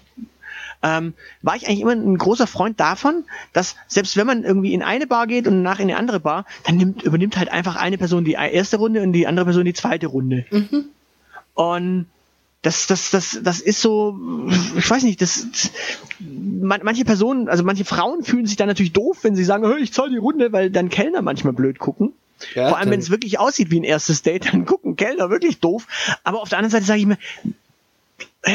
ähm, 0.82 1.14
war 1.42 1.56
ich 1.56 1.66
eigentlich 1.66 1.80
immer 1.80 1.92
ein 1.92 2.18
großer 2.18 2.46
Freund 2.46 2.80
davon, 2.80 3.24
dass 3.52 3.76
selbst 3.86 4.16
wenn 4.16 4.26
man 4.26 4.44
irgendwie 4.44 4.74
in 4.74 4.82
eine 4.82 5.06
Bar 5.06 5.26
geht 5.26 5.46
und 5.46 5.62
nach 5.62 5.78
in 5.78 5.88
eine 5.88 5.96
andere 5.96 6.20
Bar, 6.20 6.44
dann 6.64 6.76
nimmt, 6.76 7.02
übernimmt 7.02 7.36
halt 7.36 7.50
einfach 7.50 7.76
eine 7.76 7.98
Person 7.98 8.24
die 8.24 8.32
erste 8.32 8.78
Runde 8.78 9.02
und 9.02 9.12
die 9.12 9.26
andere 9.26 9.46
Person 9.46 9.64
die 9.64 9.74
zweite 9.74 10.08
Runde. 10.08 10.44
Mhm. 10.50 10.86
Und 11.54 12.06
das, 12.62 12.86
das, 12.86 13.10
das, 13.10 13.40
das 13.42 13.60
ist 13.60 13.80
so, 13.80 14.18
ich 14.76 14.88
weiß 14.88 15.02
nicht, 15.02 15.20
das, 15.20 15.48
manche 16.20 17.04
Personen, 17.04 17.48
also 17.48 17.64
manche 17.64 17.84
Frauen 17.84 18.22
fühlen 18.22 18.46
sich 18.46 18.56
dann 18.56 18.68
natürlich 18.68 18.92
doof, 18.92 19.18
wenn 19.22 19.34
sie 19.34 19.44
sagen, 19.44 19.64
ich 19.80 19.92
zahle 19.92 20.10
die 20.10 20.18
Runde, 20.18 20.52
weil 20.52 20.70
dann 20.70 20.88
Kellner 20.88 21.22
manchmal 21.22 21.52
blöd 21.52 21.80
gucken. 21.80 22.12
Ja, 22.54 22.68
Vor 22.68 22.78
allem, 22.78 22.90
wenn 22.90 23.00
es 23.00 23.10
wirklich 23.10 23.38
aussieht 23.38 23.70
wie 23.70 23.80
ein 23.80 23.84
erstes 23.84 24.22
Date, 24.22 24.52
dann 24.52 24.64
gucken 24.64 24.96
Kellner 24.96 25.28
wirklich 25.28 25.58
doof. 25.58 25.86
Aber 26.22 26.40
auf 26.40 26.48
der 26.48 26.58
anderen 26.58 26.72
Seite 26.72 26.84
sage 26.86 27.00
ich 27.00 27.06
mir, 27.06 27.18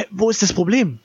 wo 0.10 0.30
ist 0.30 0.42
das 0.42 0.54
Problem? 0.54 1.00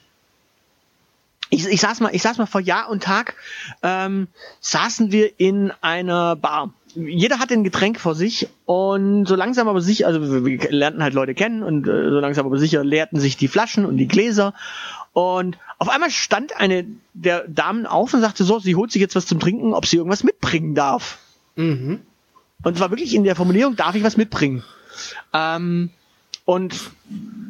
Ich, 1.51 1.67
ich 1.67 1.81
saß 1.81 2.01
mal, 2.01 2.15
ich 2.15 2.23
saß 2.23 2.39
mal 2.39 2.47
vor 2.47 2.61
Jahr 2.61 2.89
und 2.89 3.03
Tag, 3.03 3.35
ähm, 3.83 4.29
saßen 4.61 5.13
wir 5.13 5.39
in 5.39 5.73
einer 5.81 6.35
Bar. 6.37 6.73
Jeder 6.95 7.39
hatte 7.39 7.55
ein 7.55 7.65
Getränk 7.65 7.99
vor 7.99 8.15
sich 8.15 8.49
und 8.67 9.27
so 9.27 9.35
langsam 9.35 9.69
aber 9.69 9.81
sicher, 9.81 10.07
also 10.07 10.45
wir 10.45 10.71
lernten 10.71 11.03
halt 11.03 11.15
Leute 11.15 11.35
kennen 11.35 11.63
und 11.63 11.87
äh, 11.87 12.11
so 12.11 12.21
langsam 12.21 12.47
aber 12.47 12.59
sicher 12.59 12.85
leerten 12.85 13.19
sich 13.19 13.37
die 13.37 13.49
Flaschen 13.49 13.85
und 13.85 13.97
die 13.97 14.09
Gläser 14.09 14.55
und 15.13 15.59
auf 15.79 15.89
einmal 15.89 16.11
stand 16.11 16.59
eine 16.59 16.87
der 17.13 17.47
Damen 17.49 17.87
auf 17.87 18.15
und 18.15 18.21
sagte 18.21 18.45
so, 18.45 18.59
sie 18.59 18.77
holt 18.77 18.93
sich 18.93 19.01
jetzt 19.01 19.15
was 19.15 19.27
zum 19.27 19.41
Trinken, 19.41 19.75
ob 19.75 19.87
sie 19.87 19.97
irgendwas 19.97 20.25
mitbringen 20.25 20.75
darf. 20.75 21.19
Mhm. 21.57 22.01
Und 22.63 22.79
zwar 22.79 22.91
wirklich 22.91 23.15
in 23.15 23.25
der 23.25 23.37
Formulierung, 23.37 23.77
darf 23.77 23.95
ich 23.95 24.03
was 24.03 24.17
mitbringen? 24.17 24.65
Ähm, 25.33 25.91
und 26.45 26.75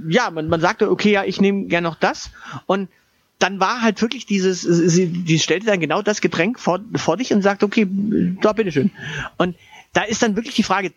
ja, 0.09 0.31
man, 0.31 0.49
man 0.49 0.61
sagte, 0.61 0.91
okay, 0.91 1.13
ja, 1.13 1.25
ich 1.25 1.41
nehme 1.41 1.67
gern 1.67 1.85
noch 1.85 1.95
das. 1.95 2.31
Und 2.67 2.89
dann 3.43 3.59
war 3.61 3.83
halt 3.83 4.01
wirklich 4.01 4.27
dieses, 4.27 4.63
sie, 4.63 5.09
die 5.09 5.39
stellte 5.39 5.67
dann 5.67 5.81
genau 5.81 6.03
das 6.03 6.21
Getränk 6.21 6.61
vor, 6.61 6.81
vor 6.95 7.17
dich 7.17 7.33
und 7.33 7.43
sagt, 7.43 7.65
okay, 7.65 7.87
da 8.41 8.53
bitteschön. 8.53 8.91
Und 9.37 9.57
da 9.93 10.03
ist 10.03 10.23
dann 10.23 10.37
wirklich 10.37 10.55
die 10.55 10.63
Frage, 10.63 10.93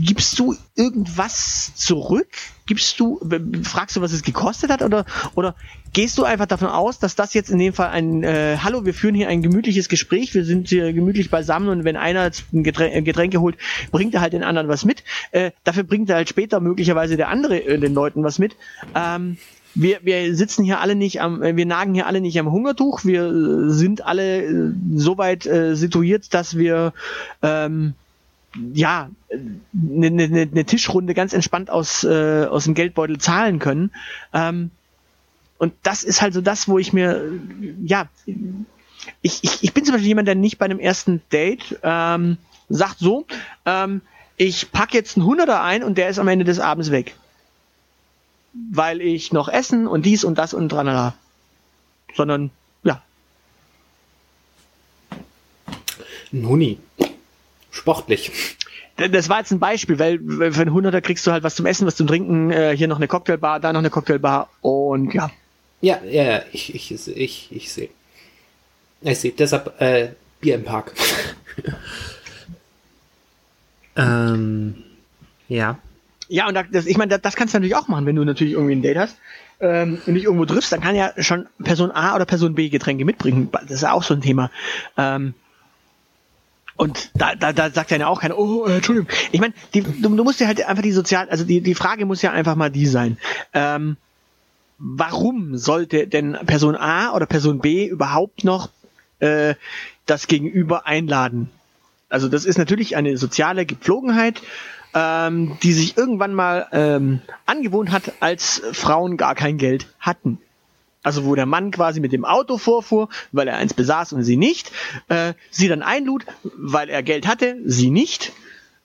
gibst 0.00 0.38
du 0.38 0.54
irgendwas 0.76 1.74
zurück? 1.76 2.28
Gibst 2.66 3.00
du, 3.00 3.18
fragst 3.62 3.96
du, 3.96 4.02
was 4.02 4.12
es 4.12 4.22
gekostet 4.22 4.70
hat 4.70 4.82
oder, 4.82 5.06
oder 5.34 5.54
gehst 5.94 6.18
du 6.18 6.24
einfach 6.24 6.44
davon 6.44 6.68
aus, 6.68 6.98
dass 6.98 7.16
das 7.16 7.32
jetzt 7.32 7.48
in 7.48 7.58
dem 7.58 7.72
Fall 7.72 7.88
ein, 7.88 8.22
äh, 8.22 8.58
hallo, 8.62 8.84
wir 8.84 8.92
führen 8.92 9.14
hier 9.14 9.28
ein 9.28 9.40
gemütliches 9.40 9.88
Gespräch, 9.88 10.34
wir 10.34 10.44
sind 10.44 10.68
hier 10.68 10.92
gemütlich 10.92 11.30
beisammen 11.30 11.70
und 11.70 11.84
wenn 11.84 11.96
einer 11.96 12.30
ein 12.52 12.64
Getränk, 12.64 13.06
Getränke 13.06 13.40
holt, 13.40 13.56
bringt 13.92 14.12
er 14.12 14.20
halt 14.20 14.34
den 14.34 14.44
anderen 14.44 14.68
was 14.68 14.84
mit. 14.84 15.04
Äh, 15.30 15.52
dafür 15.64 15.84
bringt 15.84 16.10
er 16.10 16.16
halt 16.16 16.28
später 16.28 16.60
möglicherweise 16.60 17.16
der 17.16 17.28
andere 17.28 17.64
äh, 17.64 17.78
den 17.78 17.94
Leuten 17.94 18.22
was 18.24 18.38
mit. 18.38 18.56
Ähm, 18.94 19.38
wir, 19.80 20.00
wir 20.02 20.34
sitzen 20.34 20.64
hier 20.64 20.80
alle 20.80 20.96
nicht 20.96 21.20
am, 21.20 21.42
äh, 21.42 21.56
wir 21.56 21.66
nagen 21.66 21.94
hier 21.94 22.06
alle 22.06 22.20
nicht 22.20 22.38
am 22.38 22.50
Hungertuch. 22.50 23.04
Wir 23.04 23.26
äh, 23.26 23.70
sind 23.70 24.04
alle 24.04 24.42
äh, 24.42 24.72
so 24.96 25.18
weit 25.18 25.46
äh, 25.46 25.76
situiert, 25.76 26.34
dass 26.34 26.56
wir 26.56 26.92
ähm, 27.42 27.94
ja 28.74 29.08
eine 29.30 30.10
ne, 30.10 30.28
ne, 30.28 30.46
ne 30.46 30.64
Tischrunde 30.64 31.14
ganz 31.14 31.32
entspannt 31.32 31.70
aus 31.70 32.02
äh, 32.02 32.46
aus 32.46 32.64
dem 32.64 32.74
Geldbeutel 32.74 33.18
zahlen 33.18 33.60
können. 33.60 33.92
Ähm, 34.32 34.70
und 35.58 35.72
das 35.84 36.02
ist 36.02 36.22
halt 36.22 36.34
so 36.34 36.40
das, 36.40 36.66
wo 36.66 36.78
ich 36.78 36.92
mir 36.92 37.30
ja 37.84 38.08
ich, 39.22 39.44
ich, 39.44 39.62
ich 39.62 39.72
bin 39.72 39.84
zum 39.84 39.92
Beispiel 39.92 40.08
jemand, 40.08 40.26
der 40.26 40.34
nicht 40.34 40.58
bei 40.58 40.64
einem 40.64 40.80
ersten 40.80 41.22
Date 41.32 41.78
ähm, 41.84 42.36
sagt 42.68 42.98
so, 42.98 43.26
ähm, 43.64 44.00
ich 44.36 44.72
pack 44.72 44.92
jetzt 44.92 45.16
einen 45.16 45.26
Hunderter 45.26 45.62
ein 45.62 45.84
und 45.84 45.98
der 45.98 46.08
ist 46.08 46.18
am 46.18 46.28
Ende 46.28 46.44
des 46.44 46.58
Abends 46.58 46.90
weg 46.90 47.14
weil 48.72 49.00
ich 49.00 49.32
noch 49.32 49.48
essen 49.48 49.86
und 49.86 50.04
dies 50.04 50.24
und 50.24 50.38
das 50.38 50.54
und 50.54 50.68
dran, 50.68 51.12
sondern 52.14 52.50
ja. 52.82 53.02
Nuni. 56.30 56.78
Sportlich. 57.70 58.56
Das 58.96 59.28
war 59.28 59.38
jetzt 59.38 59.52
ein 59.52 59.60
Beispiel, 59.60 59.98
weil 60.00 60.18
für 60.52 60.60
einen 60.60 60.72
Hunderter 60.72 61.00
kriegst 61.00 61.24
du 61.26 61.30
halt 61.30 61.44
was 61.44 61.54
zum 61.54 61.66
Essen, 61.66 61.86
was 61.86 61.94
zum 61.94 62.08
Trinken, 62.08 62.50
äh, 62.50 62.76
hier 62.76 62.88
noch 62.88 62.96
eine 62.96 63.06
Cocktailbar, 63.06 63.60
da 63.60 63.72
noch 63.72 63.78
eine 63.78 63.90
Cocktailbar 63.90 64.50
und 64.60 65.14
ja. 65.14 65.30
Ja, 65.80 66.00
ja, 66.04 66.24
ja, 66.24 66.42
ich, 66.50 66.74
ich, 66.74 67.08
ich, 67.08 67.52
ich 67.52 67.72
sehe. 67.72 67.90
Ich 69.02 69.20
sehe, 69.20 69.30
deshalb 69.30 69.80
äh, 69.80 70.14
Bier 70.40 70.56
im 70.56 70.64
Park. 70.64 70.92
ähm, 73.96 74.82
ja. 75.48 75.78
Ja, 76.28 76.46
und 76.46 76.58
das, 76.72 76.86
ich 76.86 76.96
meine, 76.96 77.10
das, 77.10 77.22
das 77.22 77.36
kannst 77.36 77.54
du 77.54 77.58
natürlich 77.58 77.76
auch 77.76 77.88
machen, 77.88 78.06
wenn 78.06 78.16
du 78.16 78.24
natürlich 78.24 78.52
irgendwie 78.52 78.74
ein 78.74 78.82
Date 78.82 78.98
hast 78.98 79.16
ähm, 79.60 80.00
und 80.06 80.14
dich 80.14 80.24
irgendwo 80.24 80.44
triffst, 80.44 80.70
dann 80.72 80.80
kann 80.80 80.94
ja 80.94 81.12
schon 81.18 81.46
Person 81.62 81.90
A 81.90 82.14
oder 82.14 82.26
Person 82.26 82.54
B 82.54 82.68
Getränke 82.68 83.04
mitbringen. 83.04 83.48
Das 83.50 83.70
ist 83.70 83.82
ja 83.82 83.92
auch 83.92 84.02
so 84.02 84.14
ein 84.14 84.20
Thema. 84.20 84.50
Ähm, 84.96 85.34
und 86.76 87.10
da, 87.14 87.34
da, 87.34 87.52
da 87.52 87.70
sagt 87.70 87.90
ja 87.90 88.06
auch 88.06 88.20
keiner, 88.20 88.38
oh, 88.38 88.66
äh, 88.66 88.76
Entschuldigung. 88.76 89.10
Ich 89.32 89.40
meine, 89.40 89.52
du, 89.74 89.82
du 89.82 90.24
musst 90.24 90.38
ja 90.38 90.46
halt 90.46 90.64
einfach 90.64 90.82
die 90.82 90.92
sozial, 90.92 91.28
also 91.28 91.44
die, 91.44 91.60
die 91.60 91.74
Frage 91.74 92.06
muss 92.06 92.22
ja 92.22 92.30
einfach 92.30 92.54
mal 92.54 92.70
die 92.70 92.86
sein. 92.86 93.18
Ähm, 93.52 93.96
warum 94.78 95.56
sollte 95.56 96.06
denn 96.06 96.38
Person 96.46 96.76
A 96.76 97.14
oder 97.14 97.26
Person 97.26 97.58
B 97.58 97.86
überhaupt 97.86 98.44
noch 98.44 98.70
äh, 99.18 99.54
das 100.06 100.28
Gegenüber 100.28 100.86
einladen? 100.86 101.50
Also 102.08 102.28
das 102.28 102.44
ist 102.44 102.58
natürlich 102.58 102.96
eine 102.96 103.16
soziale 103.16 103.66
Gepflogenheit 103.66 104.40
ähm, 104.94 105.56
die 105.62 105.72
sich 105.72 105.96
irgendwann 105.96 106.34
mal 106.34 106.66
ähm, 106.72 107.20
angewohnt 107.46 107.90
hat, 107.90 108.12
als 108.20 108.62
Frauen 108.72 109.16
gar 109.16 109.34
kein 109.34 109.58
Geld 109.58 109.86
hatten. 110.00 110.38
Also 111.02 111.24
wo 111.24 111.34
der 111.34 111.46
Mann 111.46 111.70
quasi 111.70 112.00
mit 112.00 112.12
dem 112.12 112.24
Auto 112.24 112.58
vorfuhr, 112.58 113.08
weil 113.32 113.48
er 113.48 113.56
eins 113.56 113.72
besaß 113.72 114.12
und 114.12 114.24
sie 114.24 114.36
nicht, 114.36 114.70
äh, 115.08 115.34
sie 115.50 115.68
dann 115.68 115.82
einlud, 115.82 116.26
weil 116.56 116.88
er 116.88 117.02
Geld 117.02 117.26
hatte, 117.26 117.56
sie 117.64 117.90
nicht. 117.90 118.32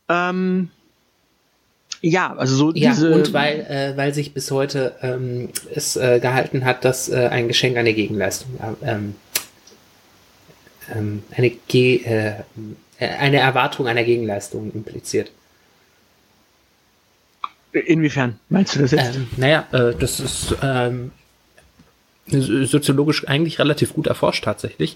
Ähm, 0.10 0.70
ja, 2.02 2.36
also 2.36 2.56
so 2.56 2.74
ja, 2.74 2.92
diese. 2.92 3.14
Und 3.14 3.34
weil, 3.34 3.62
äh, 3.62 3.98
weil 3.98 4.14
sich 4.14 4.34
bis 4.34 4.52
heute 4.52 4.96
ähm, 5.02 5.50
es 5.74 5.96
äh, 5.96 6.20
gehalten 6.20 6.66
hat, 6.66 6.86
dass 6.86 7.10
äh, 7.10 7.30
ein 7.32 7.48
Geschenk 7.48 7.78
eine 7.78 7.94
Gegenleistung, 7.94 8.60
ähm, 8.84 9.16
ähm, 10.94 11.24
eine, 11.32 11.50
Ge 11.50 12.04
äh, 12.04 12.44
eine 13.00 13.38
Erwartung 13.38 13.88
einer 13.88 14.04
Gegenleistung 14.04 14.72
impliziert. 14.74 15.32
Inwiefern 17.74 18.40
meinst 18.50 18.76
du 18.76 18.80
das 18.80 18.92
jetzt? 18.92 19.16
Ähm, 19.16 19.28
naja, 19.38 19.68
äh, 19.72 19.94
das 19.98 20.20
ist 20.20 20.56
ähm, 20.62 21.12
soziologisch 22.28 23.28
eigentlich 23.28 23.60
relativ 23.60 23.94
gut 23.94 24.08
erforscht 24.08 24.46
tatsächlich. 24.46 24.96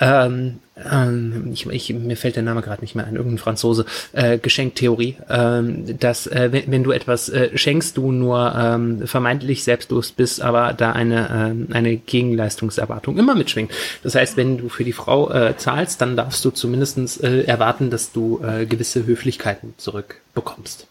Ähm, 0.00 0.60
ähm, 0.90 1.50
ich, 1.52 1.66
ich, 1.66 1.92
mir 1.92 2.16
fällt 2.16 2.36
der 2.36 2.42
Name 2.42 2.62
gerade 2.62 2.80
nicht 2.80 2.94
mehr 2.94 3.06
ein, 3.06 3.16
irgendein 3.16 3.38
Franzose, 3.38 3.84
äh, 4.12 4.38
Geschenktheorie, 4.38 5.16
ähm, 5.28 5.98
dass 5.98 6.26
äh, 6.26 6.48
wenn, 6.50 6.70
wenn, 6.70 6.82
du 6.82 6.92
etwas 6.92 7.28
äh, 7.28 7.56
schenkst, 7.56 7.98
du 7.98 8.10
nur 8.10 8.54
ähm, 8.56 9.06
vermeintlich 9.06 9.64
selbstlos 9.64 10.12
bist, 10.12 10.40
aber 10.40 10.72
da 10.72 10.92
eine, 10.92 11.28
ähm, 11.30 11.68
eine 11.72 11.96
Gegenleistungserwartung 11.96 13.18
immer 13.18 13.34
mitschwingt. 13.34 13.70
Das 14.02 14.14
heißt, 14.14 14.38
wenn 14.38 14.56
du 14.56 14.70
für 14.70 14.84
die 14.84 14.94
Frau 14.94 15.30
äh, 15.30 15.56
zahlst, 15.58 16.00
dann 16.00 16.16
darfst 16.16 16.42
du 16.44 16.50
zumindestens 16.50 17.18
äh, 17.18 17.42
erwarten, 17.42 17.90
dass 17.90 18.12
du 18.12 18.40
äh, 18.42 18.64
gewisse 18.64 19.04
Höflichkeiten 19.04 19.74
zurückbekommst 19.76 20.86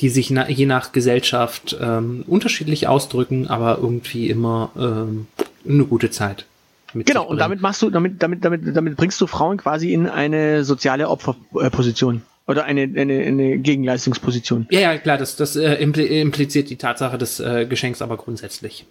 die 0.00 0.08
sich 0.10 0.30
na, 0.30 0.48
je 0.48 0.66
nach 0.66 0.92
Gesellschaft 0.92 1.76
ähm, 1.80 2.24
unterschiedlich 2.26 2.86
ausdrücken, 2.86 3.48
aber 3.48 3.78
irgendwie 3.78 4.28
immer 4.28 4.70
ähm, 4.76 5.26
eine 5.66 5.84
gute 5.84 6.10
Zeit. 6.10 6.46
Genau, 6.94 7.26
und 7.26 7.38
damit 7.38 7.60
machst 7.60 7.82
du, 7.82 7.90
damit, 7.90 8.22
damit, 8.22 8.44
damit, 8.44 8.76
damit 8.76 8.96
bringst 8.96 9.20
du 9.20 9.26
Frauen 9.26 9.58
quasi 9.58 9.92
in 9.92 10.08
eine 10.08 10.64
soziale 10.64 11.08
Opferposition. 11.08 12.22
Oder 12.46 12.64
eine, 12.64 12.82
eine, 12.82 13.24
eine 13.24 13.58
Gegenleistungsposition. 13.58 14.68
Ja, 14.70 14.78
ja, 14.78 14.98
klar, 14.98 15.18
das, 15.18 15.34
das 15.34 15.56
äh, 15.56 15.74
impliziert 15.74 16.70
die 16.70 16.76
Tatsache 16.76 17.18
des 17.18 17.40
äh, 17.40 17.66
Geschenks 17.66 18.02
aber 18.02 18.16
grundsätzlich. 18.16 18.86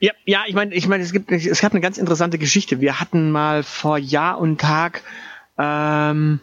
Ja, 0.00 0.10
ja, 0.24 0.40
ich 0.48 0.54
meine, 0.54 0.74
ich 0.74 0.88
meine, 0.88 1.04
es 1.04 1.12
gibt, 1.12 1.30
es 1.30 1.60
gab 1.60 1.70
eine 1.70 1.80
ganz 1.80 1.96
interessante 1.96 2.38
Geschichte. 2.38 2.80
Wir 2.80 2.98
hatten 2.98 3.30
mal 3.30 3.62
vor 3.62 3.98
Jahr 3.98 4.40
und 4.40 4.60
Tag, 4.60 5.02
ähm, 5.56 6.40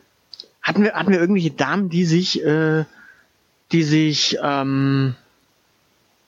hatten 0.62 0.84
wir, 0.84 0.94
hatten 0.94 1.12
wir 1.12 1.20
irgendwelche 1.20 1.52
Damen, 1.52 1.90
die 1.90 2.06
sich 2.06 2.42
äh, 2.42 2.86
die 3.72 3.84
sich, 3.84 4.38
ähm, 4.42 5.16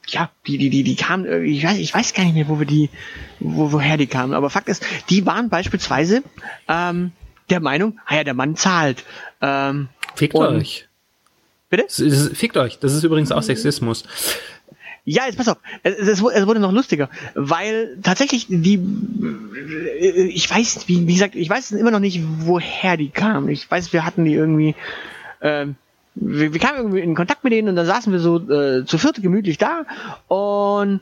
ja, 0.08 0.30
die, 0.48 0.58
die, 0.58 0.70
die, 0.70 0.84
die 0.84 0.96
kamen, 0.96 1.26
irgendwie, 1.26 1.58
ich 1.58 1.64
weiß, 1.64 1.78
ich 1.78 1.94
weiß 1.94 2.14
gar 2.14 2.24
nicht 2.24 2.36
mehr, 2.36 2.48
wo 2.48 2.60
wir 2.60 2.66
die, 2.66 2.90
wo, 3.40 3.72
woher 3.72 3.98
die 3.98 4.08
kamen, 4.08 4.34
aber 4.34 4.50
Fakt 4.50 4.68
ist, 4.68 4.86
die 5.10 5.26
waren 5.26 5.50
beispielsweise 5.50 6.24
ähm, 6.68 7.12
der 7.50 7.60
Meinung, 7.60 8.00
ah 8.06 8.16
ja, 8.16 8.24
der 8.24 8.34
Mann 8.34 8.56
zahlt. 8.56 9.04
Ähm, 9.42 9.90
Fickt 10.16 10.36
euch. 10.36 10.88
Bitte? 11.70 11.86
Fickt 12.34 12.58
euch. 12.58 12.80
Das 12.80 12.94
ist 12.94 13.04
übrigens 13.04 13.32
auch 13.32 13.44
Sexismus. 13.44 14.04
Ja, 15.04 15.26
jetzt 15.26 15.38
pass 15.38 15.48
auf, 15.48 15.58
es, 15.82 15.98
es, 15.98 16.22
wurde 16.22 16.60
noch 16.60 16.72
lustiger, 16.72 17.10
weil 17.34 17.98
tatsächlich 18.04 18.46
die, 18.50 18.80
ich 20.30 20.50
weiß, 20.50 20.88
wie, 20.88 21.08
wie 21.08 21.14
gesagt, 21.14 21.34
ich 21.34 21.50
weiß 21.50 21.72
immer 21.72 21.90
noch 21.90 22.00
nicht, 22.00 22.22
woher 22.40 22.98
die 22.98 23.10
kamen. 23.10 23.50
Ich 23.50 23.70
weiß, 23.70 23.94
wir 23.94 24.06
hatten 24.06 24.26
die 24.26 24.34
irgendwie, 24.34 24.76
ähm, 25.42 25.76
wir, 26.16 26.54
wir 26.54 26.60
kamen 26.60 26.78
irgendwie 26.78 27.00
in 27.00 27.16
Kontakt 27.16 27.44
mit 27.44 27.54
denen 27.54 27.70
und 27.70 27.76
dann 27.76 27.86
saßen 27.86 28.12
wir 28.12 28.20
so 28.20 28.38
äh, 28.50 28.86
zu 28.86 28.98
vierte 28.98 29.22
gemütlich 29.22 29.58
da 29.58 29.86
und 30.28 31.02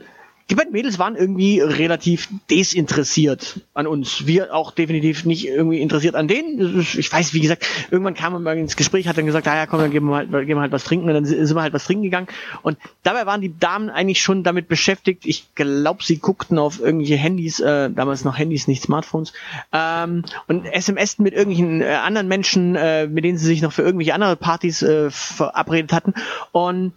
die 0.50 0.56
beiden 0.56 0.72
Mädels 0.72 0.98
waren 0.98 1.16
irgendwie 1.16 1.62
relativ 1.62 2.30
desinteressiert 2.50 3.62
an 3.76 3.86
uns. 3.86 4.26
Wir 4.26 4.54
auch 4.54 4.72
definitiv 4.72 5.26
nicht 5.26 5.48
irgendwie 5.48 5.80
interessiert 5.80 6.16
an 6.16 6.28
denen. 6.28 6.80
Ich 6.80 7.12
weiß, 7.12 7.34
wie 7.34 7.40
gesagt, 7.40 7.68
irgendwann 7.92 8.16
kam 8.16 8.34
man 8.34 8.42
mal 8.42 8.58
ins 8.58 8.76
Gespräch, 8.76 9.08
hat 9.08 9.18
dann 9.18 9.28
gesagt, 9.28 9.48
ah 9.48 9.56
ja, 9.56 9.68
komm, 9.68 9.80
dann 9.80 9.92
geben 9.92 10.08
wir 10.08 10.16
halt, 10.16 10.32
geben 10.32 10.56
wir 10.56 10.62
halt 10.62 10.72
was 10.72 10.84
trinken. 10.84 11.08
Und 11.08 11.14
dann 11.14 11.26
sind 11.26 11.56
wir 11.56 11.62
halt 11.62 11.74
was 11.74 11.86
trinken 11.86 12.04
gegangen. 12.04 12.28
Und 12.64 12.78
dabei 13.04 13.28
waren 13.28 13.42
die 13.42 13.58
Damen 13.60 13.92
eigentlich 13.92 14.22
schon 14.22 14.44
damit 14.44 14.68
beschäftigt. 14.68 15.26
Ich 15.28 15.54
glaube, 15.54 16.04
sie 16.04 16.18
guckten 16.18 16.58
auf 16.58 16.80
irgendwelche 16.80 17.16
Handys, 17.16 17.60
äh, 17.60 17.92
damals 17.92 18.26
noch 18.26 18.38
Handys, 18.38 18.68
nicht 18.68 18.82
Smartphones, 18.82 19.34
ähm, 19.72 20.24
und 20.48 20.66
SMS 20.66 21.20
mit 21.20 21.34
irgendwelchen 21.34 21.82
äh, 21.82 21.86
anderen 21.86 22.28
Menschen, 22.28 22.76
äh, 22.76 23.06
mit 23.06 23.24
denen 23.24 23.38
sie 23.38 23.46
sich 23.46 23.62
noch 23.62 23.72
für 23.72 23.84
irgendwelche 23.84 24.16
andere 24.16 24.36
Partys 24.36 24.82
äh, 24.82 25.12
verabredet 25.12 25.94
hatten. 25.94 26.14
Und 26.52 26.94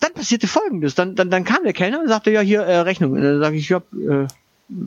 dann 0.00 0.12
passierte 0.12 0.46
folgendes. 0.46 0.94
Dann, 0.94 1.14
dann, 1.14 1.30
dann 1.30 1.44
kam 1.44 1.64
der 1.64 1.72
Kellner 1.72 2.00
und 2.00 2.08
sagte, 2.08 2.30
ja, 2.30 2.40
hier 2.40 2.62
äh, 2.62 2.78
Rechnung. 2.78 3.12
Und 3.12 3.22
dann 3.22 3.40
sage 3.40 3.56
ich, 3.56 3.68
ja, 3.68 3.82
äh, 3.92 4.26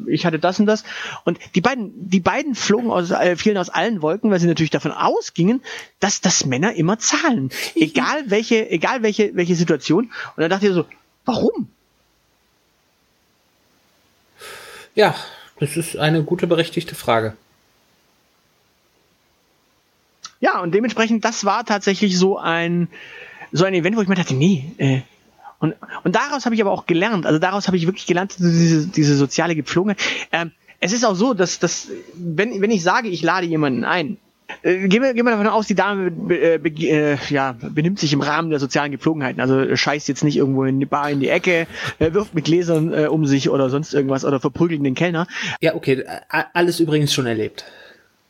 ich 0.08 0.26
hatte 0.26 0.40
das 0.40 0.60
und 0.60 0.66
das. 0.66 0.84
Und 1.24 1.40
die 1.56 1.62
beiden, 1.62 2.10
die 2.10 2.20
beiden 2.20 2.56
flogen 2.56 2.92
aus, 2.92 3.12
äh, 3.12 3.36
fielen 3.36 3.58
aus 3.58 3.70
allen 3.70 4.02
Wolken, 4.02 4.30
weil 4.30 4.40
sie 4.40 4.48
natürlich 4.48 4.72
davon 4.72 4.92
ausgingen, 4.92 5.62
dass 6.00 6.22
das 6.22 6.46
Männer 6.46 6.74
immer 6.74 7.00
zahlen. 7.00 7.50
Egal 7.76 8.24
welche, 8.28 8.70
egal 8.70 9.04
welche, 9.04 9.36
welche 9.36 9.56
Situation. 9.56 10.06
Und 10.36 10.42
dann 10.42 10.50
dachte 10.50 10.68
ich 10.68 10.74
so, 10.74 10.86
warum? 11.26 11.70
Ja, 14.96 15.16
das 15.60 15.78
ist 15.78 15.98
eine 15.98 16.24
gute 16.24 16.48
berechtigte 16.48 16.96
Frage. 16.96 17.36
Ja, 20.42 20.62
und 20.62 20.74
dementsprechend, 20.74 21.26
das 21.26 21.46
war 21.46 21.66
tatsächlich 21.66 22.18
so 22.18 22.38
ein, 22.38 22.88
so 23.52 23.66
ein 23.66 23.74
Event, 23.74 23.96
wo 23.96 24.02
ich 24.02 24.08
mir 24.08 24.16
dachte, 24.16 24.36
nee, 24.36 24.72
äh, 24.78 25.02
und, 25.60 25.76
und 26.04 26.16
daraus 26.16 26.46
habe 26.46 26.56
ich 26.56 26.62
aber 26.62 26.72
auch 26.72 26.86
gelernt, 26.86 27.26
also 27.26 27.38
daraus 27.38 27.68
habe 27.68 27.78
ich 27.78 27.86
wirklich 27.86 28.06
gelernt, 28.06 28.36
diese, 28.40 28.88
diese 28.88 29.16
soziale 29.16 29.56
Gepflogenheit. 29.56 30.00
Ähm, 30.32 30.52
es 30.80 30.94
ist 30.94 31.06
auch 31.06 31.16
so, 31.16 31.34
dass, 31.34 31.60
dass 31.60 31.90
wenn, 32.16 32.62
wenn 32.62 32.72
ich 32.72 32.82
sage, 32.82 33.10
ich 33.10 33.22
lade 33.22 33.46
jemanden 33.46 33.84
ein, 33.84 34.18
äh, 34.64 34.88
gehen, 34.88 35.04
wir, 35.04 35.14
gehen 35.14 35.26
wir 35.26 35.32
davon 35.32 35.48
aus, 35.48 35.68
die 35.68 35.76
Dame 35.76 36.12
äh, 36.30 36.56
äh, 36.56 37.18
ja, 37.30 37.56
benimmt 37.60 38.00
sich 38.00 38.14
im 38.14 38.22
Rahmen 38.22 38.50
der 38.50 38.60
sozialen 38.60 38.92
Gepflogenheiten. 38.92 39.42
Also 39.42 39.76
scheißt 39.76 40.08
jetzt 40.08 40.24
nicht 40.24 40.38
irgendwo 40.38 40.64
in 40.64 40.80
die 40.80 40.86
Bar 40.86 41.12
in 41.12 41.20
die 41.20 41.30
Ecke, 41.30 41.68
äh, 42.00 42.14
wirft 42.14 42.34
mit 42.34 42.46
Gläsern 42.46 42.94
äh, 42.94 43.08
um 43.08 43.26
sich 43.26 43.50
oder 43.50 43.70
sonst 43.70 43.94
irgendwas 43.94 44.26
oder 44.26 44.40
verprügelt 44.40 44.84
den 44.84 44.96
Kellner. 44.96 45.28
Ja, 45.62 45.76
okay, 45.76 46.04
alles 46.30 46.80
übrigens 46.80 47.14
schon 47.14 47.26
erlebt. 47.26 47.66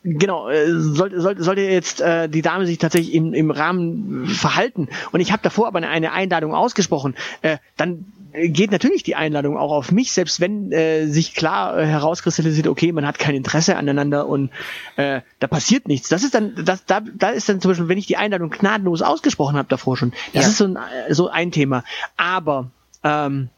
Genau, 0.02 0.48
äh, 0.48 0.72
sollte, 0.78 1.20
sollte, 1.20 1.42
sollte 1.42 1.60
jetzt 1.60 2.00
äh, 2.00 2.28
die 2.28 2.40
Dame 2.40 2.64
sich 2.64 2.78
tatsächlich 2.78 3.14
im, 3.14 3.34
im 3.34 3.50
Rahmen 3.50 4.26
verhalten 4.26 4.88
und 5.12 5.20
ich 5.20 5.30
habe 5.30 5.42
davor 5.42 5.66
aber 5.66 5.78
eine 5.78 6.12
Einladung 6.12 6.54
ausgesprochen, 6.54 7.14
äh, 7.42 7.58
dann 7.76 8.06
geht 8.32 8.70
natürlich 8.70 9.02
die 9.02 9.14
Einladung 9.14 9.58
auch 9.58 9.72
auf 9.72 9.92
mich, 9.92 10.12
selbst 10.12 10.40
wenn 10.40 10.72
äh, 10.72 11.06
sich 11.06 11.34
klar 11.34 11.78
äh, 11.78 11.84
herauskristallisiert, 11.84 12.66
okay, 12.66 12.92
man 12.92 13.06
hat 13.06 13.18
kein 13.18 13.34
Interesse 13.34 13.76
aneinander 13.76 14.26
und 14.26 14.50
äh, 14.96 15.20
da 15.38 15.46
passiert 15.46 15.88
nichts. 15.88 16.08
Das 16.08 16.22
ist 16.22 16.34
dann, 16.34 16.54
das, 16.64 16.84
da, 16.86 17.00
da 17.00 17.30
ist 17.30 17.48
dann 17.48 17.60
zum 17.60 17.70
Beispiel, 17.70 17.88
wenn 17.88 17.98
ich 17.98 18.06
die 18.06 18.16
Einladung 18.16 18.50
gnadenlos 18.50 19.02
ausgesprochen 19.02 19.56
habe 19.56 19.68
davor 19.68 19.96
schon, 19.96 20.12
das 20.32 20.44
ja. 20.44 20.48
ist 20.48 20.56
so 20.58 20.64
ein, 20.64 20.78
so 21.10 21.28
ein 21.28 21.50
Thema. 21.50 21.84
Aber 22.16 22.70
ähm, 23.02 23.50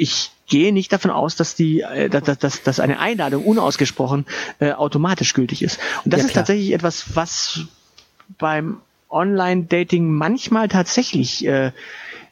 ich 0.00 0.30
gehe 0.46 0.72
nicht 0.72 0.92
davon 0.92 1.10
aus, 1.10 1.36
dass 1.36 1.54
die, 1.54 1.80
äh, 1.80 2.08
dass, 2.08 2.38
dass, 2.38 2.62
dass 2.62 2.80
eine 2.80 2.98
Einladung 2.98 3.44
unausgesprochen 3.44 4.26
äh, 4.58 4.72
automatisch 4.72 5.34
gültig 5.34 5.62
ist. 5.62 5.78
Und 6.04 6.12
das 6.12 6.20
ja, 6.20 6.26
ist 6.26 6.34
tatsächlich 6.34 6.72
etwas, 6.72 7.14
was 7.14 7.60
beim 8.38 8.78
Online-Dating 9.08 10.08
manchmal 10.10 10.68
tatsächlich, 10.68 11.46
äh, 11.46 11.72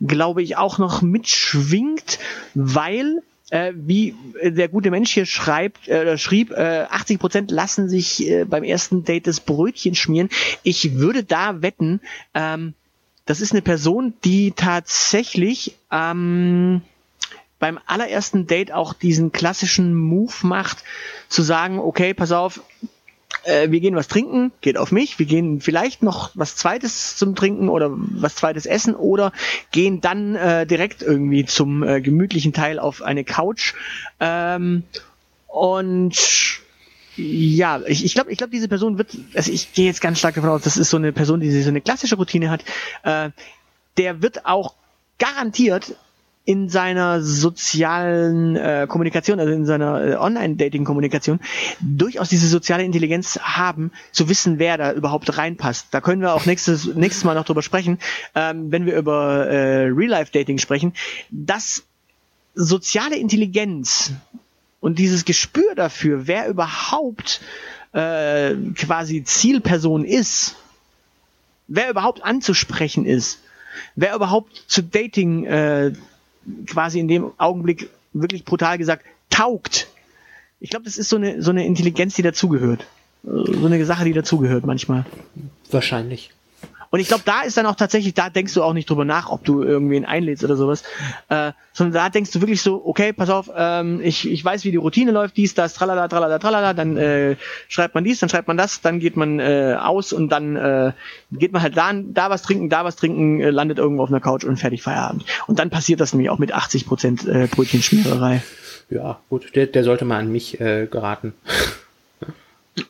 glaube 0.00 0.42
ich, 0.42 0.56
auch 0.56 0.78
noch 0.78 1.02
mitschwingt, 1.02 2.18
weil 2.54 3.22
äh, 3.50 3.72
wie 3.74 4.14
der 4.42 4.68
gute 4.68 4.90
Mensch 4.90 5.12
hier 5.12 5.26
schreibt, 5.26 5.88
äh, 5.88 6.18
schrieb, 6.18 6.50
äh, 6.50 6.86
80 6.90 7.18
Prozent 7.18 7.50
lassen 7.50 7.88
sich 7.88 8.28
äh, 8.28 8.44
beim 8.44 8.62
ersten 8.62 9.04
Date 9.04 9.26
das 9.26 9.40
Brötchen 9.40 9.94
schmieren. 9.94 10.28
Ich 10.62 10.96
würde 10.96 11.24
da 11.24 11.62
wetten, 11.62 12.00
ähm, 12.34 12.74
das 13.24 13.40
ist 13.40 13.52
eine 13.52 13.62
Person, 13.62 14.14
die 14.24 14.52
tatsächlich 14.52 15.76
ähm, 15.92 16.82
beim 17.58 17.78
allerersten 17.86 18.46
Date 18.46 18.72
auch 18.72 18.92
diesen 18.92 19.32
klassischen 19.32 19.94
Move 19.94 20.32
macht, 20.42 20.84
zu 21.28 21.42
sagen, 21.42 21.78
okay, 21.78 22.14
pass 22.14 22.32
auf, 22.32 22.60
äh, 23.44 23.70
wir 23.70 23.80
gehen 23.80 23.96
was 23.96 24.08
trinken, 24.08 24.52
geht 24.60 24.76
auf 24.76 24.92
mich, 24.92 25.18
wir 25.18 25.26
gehen 25.26 25.60
vielleicht 25.60 26.02
noch 26.02 26.30
was 26.34 26.56
zweites 26.56 27.16
zum 27.16 27.34
Trinken 27.34 27.68
oder 27.68 27.90
was 27.92 28.36
zweites 28.36 28.66
essen 28.66 28.94
oder 28.94 29.32
gehen 29.70 30.00
dann 30.00 30.34
äh, 30.34 30.66
direkt 30.66 31.02
irgendwie 31.02 31.44
zum 31.44 31.82
äh, 31.82 32.00
gemütlichen 32.00 32.52
Teil 32.52 32.78
auf 32.78 33.02
eine 33.02 33.24
Couch. 33.24 33.74
Ähm, 34.20 34.84
und 35.46 36.60
ja, 37.16 37.80
ich, 37.86 38.04
ich 38.04 38.14
glaube, 38.14 38.30
ich 38.30 38.38
glaube, 38.38 38.52
diese 38.52 38.68
Person 38.68 38.98
wird, 38.98 39.16
also 39.34 39.50
ich 39.50 39.72
gehe 39.72 39.86
jetzt 39.86 40.00
ganz 40.00 40.18
stark 40.18 40.36
davon 40.36 40.50
aus, 40.50 40.62
das 40.62 40.76
ist 40.76 40.90
so 40.90 40.96
eine 40.96 41.12
Person, 41.12 41.40
die 41.40 41.50
so 41.62 41.68
eine 41.68 41.80
klassische 41.80 42.16
Routine 42.16 42.50
hat, 42.50 42.64
äh, 43.02 43.30
der 43.96 44.22
wird 44.22 44.46
auch 44.46 44.74
garantiert 45.18 45.96
in 46.48 46.70
seiner 46.70 47.20
sozialen 47.20 48.56
äh, 48.56 48.86
Kommunikation, 48.88 49.38
also 49.38 49.52
in 49.52 49.66
seiner 49.66 50.02
äh, 50.02 50.14
Online-Dating-Kommunikation, 50.14 51.40
durchaus 51.78 52.30
diese 52.30 52.48
soziale 52.48 52.84
Intelligenz 52.84 53.38
haben, 53.42 53.92
zu 54.12 54.30
wissen, 54.30 54.58
wer 54.58 54.78
da 54.78 54.94
überhaupt 54.94 55.36
reinpasst. 55.36 55.88
Da 55.90 56.00
können 56.00 56.22
wir 56.22 56.32
auch 56.32 56.46
nächstes, 56.46 56.86
nächstes 56.86 57.24
Mal 57.24 57.34
noch 57.34 57.44
drüber 57.44 57.60
sprechen, 57.60 57.98
ähm, 58.34 58.72
wenn 58.72 58.86
wir 58.86 58.96
über 58.96 59.46
äh, 59.46 59.88
Real-Life-Dating 59.88 60.56
sprechen, 60.56 60.94
dass 61.28 61.84
soziale 62.54 63.16
Intelligenz 63.16 64.12
und 64.80 64.98
dieses 64.98 65.26
Gespür 65.26 65.74
dafür, 65.74 66.28
wer 66.28 66.48
überhaupt 66.48 67.42
äh, 67.92 68.54
quasi 68.74 69.22
Zielperson 69.22 70.06
ist, 70.06 70.56
wer 71.66 71.90
überhaupt 71.90 72.24
anzusprechen 72.24 73.04
ist, 73.04 73.40
wer 73.96 74.14
überhaupt 74.14 74.64
zu 74.66 74.82
Dating 74.82 75.44
äh, 75.44 75.92
quasi 76.66 77.00
in 77.00 77.08
dem 77.08 77.32
Augenblick 77.38 77.90
wirklich 78.12 78.44
brutal 78.44 78.78
gesagt 78.78 79.04
taugt. 79.30 79.88
Ich 80.60 80.70
glaube, 80.70 80.84
das 80.84 80.98
ist 80.98 81.08
so 81.08 81.16
eine, 81.16 81.42
so 81.42 81.50
eine 81.50 81.66
Intelligenz, 81.66 82.14
die 82.14 82.22
dazugehört. 82.22 82.86
So 83.22 83.66
eine 83.66 83.84
Sache, 83.84 84.04
die 84.04 84.12
dazugehört 84.12 84.64
manchmal. 84.64 85.04
Wahrscheinlich. 85.70 86.30
Und 86.90 87.00
ich 87.00 87.08
glaube, 87.08 87.22
da 87.24 87.42
ist 87.42 87.56
dann 87.56 87.66
auch 87.66 87.74
tatsächlich, 87.74 88.14
da 88.14 88.30
denkst 88.30 88.54
du 88.54 88.62
auch 88.62 88.72
nicht 88.72 88.88
drüber 88.88 89.04
nach, 89.04 89.30
ob 89.30 89.44
du 89.44 89.62
irgendwen 89.62 90.04
einlädst 90.04 90.44
oder 90.44 90.56
sowas, 90.56 90.82
äh, 91.28 91.52
sondern 91.72 91.94
da 91.94 92.08
denkst 92.08 92.30
du 92.32 92.40
wirklich 92.40 92.62
so, 92.62 92.82
okay, 92.84 93.12
pass 93.12 93.30
auf, 93.30 93.50
ähm, 93.54 94.00
ich, 94.02 94.28
ich 94.28 94.44
weiß, 94.44 94.64
wie 94.64 94.70
die 94.70 94.76
Routine 94.76 95.10
läuft, 95.10 95.36
dies, 95.36 95.54
das, 95.54 95.74
tralala, 95.74 96.08
tralala, 96.08 96.38
tralala, 96.38 96.74
dann 96.74 96.96
äh, 96.96 97.36
schreibt 97.68 97.94
man 97.94 98.04
dies, 98.04 98.20
dann 98.20 98.28
schreibt 98.28 98.48
man 98.48 98.56
das, 98.56 98.80
dann 98.80 99.00
geht 99.00 99.16
man 99.16 99.38
äh, 99.40 99.76
aus 99.78 100.12
und 100.12 100.30
dann 100.30 100.56
äh, 100.56 100.92
geht 101.32 101.52
man 101.52 101.62
halt 101.62 101.76
da, 101.76 101.92
da 101.92 102.30
was 102.30 102.42
trinken, 102.42 102.68
da 102.68 102.84
was 102.84 102.96
trinken, 102.96 103.40
äh, 103.40 103.50
landet 103.50 103.78
irgendwo 103.78 104.02
auf 104.02 104.10
einer 104.10 104.20
Couch 104.20 104.44
und 104.44 104.56
fertig 104.56 104.82
Feierabend. 104.82 105.24
Und 105.46 105.58
dann 105.58 105.70
passiert 105.70 106.00
das 106.00 106.12
nämlich 106.12 106.30
auch 106.30 106.38
mit 106.38 106.52
80 106.52 106.86
Prozent 106.86 107.26
äh, 107.26 107.48
Brötchenschmiererei. 107.50 108.42
Ja, 108.90 109.20
gut, 109.28 109.54
der, 109.54 109.66
der 109.66 109.84
sollte 109.84 110.04
mal 110.04 110.18
an 110.18 110.32
mich 110.32 110.60
äh, 110.60 110.86
geraten. 110.86 111.34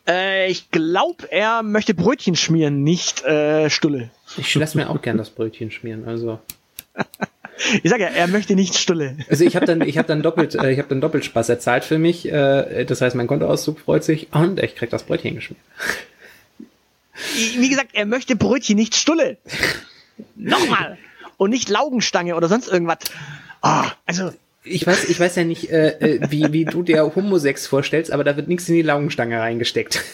Äh, 0.06 0.50
ich 0.50 0.70
glaube, 0.70 1.30
er 1.30 1.62
möchte 1.62 1.94
Brötchen 1.94 2.36
schmieren, 2.36 2.82
nicht 2.82 3.24
äh, 3.24 3.70
Stulle. 3.70 4.10
Ich 4.36 4.54
lasse 4.54 4.76
mir 4.76 4.90
auch 4.90 5.02
gern 5.02 5.16
das 5.16 5.30
Brötchen 5.30 5.70
schmieren, 5.70 6.06
also. 6.06 6.38
ich 7.82 7.90
sag 7.90 8.00
ja, 8.00 8.08
er 8.08 8.26
möchte 8.28 8.54
nicht 8.54 8.76
Stulle. 8.76 9.16
Also 9.28 9.44
ich 9.44 9.56
habe 9.56 9.66
dann, 9.66 9.80
ich 9.82 9.98
habe 9.98 10.08
dann 10.08 10.22
doppelt, 10.22 10.54
äh, 10.54 10.72
ich 10.72 10.78
habe 10.78 10.88
dann 10.88 11.00
doppelt 11.00 11.24
Spaß. 11.24 11.48
Er 11.48 11.60
zahlt 11.60 11.84
für 11.84 11.98
mich, 11.98 12.30
äh, 12.30 12.84
das 12.84 13.00
heißt, 13.00 13.16
mein 13.16 13.26
Kontoauszug 13.26 13.80
freut 13.80 14.04
sich 14.04 14.32
und 14.32 14.62
ich 14.62 14.74
krieg 14.74 14.90
das 14.90 15.04
Brötchen 15.04 15.34
geschmiert. 15.34 15.60
Wie 17.34 17.68
gesagt, 17.68 17.90
er 17.94 18.06
möchte 18.06 18.36
Brötchen, 18.36 18.76
nicht 18.76 18.94
Stulle. 18.94 19.38
Nochmal. 20.36 20.98
Und 21.36 21.50
nicht 21.50 21.68
Laugenstange 21.68 22.34
oder 22.34 22.48
sonst 22.48 22.68
irgendwas. 22.68 22.98
Oh, 23.62 23.84
also 24.06 24.32
ich 24.64 24.86
weiß, 24.86 25.08
ich 25.08 25.18
weiß 25.18 25.36
ja 25.36 25.44
nicht, 25.44 25.70
äh, 25.70 25.90
äh, 25.98 26.30
wie, 26.30 26.52
wie 26.52 26.64
du 26.64 26.82
dir 26.82 27.14
Homosex 27.14 27.66
vorstellst, 27.66 28.12
aber 28.12 28.24
da 28.24 28.36
wird 28.36 28.48
nichts 28.48 28.68
in 28.68 28.74
die 28.74 28.82
Laugenstange 28.82 29.40
reingesteckt. 29.40 30.02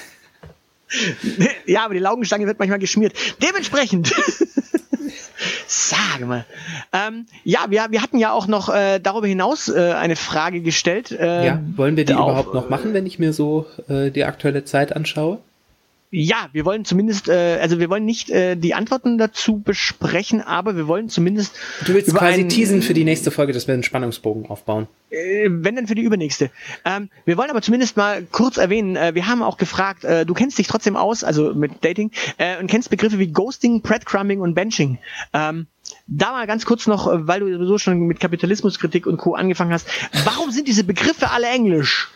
Ja, 1.67 1.87
aber 1.87 1.95
die 1.95 2.01
Laugenstange 2.01 2.47
wird 2.47 2.61
manchmal 2.61 2.79
geschmiert. 2.79 3.15
Dementsprechend. 3.43 4.15
Sage 5.67 6.27
mal. 6.27 6.45
Ähm, 6.93 7.27
ja, 7.43 7.67
wir, 7.69 7.87
wir 7.91 8.03
hatten 8.03 8.19
ja 8.19 8.33
auch 8.33 8.47
noch 8.47 8.69
äh, 8.69 9.01
darüber 9.01 9.27
hinaus 9.27 9.69
äh, 9.69 9.93
eine 9.93 10.15
Frage 10.15 10.61
gestellt. 10.61 11.11
Äh, 11.11 11.47
ja, 11.47 11.61
wollen 11.75 11.97
wir 11.97 12.05
die 12.05 12.15
auch, 12.15 12.29
überhaupt 12.29 12.55
noch 12.55 12.69
machen, 12.69 12.95
wenn 12.95 13.07
ich 13.07 13.19
mir 13.19 13.33
so 13.33 13.67
äh, 13.89 14.11
die 14.11 14.25
aktuelle 14.25 14.65
Zeit 14.65 14.95
anschaue? 14.95 15.39
Ja, 16.11 16.49
wir 16.53 16.65
wollen 16.65 16.85
zumindest, 16.85 17.29
äh, 17.29 17.59
also 17.61 17.81
wir 17.81 17.91
wollen 17.91 18.05
nicht 18.05 18.31
äh, 18.31 18.55
die 18.55 18.75
Antworten 18.75 19.19
dazu 19.19 19.59
besprechen, 19.59 20.41
aber 20.41 20.77
wir 20.77 20.87
wollen 20.87 21.09
zumindest. 21.09 21.57
Du 21.85 21.93
willst 21.93 22.15
quasi 22.15 22.41
einen, 22.41 22.49
teasen 22.49 22.83
für 22.83 22.95
die 22.95 23.03
nächste 23.03 23.33
Folge, 23.33 23.53
dass 23.53 23.67
wir 23.67 23.75
einen 23.75 23.83
Spannungsbogen 23.83 24.47
aufbauen. 24.47 24.87
Äh, 25.11 25.49
wenn 25.51 25.75
dann 25.75 25.89
für 25.89 25.97
die 25.97 26.03
übernächste. 26.03 26.51
Ähm, 26.85 27.11
wir 27.25 27.37
wollen 27.37 27.51
aber 27.51 27.63
zumindest 27.63 27.97
mal 27.97 28.23
kurz 28.31 28.59
erwähnen, 28.59 28.95
äh, 28.95 29.15
wir 29.15 29.27
haben 29.27 29.43
auch 29.43 29.57
gefragt, 29.57 30.05
äh, 30.05 30.25
du 30.25 30.35
kennst 30.35 30.59
dich 30.59 30.69
trotzdem 30.69 30.97
aus, 30.97 31.25
also 31.25 31.53
mit 31.53 31.85
Dating, 31.85 32.13
äh, 32.39 32.59
und 32.61 32.69
kennst 32.69 32.91
Begriffe 32.91 33.19
wie 33.19 33.33
Ghosting, 33.33 33.83
Breadcrumbing 33.83 34.41
und 34.41 34.55
Benching. 34.55 34.99
Ähm, 35.33 35.67
da 36.07 36.33
mal 36.33 36.47
ganz 36.47 36.65
kurz 36.65 36.87
noch, 36.87 37.07
äh, 37.07 37.27
weil 37.27 37.41
du 37.41 37.53
sowieso 37.53 37.79
schon 37.79 37.99
mit 38.01 38.21
Kapitalismuskritik 38.21 39.07
und 39.07 39.17
Co. 39.17 39.35
angefangen 39.35 39.73
hast. 39.73 39.89
Warum 40.25 40.51
sind 40.51 40.69
diese 40.69 40.85
Begriffe 40.85 41.31
alle 41.31 41.49
Englisch? 41.49 42.11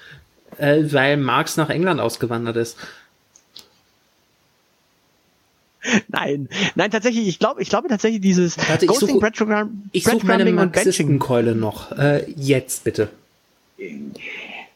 Äh, 0.59 0.85
weil 0.93 1.17
Marx 1.17 1.57
nach 1.57 1.71
England 1.71 2.01
ausgewandert 2.01 2.57
ist. 2.57 2.77
Nein, 6.09 6.49
nein, 6.75 6.91
tatsächlich, 6.91 7.29
ich 7.29 7.39
glaube, 7.39 7.63
ich 7.63 7.69
glaube 7.69 7.89
tatsächlich 7.89 8.21
dieses 8.21 8.59
Warte, 8.59 8.85
ich 8.85 8.91
Ghosting, 8.91 9.21
suche, 9.21 9.69
ich 9.93 10.05
suche 10.05 10.27
meine 10.27 10.51
Marxistenkeule 10.53 11.55
noch. 11.55 11.93
Äh, 11.93 12.31
jetzt 12.37 12.85
bitte. 12.85 13.11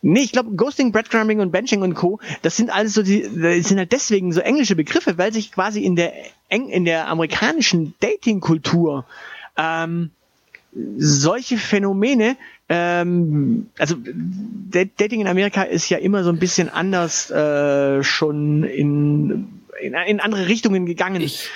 Nee, 0.05 0.21
ich 0.21 0.33
glaube, 0.33 0.51
Ghosting, 0.57 0.91
Breadcrumbing 0.91 1.41
und 1.41 1.53
Benching 1.53 1.83
und 1.83 1.95
Co., 1.95 2.19
das 2.43 2.57
sind 2.57 2.71
alles 2.71 2.95
so 2.95 3.03
die, 3.03 3.23
das 3.23 3.69
sind 3.69 3.79
halt 3.79 3.93
deswegen 3.93 4.33
so 4.33 4.41
englische 4.41 4.75
Begriffe, 4.75 5.17
weil 5.17 5.33
sich 5.33 5.53
quasi 5.53 5.85
in 5.85 5.95
der 5.95 6.13
eng, 6.49 6.69
in 6.69 6.85
der 6.85 7.09
amerikanischen 7.09 7.95
Dating-Kultur 8.01 9.05
ähm, 9.57 10.11
solche 10.97 11.57
Phänomene, 11.57 12.37
ähm, 12.69 13.69
also 13.79 13.97
Dating 14.99 15.21
in 15.21 15.29
Amerika 15.29 15.63
ist 15.63 15.89
ja 15.89 15.99
immer 15.99 16.25
so 16.25 16.31
ein 16.31 16.39
bisschen 16.39 16.69
anders 16.69 17.31
äh, 17.31 18.03
schon 18.03 18.65
in 18.65 19.62
in, 19.83 19.95
in 19.95 20.20
andere 20.20 20.49
Richtungen 20.49 20.87
gegangen. 20.87 21.20
Ich 21.20 21.49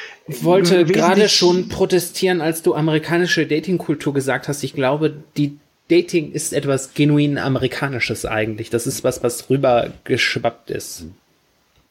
wollte 0.42 0.84
gerade 0.84 1.28
schon 1.28 1.68
protestieren, 1.68 2.40
als 2.40 2.62
du 2.62 2.74
amerikanische 2.74 3.46
Datingkultur 3.46 4.12
gesagt 4.12 4.48
hast. 4.48 4.62
Ich 4.62 4.74
glaube, 4.74 5.14
die 5.36 5.58
Dating 5.88 6.32
ist 6.32 6.52
etwas 6.52 6.94
genuin 6.94 7.38
Amerikanisches 7.38 8.26
eigentlich. 8.26 8.70
Das 8.70 8.86
ist 8.86 9.04
was, 9.04 9.22
was 9.22 9.48
rübergeschwappt 9.48 10.70
ist. 10.70 11.06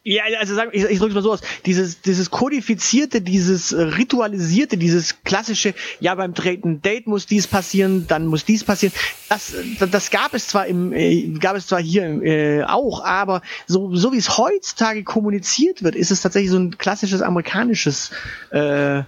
Ja, 0.08 0.24
also 0.38 0.53
sagen, 0.53 0.70
ich, 0.72 0.84
ich 0.84 0.99
drücke 0.99 1.10
es 1.10 1.16
mal 1.16 1.24
so 1.24 1.34
aus. 1.34 1.41
Dieses, 1.66 1.99
dieses 2.01 2.30
kodifizierte, 2.30 3.22
dieses 3.22 3.76
ritualisierte, 3.76 4.78
dieses 4.78 5.24
klassische, 5.24 5.74
ja, 5.99 6.14
beim 6.14 6.36
dritten 6.36 6.84
Date 6.84 7.08
muss 7.08 7.26
dies 7.26 7.47
passieren, 7.47 8.06
dann 8.08 8.28
muss 8.28 8.45
dies 8.45 8.64
passieren. 8.64 8.93
Das, 9.30 9.53
das 9.89 10.12
gab 10.12 10.36
es 10.36 10.47
zwar 10.47 10.68
im, 10.68 10.93
äh, 10.93 11.30
gab 11.39 11.56
es 11.56 11.66
zwar 11.66 11.82
hier 11.82 12.03
äh, 12.22 12.64
auch, 12.66 13.03
aber 13.03 13.41
so, 13.66 13.95
so 13.95 14.14
wie 14.14 14.18
es 14.18 14.38
heutzutage 14.38 15.03
kommuniziert 15.03 15.82
wird, 15.82 15.95
ist 15.95 16.12
es 16.12 16.22
tatsächlich 16.22 16.51
so 16.51 16.60
ein 16.60 16.78
klassisches 16.78 17.24
amerikanisches 17.24 18.12
äh, 18.51 19.01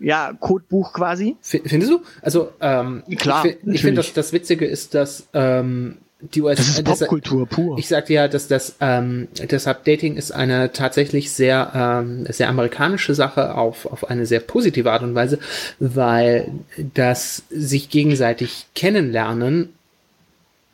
ja, 0.00 0.32
Codebuch 0.40 0.92
quasi. 0.92 1.36
Findest 1.40 1.92
du? 1.92 2.02
Also, 2.20 2.50
ähm, 2.60 3.04
Klar, 3.16 3.46
ich, 3.46 3.58
ich 3.64 3.82
finde, 3.82 4.00
das, 4.00 4.12
das 4.12 4.32
Witzige 4.32 4.66
ist, 4.66 4.94
dass 4.94 5.28
ähm, 5.34 5.98
die 6.22 6.40
US 6.42 6.58
das 6.58 6.68
ist 6.78 6.84
Popkultur 6.84 7.46
pur. 7.46 7.78
Ich 7.78 7.88
sagte 7.88 8.12
ja, 8.12 8.28
dass 8.28 8.48
das 8.48 8.76
ähm, 8.80 9.28
deshalb 9.50 9.84
Dating 9.84 10.16
ist 10.16 10.30
eine 10.30 10.72
tatsächlich 10.72 11.32
sehr 11.32 11.72
ähm, 11.74 12.26
sehr 12.28 12.48
amerikanische 12.48 13.14
Sache 13.14 13.56
auf 13.56 13.86
auf 13.86 14.08
eine 14.08 14.26
sehr 14.26 14.40
positive 14.40 14.90
Art 14.90 15.02
und 15.02 15.14
Weise, 15.14 15.38
weil 15.78 16.50
das 16.94 17.42
sich 17.50 17.90
gegenseitig 17.90 18.66
kennenlernen 18.74 19.70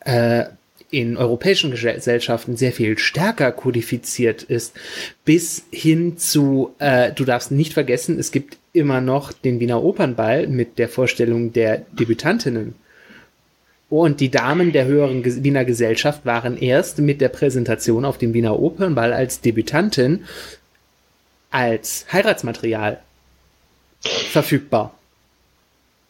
äh, 0.04 0.44
in 0.90 1.16
europäischen 1.16 1.70
Gesellschaften 1.70 2.56
sehr 2.56 2.72
viel 2.72 2.96
stärker 2.98 3.52
kodifiziert 3.52 4.42
ist, 4.42 4.74
bis 5.24 5.64
hin 5.70 6.16
zu, 6.16 6.74
äh, 6.78 7.12
du 7.12 7.24
darfst 7.24 7.50
nicht 7.50 7.74
vergessen, 7.74 8.18
es 8.18 8.32
gibt 8.32 8.56
immer 8.72 9.00
noch 9.00 9.32
den 9.32 9.60
Wiener 9.60 9.82
Opernball 9.82 10.46
mit 10.46 10.78
der 10.78 10.88
Vorstellung 10.88 11.52
der 11.52 11.84
Debütantinnen. 11.92 12.74
Und 13.90 14.20
die 14.20 14.30
Damen 14.30 14.72
der 14.72 14.84
höheren 14.84 15.24
Wiener 15.24 15.64
Gesellschaft 15.64 16.26
waren 16.26 16.58
erst 16.58 16.98
mit 16.98 17.20
der 17.20 17.30
Präsentation 17.30 18.04
auf 18.04 18.18
dem 18.18 18.34
Wiener 18.34 18.58
Opernball 18.58 19.12
als 19.12 19.40
Debütantin 19.40 20.24
als 21.50 22.04
Heiratsmaterial 22.12 23.00
verfügbar. 24.00 24.94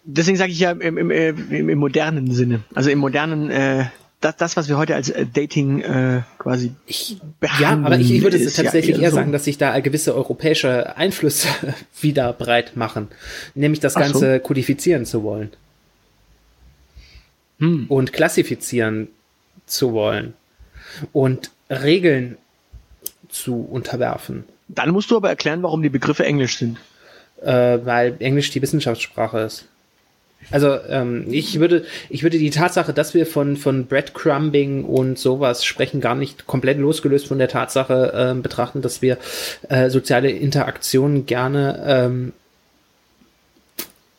Deswegen 0.03 0.37
sage 0.37 0.51
ich 0.51 0.59
ja 0.59 0.73
im, 0.73 0.99
im, 0.99 1.11
im, 1.11 1.69
im, 1.69 1.79
modernen 1.79 2.33
Sinne. 2.33 2.65
Also 2.75 2.91
im 2.91 2.99
modernen, 2.99 3.51
äh, 3.51 3.85
das, 4.21 4.37
das, 4.37 4.57
was 4.57 4.69
wir 4.69 4.77
heute 4.77 4.97
als 4.97 5.11
äh, 5.11 5.27
Dating 5.33 5.81
äh, 5.81 6.23
quasi 6.39 6.73
ich, 6.87 7.19
Ja, 7.61 7.71
aber 7.71 7.99
ich, 7.99 8.11
ich 8.11 8.23
würde 8.23 8.39
tatsächlich 8.39 8.97
ja 8.97 9.03
eher, 9.03 9.03
eher 9.03 9.13
sagen, 9.13 9.31
dass 9.31 9.45
sich 9.45 9.59
da 9.59 9.79
gewisse 9.79 10.17
europäische 10.17 10.97
Einflüsse 10.97 11.49
wieder 12.01 12.33
breit 12.33 12.77
machen. 12.77 13.09
Nämlich 13.55 13.79
das 13.79 13.95
Ganze 13.95 14.35
so. 14.35 14.41
kodifizieren 14.41 15.05
zu 15.05 15.23
wollen 15.23 15.51
hm. 17.59 17.87
und 17.89 18.13
klassifizieren 18.13 19.09
zu 19.67 19.93
wollen 19.93 20.35
und 21.13 21.51
Regeln 21.71 22.37
zu 23.29 23.61
unterwerfen. 23.61 24.45
Dann 24.69 24.91
musst 24.91 25.11
du 25.11 25.17
aber 25.17 25.29
erklären, 25.29 25.63
warum 25.63 25.83
die 25.83 25.89
Begriffe 25.89 26.25
Englisch 26.25 26.59
sind. 26.59 26.79
Äh, 27.43 27.79
weil 27.85 28.17
Englisch 28.19 28.51
die 28.51 28.61
Wissenschaftssprache 28.63 29.39
ist. 29.39 29.67
Also 30.51 30.77
ähm, 30.89 31.27
ich 31.31 31.61
würde, 31.61 31.85
ich 32.09 32.25
würde 32.25 32.39
die 32.39 32.51
Tatsache, 32.51 32.93
dass 32.93 33.15
wir 33.15 33.27
von 33.27 33.57
von 33.57 33.87
Breadcrumbing 33.87 34.85
und 34.85 35.19
sowas 35.19 35.65
sprechen, 35.65 36.01
gar 36.01 36.17
nicht 36.17 36.47
komplett 36.47 36.79
losgelöst 36.79 37.29
von 37.29 37.39
der 37.39 37.49
Tatsache 37.49 38.35
äh, 38.37 38.41
betrachten, 38.41 38.83
dass 38.83 39.03
wir 39.03 39.19
äh, 39.69 39.89
soziale 39.89 40.31
Interaktionen 40.31 41.27
gerne 41.27 41.85
ähm, 41.87 42.33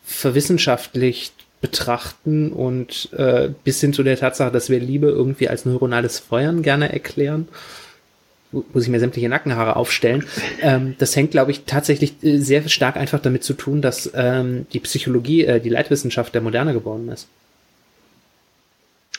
verwissenschaftlicht 0.05 1.33
betrachten 1.61 2.51
und 2.51 3.09
äh, 3.13 3.49
bis 3.63 3.81
hin 3.81 3.93
zu 3.93 4.03
der 4.03 4.17
Tatsache, 4.17 4.51
dass 4.51 4.69
wir 4.69 4.79
Liebe 4.79 5.07
irgendwie 5.07 5.49
als 5.49 5.65
neuronales 5.65 6.19
Feuern 6.19 6.61
gerne 6.61 6.91
erklären, 6.93 7.47
muss 8.51 8.83
ich 8.83 8.89
mir 8.89 8.99
sämtliche 8.99 9.29
Nackenhaare 9.29 9.75
aufstellen. 9.75 10.25
Ähm, 10.61 10.95
das 10.97 11.15
hängt, 11.15 11.31
glaube 11.31 11.51
ich, 11.51 11.63
tatsächlich 11.63 12.21
äh, 12.21 12.37
sehr 12.39 12.67
stark 12.67 12.97
einfach 12.97 13.21
damit 13.21 13.45
zu 13.45 13.53
tun, 13.53 13.81
dass 13.81 14.11
ähm, 14.13 14.67
die 14.73 14.81
Psychologie, 14.81 15.45
äh, 15.45 15.61
die 15.61 15.69
Leitwissenschaft 15.69 16.33
der 16.33 16.41
Moderne 16.41 16.73
geworden 16.73 17.07
ist. 17.07 17.29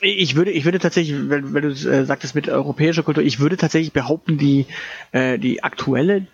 Ich 0.02 0.34
würde, 0.34 0.50
ich 0.50 0.66
würde 0.66 0.78
tatsächlich, 0.78 1.30
wenn, 1.30 1.54
wenn 1.54 1.62
du 1.62 1.70
äh, 1.70 2.04
sagtest 2.04 2.34
mit 2.34 2.50
europäischer 2.50 3.02
Kultur, 3.02 3.22
ich 3.22 3.40
würde 3.40 3.56
tatsächlich 3.56 3.92
behaupten, 3.92 4.36
die, 4.36 4.66
äh, 5.12 5.38
die 5.38 5.62
aktuelle 5.62 6.26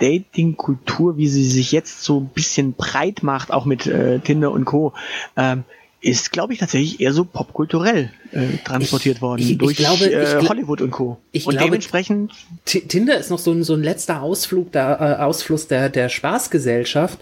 Dating-Kultur, 0.00 1.16
wie 1.16 1.28
sie 1.28 1.48
sich 1.48 1.72
jetzt 1.72 2.02
so 2.02 2.20
ein 2.20 2.28
bisschen 2.28 2.72
breit 2.72 3.22
macht, 3.22 3.52
auch 3.52 3.64
mit 3.64 3.86
äh, 3.86 4.18
Tinder 4.20 4.52
und 4.52 4.64
Co., 4.64 4.92
ähm, 5.36 5.64
ist, 6.02 6.32
glaube 6.32 6.54
ich, 6.54 6.58
tatsächlich 6.58 7.00
eher 7.00 7.12
so 7.12 7.24
popkulturell 7.24 8.10
äh, 8.32 8.56
transportiert 8.64 9.16
ich, 9.16 9.22
worden 9.22 9.42
ich, 9.42 9.58
durch 9.58 9.72
ich 9.72 9.78
glaube, 9.78 10.10
äh, 10.10 10.48
Hollywood 10.48 10.80
und 10.80 10.90
Co. 10.90 11.18
Ich 11.30 11.46
und 11.46 11.52
glaube, 11.52 11.66
dementsprechend 11.66 12.32
Tinder 12.64 13.18
ist 13.18 13.30
noch 13.30 13.38
so 13.38 13.52
ein, 13.52 13.62
so 13.62 13.74
ein 13.74 13.82
letzter 13.82 14.22
Ausflug 14.22 14.72
da, 14.72 14.94
äh, 14.94 15.22
Ausfluss 15.22 15.68
der, 15.68 15.90
der 15.90 16.08
Spaßgesellschaft. 16.08 17.18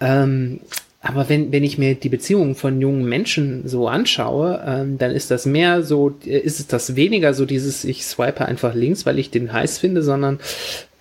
Ähm, 0.00 0.60
aber 1.00 1.28
wenn, 1.28 1.52
wenn 1.52 1.62
ich 1.62 1.78
mir 1.78 1.94
die 1.94 2.08
Beziehungen 2.08 2.54
von 2.54 2.80
jungen 2.80 3.08
Menschen 3.08 3.68
so 3.68 3.86
anschaue, 3.86 4.62
ähm, 4.66 4.98
dann 4.98 5.12
ist 5.12 5.30
das 5.30 5.46
mehr 5.46 5.82
so, 5.82 6.16
äh, 6.24 6.38
ist 6.38 6.60
es 6.60 6.66
das 6.66 6.96
weniger 6.96 7.34
so 7.34 7.44
dieses, 7.44 7.84
ich 7.84 8.04
swipe 8.04 8.44
einfach 8.44 8.74
links, 8.74 9.06
weil 9.06 9.18
ich 9.18 9.30
den 9.30 9.52
heiß 9.52 9.78
finde, 9.78 10.02
sondern 10.02 10.38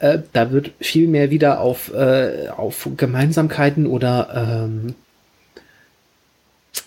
äh, 0.05 0.21
da 0.33 0.51
wird 0.51 0.71
viel 0.79 1.07
mehr 1.07 1.31
wieder 1.31 1.59
auf, 1.59 1.93
äh, 1.93 2.49
auf 2.49 2.87
Gemeinsamkeiten 2.95 3.87
oder 3.87 4.67
ähm, 4.69 4.95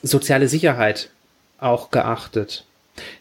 soziale 0.03 0.49
Sicherheit 0.49 1.11
auch 1.59 1.91
geachtet. 1.91 2.65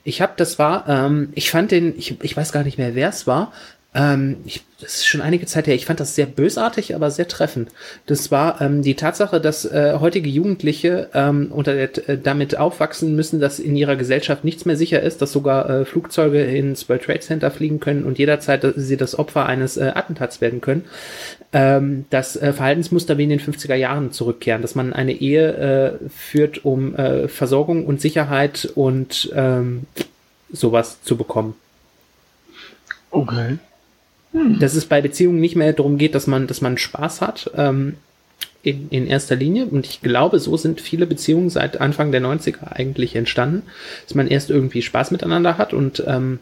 Ich 0.03 0.21
habe, 0.21 0.33
das 0.37 0.59
war, 0.59 0.87
ähm, 0.87 1.29
ich 1.33 1.51
fand 1.51 1.71
den, 1.71 1.97
ich, 1.97 2.21
ich 2.23 2.35
weiß 2.35 2.51
gar 2.51 2.63
nicht 2.63 2.77
mehr, 2.77 2.95
wer 2.95 3.09
es 3.09 3.27
war, 3.27 3.51
ähm, 3.97 4.37
ich, 4.45 4.63
das 4.79 4.97
ist 4.97 5.07
schon 5.07 5.21
einige 5.21 5.47
Zeit 5.47 5.65
her. 5.65 5.73
Ich 5.73 5.87
fand 5.87 5.99
das 5.99 6.13
sehr 6.13 6.27
bösartig, 6.27 6.93
aber 6.93 7.09
sehr 7.09 7.27
treffend. 7.27 7.69
Das 8.05 8.29
war 8.29 8.61
ähm, 8.61 8.83
die 8.83 8.93
Tatsache, 8.93 9.41
dass 9.41 9.65
äh, 9.65 9.97
heutige 9.99 10.29
Jugendliche 10.29 11.09
ähm, 11.15 11.51
unter 11.51 11.73
der, 11.73 12.07
äh, 12.07 12.17
damit 12.19 12.57
aufwachsen 12.57 13.15
müssen, 13.15 13.39
dass 13.39 13.57
in 13.57 13.75
ihrer 13.75 13.95
Gesellschaft 13.95 14.43
nichts 14.43 14.65
mehr 14.65 14.77
sicher 14.77 15.01
ist, 15.01 15.23
dass 15.23 15.31
sogar 15.31 15.67
äh, 15.67 15.85
Flugzeuge 15.85 16.43
ins 16.43 16.87
World 16.89 17.05
Trade 17.05 17.21
Center 17.21 17.49
fliegen 17.49 17.79
können 17.79 18.05
und 18.05 18.19
jederzeit 18.19 18.63
dass 18.63 18.75
sie 18.75 18.97
das 18.97 19.17
Opfer 19.17 19.47
eines 19.47 19.77
äh, 19.77 19.91
Attentats 19.95 20.41
werden 20.41 20.61
können. 20.61 20.85
Ähm, 21.51 22.05
dass 22.11 22.35
äh, 22.35 22.53
Verhaltensmuster 22.53 23.17
wie 23.17 23.23
in 23.23 23.29
den 23.29 23.39
50er 23.39 23.75
Jahren 23.75 24.11
zurückkehren, 24.11 24.61
dass 24.61 24.75
man 24.75 24.93
eine 24.93 25.13
Ehe 25.13 25.97
äh, 26.03 26.09
führt, 26.09 26.65
um 26.65 26.93
äh, 26.95 27.27
Versorgung 27.27 27.85
und 27.87 27.99
Sicherheit 27.99 28.69
und 28.75 29.31
ähm, 29.33 29.87
sowas 30.51 31.01
zu 31.01 31.17
bekommen. 31.17 31.55
Okay. 33.09 33.57
Hm. 34.33 34.59
Dass 34.59 34.75
es 34.75 34.85
bei 34.85 35.01
Beziehungen 35.01 35.39
nicht 35.39 35.55
mehr 35.55 35.73
darum 35.73 35.97
geht, 35.97 36.15
dass 36.15 36.27
man, 36.27 36.47
dass 36.47 36.61
man 36.61 36.77
Spaß 36.77 37.21
hat, 37.21 37.51
ähm, 37.55 37.95
in, 38.63 38.89
in 38.89 39.07
erster 39.07 39.35
Linie. 39.35 39.65
Und 39.65 39.85
ich 39.85 40.01
glaube, 40.01 40.39
so 40.39 40.57
sind 40.57 40.81
viele 40.81 41.05
Beziehungen 41.05 41.49
seit 41.49 41.79
Anfang 41.79 42.11
der 42.11 42.21
90er 42.21 42.71
eigentlich 42.71 43.15
entstanden, 43.15 43.63
dass 44.05 44.15
man 44.15 44.27
erst 44.27 44.49
irgendwie 44.49 44.81
Spaß 44.81 45.11
miteinander 45.11 45.57
hat 45.57 45.73
und 45.73 46.03
ähm, 46.05 46.39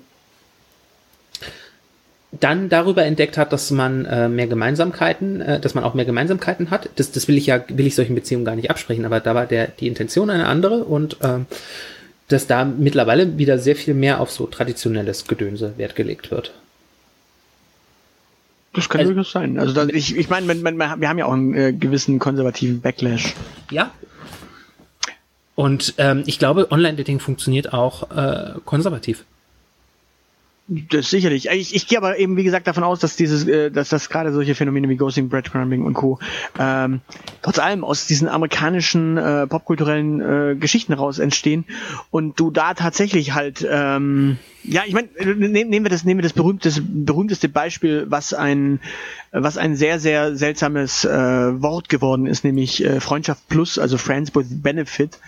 dann 2.31 2.69
darüber 2.69 3.05
entdeckt 3.05 3.37
hat, 3.37 3.53
dass 3.53 3.71
man 3.71 4.05
äh, 4.05 4.27
mehr 4.27 4.47
Gemeinsamkeiten, 4.47 5.41
äh, 5.41 5.59
dass 5.59 5.75
man 5.75 5.83
auch 5.83 5.93
mehr 5.93 6.05
Gemeinsamkeiten 6.05 6.71
hat. 6.71 6.89
Das, 6.95 7.11
das 7.11 7.27
will 7.27 7.37
ich 7.37 7.45
ja, 7.45 7.63
will 7.69 7.87
ich 7.87 7.95
solchen 7.95 8.15
Beziehungen 8.15 8.45
gar 8.45 8.55
nicht 8.55 8.69
absprechen, 8.69 9.05
aber 9.05 9.19
da 9.19 9.35
war 9.35 9.45
der 9.45 9.67
die 9.67 9.87
Intention 9.87 10.29
eine 10.29 10.47
andere 10.47 10.83
und 10.83 11.17
ähm, 11.21 11.45
dass 12.27 12.47
da 12.47 12.65
mittlerweile 12.65 13.37
wieder 13.37 13.59
sehr 13.59 13.75
viel 13.75 13.93
mehr 13.93 14.19
auf 14.19 14.31
so 14.31 14.47
traditionelles 14.47 15.27
Gedönse 15.27 15.73
Wert 15.77 15.95
gelegt 15.95 16.31
wird. 16.31 16.53
Das 18.75 18.89
kann 18.89 19.01
also, 19.01 19.13
durchaus 19.13 19.31
sein. 19.31 19.57
Also 19.57 19.73
da, 19.73 19.85
ich, 19.87 20.15
ich 20.15 20.29
meine, 20.29 20.47
wir 20.47 21.09
haben 21.09 21.17
ja 21.17 21.25
auch 21.25 21.33
einen 21.33 21.53
äh, 21.53 21.73
gewissen 21.73 22.19
konservativen 22.19 22.81
Backlash. 22.81 23.33
Ja. 23.71 23.91
Und 25.55 25.93
ähm, 25.97 26.23
ich 26.25 26.37
glaube, 26.37 26.71
Online-Dating 26.71 27.19
funktioniert 27.19 27.73
auch 27.73 28.11
äh, 28.11 28.53
konservativ. 28.65 29.23
Das 30.67 31.11
sicherlich. 31.11 31.47
Ich, 31.49 31.75
ich 31.75 31.85
gehe 31.85 31.99
aber 31.99 32.17
eben, 32.17 32.37
wie 32.37 32.43
gesagt, 32.43 32.65
davon 32.65 32.83
aus, 32.83 32.99
dass 32.99 33.15
dieses, 33.15 33.47
äh, 33.47 33.69
dass 33.69 33.89
das 33.89 34.09
gerade 34.09 34.33
solche 34.33 34.55
Phänomene 34.55 34.89
wie 34.89 34.95
Ghosting, 34.95 35.29
Breadcrumbing 35.29 35.85
und 35.85 35.93
Co. 35.93 36.17
Ähm, 36.57 37.01
trotz 37.43 37.59
allem 37.59 37.83
aus 37.83 38.07
diesen 38.07 38.27
amerikanischen 38.27 39.15
äh, 39.17 39.45
popkulturellen 39.45 40.21
äh, 40.21 40.55
Geschichten 40.55 40.93
raus 40.93 41.19
entstehen 41.19 41.65
und 42.09 42.39
du 42.39 42.49
da 42.49 42.73
tatsächlich 42.73 43.35
halt, 43.35 43.65
ähm, 43.69 44.39
ja, 44.63 44.81
ich 44.87 44.93
meine, 44.93 45.09
nehmen, 45.35 45.69
nehmen 45.69 45.85
wir 45.85 45.91
das, 45.91 46.03
nehmen 46.03 46.17
wir 46.17 46.23
das 46.23 46.33
berühmteste, 46.33 46.81
berühmteste 46.81 47.47
Beispiel, 47.47 48.07
was 48.09 48.33
ein, 48.33 48.79
was 49.31 49.59
ein 49.59 49.75
sehr, 49.75 49.99
sehr 49.99 50.35
seltsames 50.35 51.05
äh, 51.05 51.61
Wort 51.61 51.89
geworden 51.89 52.25
ist, 52.25 52.43
nämlich 52.43 52.83
äh, 52.83 52.99
Freundschaft 53.01 53.47
Plus, 53.49 53.77
also 53.77 53.99
Friends 53.99 54.33
with 54.33 54.47
Benefit. 54.49 55.19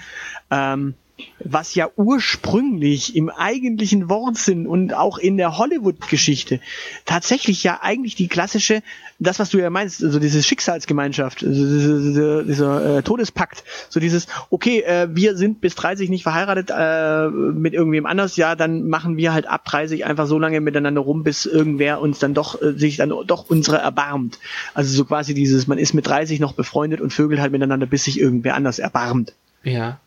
Ähm, 0.50 0.96
was 1.40 1.76
ja 1.76 1.90
ursprünglich 1.96 3.16
im 3.16 3.30
eigentlichen 3.30 4.10
Wortsinn 4.10 4.68
und 4.68 4.94
auch 4.94 5.18
in 5.18 5.38
der 5.38 5.58
Hollywood-Geschichte 5.58 6.60
tatsächlich 7.06 7.64
ja 7.64 7.80
eigentlich 7.82 8.16
die 8.16 8.28
klassische, 8.28 8.84
das 9.18 9.40
was 9.40 9.50
du 9.50 9.58
ja 9.58 9.70
meinst, 9.70 10.04
also 10.04 10.20
diese 10.20 10.44
Schicksalsgemeinschaft, 10.44 11.44
also 11.44 12.00
dieser, 12.00 12.44
dieser 12.44 12.98
äh, 12.98 13.04
Todespakt, 13.04 13.64
so 13.90 14.00
dieses, 14.00 14.28
okay, 14.50 14.82
äh, 14.82 15.08
wir 15.12 15.36
sind 15.36 15.62
bis 15.62 15.76
30 15.76 16.10
nicht 16.10 16.24
verheiratet 16.24 16.70
äh, 16.76 17.30
mit 17.30 17.74
irgendwem 17.74 18.06
anders, 18.06 18.36
ja, 18.36 18.56
dann 18.56 18.88
machen 18.88 19.18
wir 19.18 19.34
halt 19.34 19.48
ab 19.48 19.66
30 19.66 20.06
einfach 20.06 20.28
so 20.28 20.38
lange 20.38 20.62
miteinander 20.62 21.02
rum, 21.02 21.24
bis 21.24 21.46
irgendwer 21.46 22.00
uns 22.00 22.20
dann 22.20 22.34
doch 22.34 22.62
äh, 22.62 22.74
sich 22.74 22.98
dann 22.98 23.10
doch 23.10 23.50
unsere 23.50 23.78
erbarmt. 23.78 24.40
Also 24.74 24.94
so 24.94 25.06
quasi 25.06 25.34
dieses, 25.34 25.68
man 25.68 25.80
ist 25.80 25.94
mit 25.94 26.06
30 26.06 26.40
noch 26.40 26.54
befreundet 26.54 27.02
und 27.02 27.12
vögelt 27.12 27.40
halt 27.40 27.52
miteinander, 27.52 27.88
bis 27.88 28.04
sich 28.04 28.20
irgendwer 28.20 28.56
anders 28.56 28.80
erbarmt. 28.80 29.34
Ja. 29.64 30.00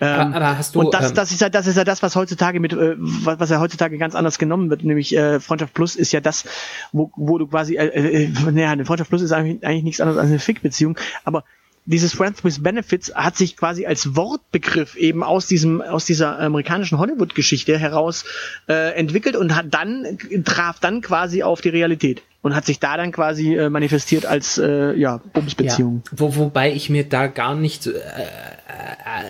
Ähm, 0.00 0.34
aber, 0.34 0.58
hast 0.58 0.74
du, 0.74 0.80
und 0.80 0.94
das, 0.94 1.10
ähm, 1.10 1.14
das 1.14 1.30
ist 1.30 1.40
ja, 1.40 1.48
das 1.48 1.66
ist 1.66 1.76
ja 1.76 1.84
das, 1.84 2.02
was 2.02 2.16
heutzutage 2.16 2.60
mit, 2.60 2.72
äh, 2.72 2.96
was, 2.98 3.40
was 3.40 3.50
ja 3.50 3.60
heutzutage 3.60 3.98
ganz 3.98 4.14
anders 4.14 4.38
genommen 4.38 4.70
wird, 4.70 4.84
nämlich 4.84 5.14
äh, 5.16 5.40
Freundschaft 5.40 5.74
Plus 5.74 5.96
ist 5.96 6.12
ja 6.12 6.20
das, 6.20 6.44
wo, 6.92 7.10
wo 7.16 7.38
du 7.38 7.46
quasi, 7.46 7.76
äh, 7.76 8.24
äh, 8.24 8.28
naja, 8.50 8.70
eine 8.70 8.84
Freundschaft 8.84 9.10
Plus 9.10 9.22
ist 9.22 9.32
eigentlich, 9.32 9.64
eigentlich 9.64 9.84
nichts 9.84 10.00
anderes 10.00 10.18
als 10.18 10.28
eine 10.28 10.38
Fick-Beziehung, 10.38 10.98
aber 11.24 11.44
dieses 11.86 12.12
Friends 12.12 12.44
with 12.44 12.62
Benefits 12.62 13.14
hat 13.14 13.36
sich 13.36 13.56
quasi 13.56 13.86
als 13.86 14.14
Wortbegriff 14.14 14.96
eben 14.96 15.22
aus 15.22 15.46
diesem 15.46 15.80
aus 15.80 16.04
dieser 16.04 16.38
amerikanischen 16.38 16.98
Hollywood-Geschichte 16.98 17.78
heraus 17.78 18.24
äh, 18.68 18.94
entwickelt 18.94 19.34
und 19.34 19.56
hat 19.56 19.66
dann 19.70 20.18
traf 20.44 20.78
dann 20.78 21.00
quasi 21.00 21.42
auf 21.42 21.62
die 21.62 21.70
Realität 21.70 22.22
und 22.42 22.54
hat 22.54 22.64
sich 22.64 22.80
da 22.80 22.96
dann 22.96 23.12
quasi 23.12 23.54
äh, 23.54 23.70
manifestiert 23.70 24.26
als 24.26 24.58
äh, 24.58 24.94
ja 24.94 25.18
Bumsbeziehung. 25.32 26.02
Ja, 26.06 26.18
wo, 26.18 26.36
wobei 26.36 26.72
ich 26.72 26.90
mir 26.90 27.04
da 27.04 27.26
gar 27.26 27.54
nicht, 27.54 27.86
äh, 27.86 27.92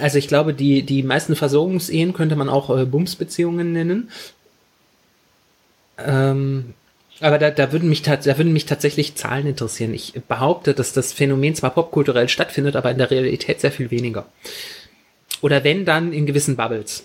also 0.00 0.18
ich 0.18 0.28
glaube, 0.28 0.54
die 0.54 0.82
die 0.82 1.02
meisten 1.02 1.36
Versorgungsehen 1.36 2.12
könnte 2.12 2.36
man 2.36 2.48
auch 2.48 2.76
äh, 2.76 2.84
Bumsbeziehungen 2.84 3.72
nennen. 3.72 4.10
Ähm, 5.98 6.74
aber 7.20 7.38
da, 7.38 7.50
da, 7.50 7.72
würden 7.72 7.88
mich, 7.88 8.02
da 8.02 8.24
würden 8.24 8.52
mich 8.52 8.64
tatsächlich 8.64 9.14
Zahlen 9.14 9.46
interessieren. 9.46 9.92
Ich 9.92 10.14
behaupte, 10.26 10.72
dass 10.72 10.92
das 10.92 11.12
Phänomen 11.12 11.54
zwar 11.54 11.70
popkulturell 11.70 12.28
stattfindet, 12.28 12.76
aber 12.76 12.90
in 12.90 12.98
der 12.98 13.10
Realität 13.10 13.60
sehr 13.60 13.72
viel 13.72 13.90
weniger. 13.90 14.26
Oder 15.42 15.64
wenn, 15.64 15.84
dann 15.84 16.12
in 16.12 16.26
gewissen 16.26 16.56
Bubbles. 16.56 17.04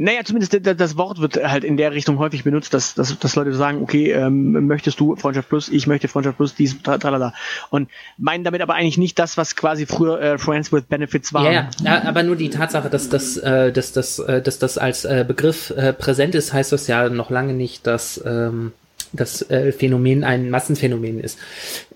Naja, 0.00 0.20
zumindest 0.24 0.56
das 0.62 0.96
Wort 0.96 1.20
wird 1.20 1.36
halt 1.42 1.64
in 1.64 1.76
der 1.76 1.90
Richtung 1.90 2.18
häufig 2.18 2.44
benutzt, 2.44 2.72
dass, 2.72 2.94
dass, 2.94 3.18
dass 3.18 3.34
Leute 3.34 3.52
sagen, 3.52 3.82
okay, 3.82 4.12
ähm, 4.12 4.66
möchtest 4.68 5.00
du 5.00 5.16
Freundschaft 5.16 5.48
Plus, 5.48 5.68
ich 5.68 5.88
möchte 5.88 6.06
Freundschaft 6.06 6.36
Plus, 6.36 6.54
dies, 6.54 6.80
tralala. 6.82 7.34
Und 7.70 7.90
meinen 8.16 8.44
damit 8.44 8.62
aber 8.62 8.74
eigentlich 8.74 8.96
nicht 8.96 9.18
das, 9.18 9.36
was 9.36 9.56
quasi 9.56 9.86
früher 9.86 10.20
äh, 10.20 10.38
Friends 10.38 10.72
with 10.72 10.84
Benefits 10.84 11.34
war. 11.34 11.50
Ja, 11.50 11.68
ja, 11.82 12.04
aber 12.04 12.22
nur 12.22 12.36
die 12.36 12.48
Tatsache, 12.48 12.90
dass 12.90 13.08
das, 13.08 13.38
äh, 13.38 13.72
dass 13.72 13.90
das, 13.90 14.20
äh, 14.20 14.40
dass 14.40 14.60
das 14.60 14.78
als 14.78 15.04
äh, 15.04 15.24
Begriff 15.26 15.70
äh, 15.70 15.92
präsent 15.92 16.36
ist, 16.36 16.52
heißt 16.52 16.70
das 16.70 16.86
ja 16.86 17.08
noch 17.08 17.30
lange 17.30 17.52
nicht, 17.52 17.84
dass 17.84 18.22
ähm, 18.24 18.70
das 19.12 19.42
äh, 19.50 19.72
Phänomen 19.72 20.22
ein 20.22 20.48
Massenphänomen 20.48 21.18
ist. 21.18 21.40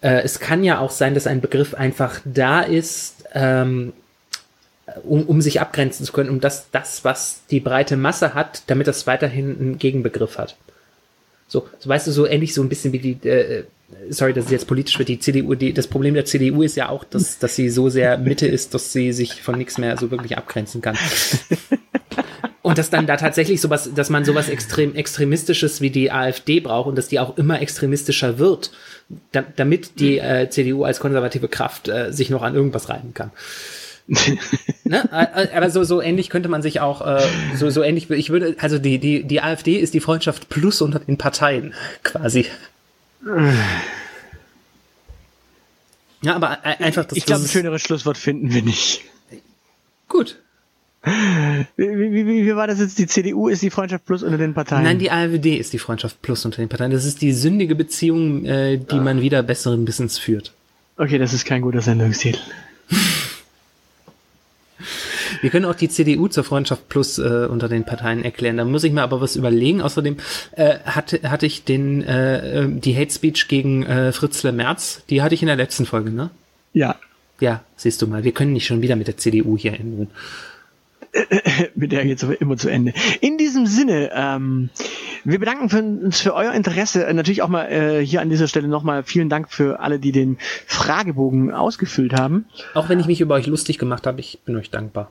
Äh, 0.00 0.22
es 0.22 0.40
kann 0.40 0.64
ja 0.64 0.80
auch 0.80 0.90
sein, 0.90 1.14
dass 1.14 1.28
ein 1.28 1.40
Begriff 1.40 1.74
einfach 1.74 2.20
da 2.24 2.62
ist, 2.62 3.24
ähm, 3.32 3.92
um, 5.04 5.24
um 5.24 5.40
sich 5.40 5.60
abgrenzen 5.60 6.04
zu 6.04 6.12
können, 6.12 6.30
um 6.30 6.40
das, 6.40 6.70
das, 6.70 7.04
was 7.04 7.42
die 7.50 7.60
breite 7.60 7.96
Masse 7.96 8.34
hat, 8.34 8.62
damit 8.66 8.86
das 8.86 9.06
weiterhin 9.06 9.58
einen 9.58 9.78
Gegenbegriff 9.78 10.38
hat. 10.38 10.56
So, 11.48 11.68
so 11.78 11.88
weißt 11.88 12.06
du, 12.06 12.12
so 12.12 12.26
ähnlich 12.26 12.54
so 12.54 12.62
ein 12.62 12.68
bisschen 12.68 12.92
wie 12.92 12.98
die, 12.98 13.28
äh, 13.28 13.64
sorry, 14.10 14.32
dass 14.32 14.46
es 14.46 14.50
jetzt 14.50 14.66
politisch 14.66 14.98
wird, 14.98 15.08
die 15.08 15.18
CDU, 15.18 15.54
die, 15.54 15.72
das 15.72 15.86
Problem 15.86 16.14
der 16.14 16.24
CDU 16.24 16.62
ist 16.62 16.76
ja 16.76 16.88
auch, 16.88 17.04
dass, 17.04 17.38
dass 17.38 17.56
sie 17.56 17.68
so 17.68 17.88
sehr 17.88 18.18
Mitte 18.18 18.46
ist, 18.46 18.74
dass 18.74 18.92
sie 18.92 19.12
sich 19.12 19.42
von 19.42 19.56
nichts 19.56 19.78
mehr 19.78 19.96
so 19.96 20.10
wirklich 20.10 20.36
abgrenzen 20.36 20.80
kann. 20.80 20.96
Und 22.62 22.78
dass 22.78 22.90
dann 22.90 23.08
da 23.08 23.16
tatsächlich 23.16 23.60
sowas, 23.60 23.90
dass 23.92 24.08
man 24.08 24.24
sowas 24.24 24.48
extrem 24.48 24.94
extremistisches 24.94 25.80
wie 25.80 25.90
die 25.90 26.12
AfD 26.12 26.60
braucht 26.60 26.86
und 26.88 26.96
dass 26.96 27.08
die 27.08 27.18
auch 27.18 27.36
immer 27.36 27.60
extremistischer 27.60 28.38
wird, 28.38 28.70
da, 29.32 29.42
damit 29.56 29.98
die 29.98 30.18
äh, 30.18 30.48
CDU 30.48 30.84
als 30.84 31.00
konservative 31.00 31.48
Kraft 31.48 31.88
äh, 31.88 32.12
sich 32.12 32.30
noch 32.30 32.42
an 32.42 32.54
irgendwas 32.54 32.88
reiben 32.88 33.14
kann. 33.14 33.32
ne? 34.84 35.12
Aber 35.54 35.70
so, 35.70 35.84
so 35.84 36.02
ähnlich 36.02 36.28
könnte 36.28 36.48
man 36.48 36.62
sich 36.62 36.80
auch, 36.80 37.06
äh, 37.06 37.22
so, 37.56 37.70
so 37.70 37.82
ähnlich, 37.82 38.10
ich 38.10 38.30
würde, 38.30 38.56
also 38.58 38.78
die, 38.78 38.98
die, 38.98 39.24
die 39.24 39.40
AfD 39.40 39.76
ist 39.76 39.94
die 39.94 40.00
Freundschaft 40.00 40.48
plus 40.48 40.80
unter 40.80 40.98
den 40.98 41.18
Parteien, 41.18 41.74
quasi. 42.02 42.46
Ja, 46.22 46.36
aber 46.36 46.64
einfach 46.64 47.04
das. 47.04 47.18
Ich 47.18 47.26
glaube, 47.26 47.42
ein 47.42 47.48
schöneres 47.48 47.82
Schlusswort 47.82 48.18
finden 48.18 48.52
wir 48.52 48.62
nicht. 48.62 49.02
Gut. 50.08 50.38
Wie, 51.04 51.64
wie, 51.76 52.12
wie, 52.12 52.46
wie 52.46 52.56
war 52.56 52.68
das 52.68 52.78
jetzt? 52.78 52.96
Die 52.98 53.08
CDU 53.08 53.48
ist 53.48 53.60
die 53.60 53.70
Freundschaft 53.70 54.06
plus 54.06 54.22
unter 54.22 54.38
den 54.38 54.54
Parteien? 54.54 54.84
Nein, 54.84 55.00
die 55.00 55.10
AfD 55.10 55.56
ist 55.56 55.72
die 55.72 55.78
Freundschaft 55.78 56.22
plus 56.22 56.44
unter 56.44 56.58
den 56.58 56.68
Parteien. 56.68 56.92
Das 56.92 57.04
ist 57.04 57.22
die 57.22 57.32
sündige 57.32 57.74
Beziehung, 57.74 58.44
äh, 58.44 58.78
die 58.78 58.98
ah. 58.98 59.02
man 59.02 59.20
wieder 59.20 59.42
besseren 59.42 59.86
Wissens 59.88 60.18
führt. 60.18 60.52
Okay, 60.96 61.18
das 61.18 61.32
ist 61.32 61.44
kein 61.44 61.62
guter 61.62 61.80
Sendungstitel. 61.80 62.38
Wir 65.42 65.50
können 65.50 65.64
auch 65.64 65.74
die 65.74 65.88
CDU 65.88 66.28
zur 66.28 66.44
Freundschaft 66.44 66.88
Plus 66.88 67.18
äh, 67.18 67.46
unter 67.50 67.68
den 67.68 67.84
Parteien 67.84 68.24
erklären. 68.24 68.56
Da 68.56 68.64
muss 68.64 68.84
ich 68.84 68.92
mir 68.92 69.02
aber 69.02 69.20
was 69.20 69.34
überlegen. 69.34 69.82
Außerdem 69.82 70.16
äh, 70.52 70.78
hatte, 70.84 71.28
hatte 71.28 71.46
ich 71.46 71.64
den 71.64 72.02
äh, 72.02 72.68
die 72.68 72.96
Hate 72.96 73.12
Speech 73.12 73.48
gegen 73.48 73.82
äh, 73.82 74.12
Fritzle 74.12 74.52
Merz, 74.52 75.02
die 75.10 75.20
hatte 75.20 75.34
ich 75.34 75.42
in 75.42 75.48
der 75.48 75.56
letzten 75.56 75.84
Folge, 75.84 76.10
ne? 76.10 76.30
Ja. 76.72 76.96
Ja, 77.40 77.64
siehst 77.74 78.00
du 78.00 78.06
mal, 78.06 78.22
wir 78.22 78.30
können 78.30 78.52
nicht 78.52 78.66
schon 78.66 78.82
wieder 78.82 78.94
mit 78.94 79.08
der 79.08 79.16
CDU 79.16 79.58
hier 79.58 79.72
enden. 79.72 80.10
mit 81.74 81.90
der 81.90 82.04
geht's 82.04 82.22
aber 82.22 82.40
immer 82.40 82.56
zu 82.56 82.68
Ende. 82.68 82.94
In 83.20 83.36
diesem 83.36 83.66
Sinne, 83.66 84.10
ähm, 84.14 84.70
wir 85.24 85.40
bedanken 85.40 85.68
für, 85.68 85.82
uns 85.82 86.20
für 86.20 86.34
euer 86.34 86.52
Interesse. 86.52 87.04
Äh, 87.04 87.12
natürlich 87.14 87.42
auch 87.42 87.48
mal 87.48 87.64
äh, 87.64 88.06
hier 88.06 88.20
an 88.20 88.30
dieser 88.30 88.46
Stelle 88.46 88.68
nochmal 88.68 89.02
vielen 89.02 89.28
Dank 89.28 89.50
für 89.50 89.80
alle, 89.80 89.98
die 89.98 90.12
den 90.12 90.38
Fragebogen 90.66 91.52
ausgefüllt 91.52 92.14
haben. 92.14 92.46
Auch 92.74 92.88
wenn 92.88 93.00
ich 93.00 93.06
mich 93.06 93.20
über 93.20 93.34
euch 93.34 93.48
lustig 93.48 93.78
gemacht 93.78 94.06
habe, 94.06 94.20
ich 94.20 94.38
bin 94.44 94.56
euch 94.56 94.70
dankbar. 94.70 95.10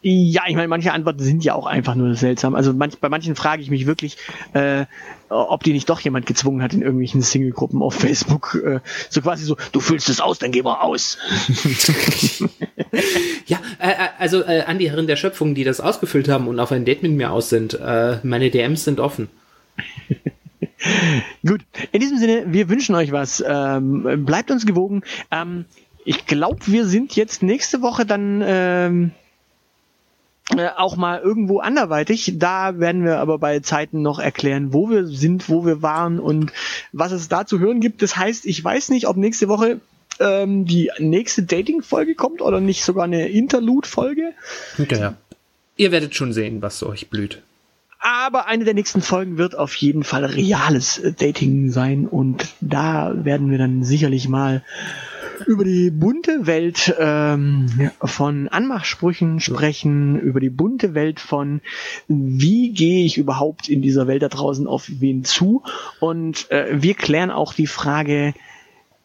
Ja, 0.00 0.42
ich 0.46 0.54
meine, 0.54 0.68
manche 0.68 0.92
Antworten 0.92 1.24
sind 1.24 1.42
ja 1.42 1.54
auch 1.54 1.66
einfach 1.66 1.96
nur 1.96 2.14
seltsam. 2.14 2.54
Also 2.54 2.72
manch, 2.72 2.98
bei 2.98 3.08
manchen 3.08 3.34
frage 3.34 3.62
ich 3.62 3.70
mich 3.70 3.84
wirklich, 3.86 4.16
äh, 4.52 4.84
ob 5.28 5.64
die 5.64 5.72
nicht 5.72 5.90
doch 5.90 5.98
jemand 5.98 6.24
gezwungen 6.24 6.62
hat 6.62 6.72
in 6.72 6.82
irgendwelchen 6.82 7.20
Single-Gruppen 7.20 7.82
auf 7.82 7.94
Facebook. 7.94 8.54
Äh, 8.64 8.78
so 9.10 9.20
quasi 9.22 9.44
so, 9.44 9.56
du 9.72 9.80
füllst 9.80 10.08
es 10.08 10.20
aus, 10.20 10.38
dann 10.38 10.52
geh 10.52 10.62
mal 10.62 10.80
aus. 10.82 11.18
ja, 13.46 13.58
äh, 13.80 13.90
äh, 13.90 14.08
also 14.20 14.44
äh, 14.44 14.62
an 14.66 14.78
die 14.78 14.88
Herren 14.88 15.08
der 15.08 15.16
Schöpfung, 15.16 15.56
die 15.56 15.64
das 15.64 15.80
ausgefüllt 15.80 16.28
haben 16.28 16.46
und 16.46 16.60
auf 16.60 16.70
ein 16.70 16.84
Date 16.84 17.02
mit 17.02 17.12
mir 17.12 17.32
aus 17.32 17.48
sind, 17.48 17.74
äh, 17.74 18.18
meine 18.22 18.50
DMs 18.50 18.84
sind 18.84 19.00
offen. 19.00 19.28
Gut, 21.44 21.62
in 21.90 22.00
diesem 22.00 22.18
Sinne, 22.18 22.44
wir 22.46 22.68
wünschen 22.68 22.94
euch 22.94 23.10
was. 23.10 23.42
Ähm, 23.44 24.24
bleibt 24.24 24.52
uns 24.52 24.64
gewogen. 24.64 25.02
Ähm, 25.32 25.64
ich 26.04 26.26
glaube, 26.26 26.60
wir 26.66 26.86
sind 26.86 27.16
jetzt 27.16 27.42
nächste 27.42 27.82
Woche 27.82 28.06
dann... 28.06 28.44
Ähm, 28.46 29.10
äh, 30.56 30.68
auch 30.76 30.96
mal 30.96 31.20
irgendwo 31.20 31.60
anderweitig. 31.60 32.34
Da 32.36 32.78
werden 32.78 33.04
wir 33.04 33.18
aber 33.18 33.38
bei 33.38 33.60
Zeiten 33.60 34.02
noch 34.02 34.18
erklären, 34.18 34.72
wo 34.72 34.88
wir 34.88 35.06
sind, 35.06 35.48
wo 35.48 35.66
wir 35.66 35.82
waren 35.82 36.18
und 36.18 36.52
was 36.92 37.12
es 37.12 37.28
da 37.28 37.46
zu 37.46 37.58
hören 37.58 37.80
gibt. 37.80 38.02
Das 38.02 38.16
heißt, 38.16 38.46
ich 38.46 38.62
weiß 38.62 38.88
nicht, 38.90 39.06
ob 39.08 39.16
nächste 39.16 39.48
Woche 39.48 39.80
ähm, 40.20 40.64
die 40.64 40.90
nächste 40.98 41.42
Dating-Folge 41.42 42.14
kommt 42.14 42.40
oder 42.40 42.60
nicht 42.60 42.84
sogar 42.84 43.04
eine 43.04 43.28
Interlude-Folge. 43.28 44.32
Ja, 44.78 44.96
ja. 44.96 45.14
Ihr 45.76 45.92
werdet 45.92 46.14
schon 46.14 46.32
sehen, 46.32 46.62
was 46.62 46.82
euch 46.82 47.08
blüht. 47.08 47.42
Aber 48.00 48.46
eine 48.46 48.64
der 48.64 48.74
nächsten 48.74 49.02
Folgen 49.02 49.38
wird 49.38 49.56
auf 49.56 49.74
jeden 49.74 50.04
Fall 50.04 50.24
reales 50.24 51.02
Dating 51.18 51.70
sein 51.70 52.06
und 52.06 52.46
da 52.60 53.12
werden 53.24 53.50
wir 53.50 53.58
dann 53.58 53.82
sicherlich 53.82 54.28
mal 54.28 54.62
über 55.46 55.64
die 55.64 55.90
bunte 55.90 56.46
Welt 56.46 56.94
ähm, 56.98 57.90
von 58.02 58.48
Anmachsprüchen 58.48 59.40
sprechen, 59.40 60.18
über 60.18 60.40
die 60.40 60.50
bunte 60.50 60.94
Welt 60.94 61.20
von 61.20 61.60
wie 62.08 62.72
gehe 62.72 63.04
ich 63.04 63.18
überhaupt 63.18 63.68
in 63.68 63.82
dieser 63.82 64.06
Welt 64.06 64.22
da 64.22 64.28
draußen 64.28 64.66
auf 64.66 64.86
wen 64.88 65.24
zu 65.24 65.62
und 66.00 66.50
äh, 66.50 66.82
wir 66.82 66.94
klären 66.94 67.30
auch 67.30 67.52
die 67.54 67.66
Frage, 67.66 68.34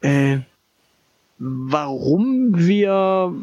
äh, 0.01 0.39
warum 1.37 2.57
wir 2.57 3.33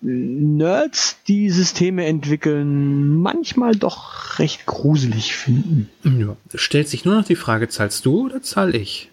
Nerds, 0.00 1.18
die 1.26 1.50
Systeme 1.50 2.06
entwickeln, 2.06 3.16
manchmal 3.16 3.74
doch 3.74 4.38
recht 4.38 4.64
gruselig 4.64 5.34
finden. 5.34 5.88
Ja. 6.04 6.36
Stellt 6.54 6.88
sich 6.88 7.04
nur 7.04 7.16
noch 7.16 7.24
die 7.24 7.34
Frage, 7.34 7.68
zahlst 7.68 8.06
du 8.06 8.26
oder 8.26 8.40
zahl 8.40 8.76
ich? 8.76 9.10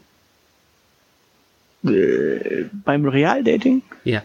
Äh, 1.88 2.66
beim 2.84 3.06
Realdating, 3.06 3.82
Ja. 4.04 4.24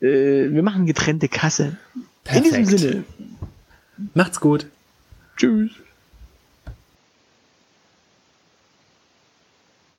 äh, 0.00 0.50
wir 0.50 0.62
machen 0.62 0.86
getrennte 0.86 1.28
Kasse. 1.28 1.76
Perfekt. 2.24 2.46
In 2.54 2.64
diesem 2.64 2.78
Sinne, 2.78 3.04
Macht's 4.14 4.40
gut. 4.40 4.66
tschüss. 5.36 5.70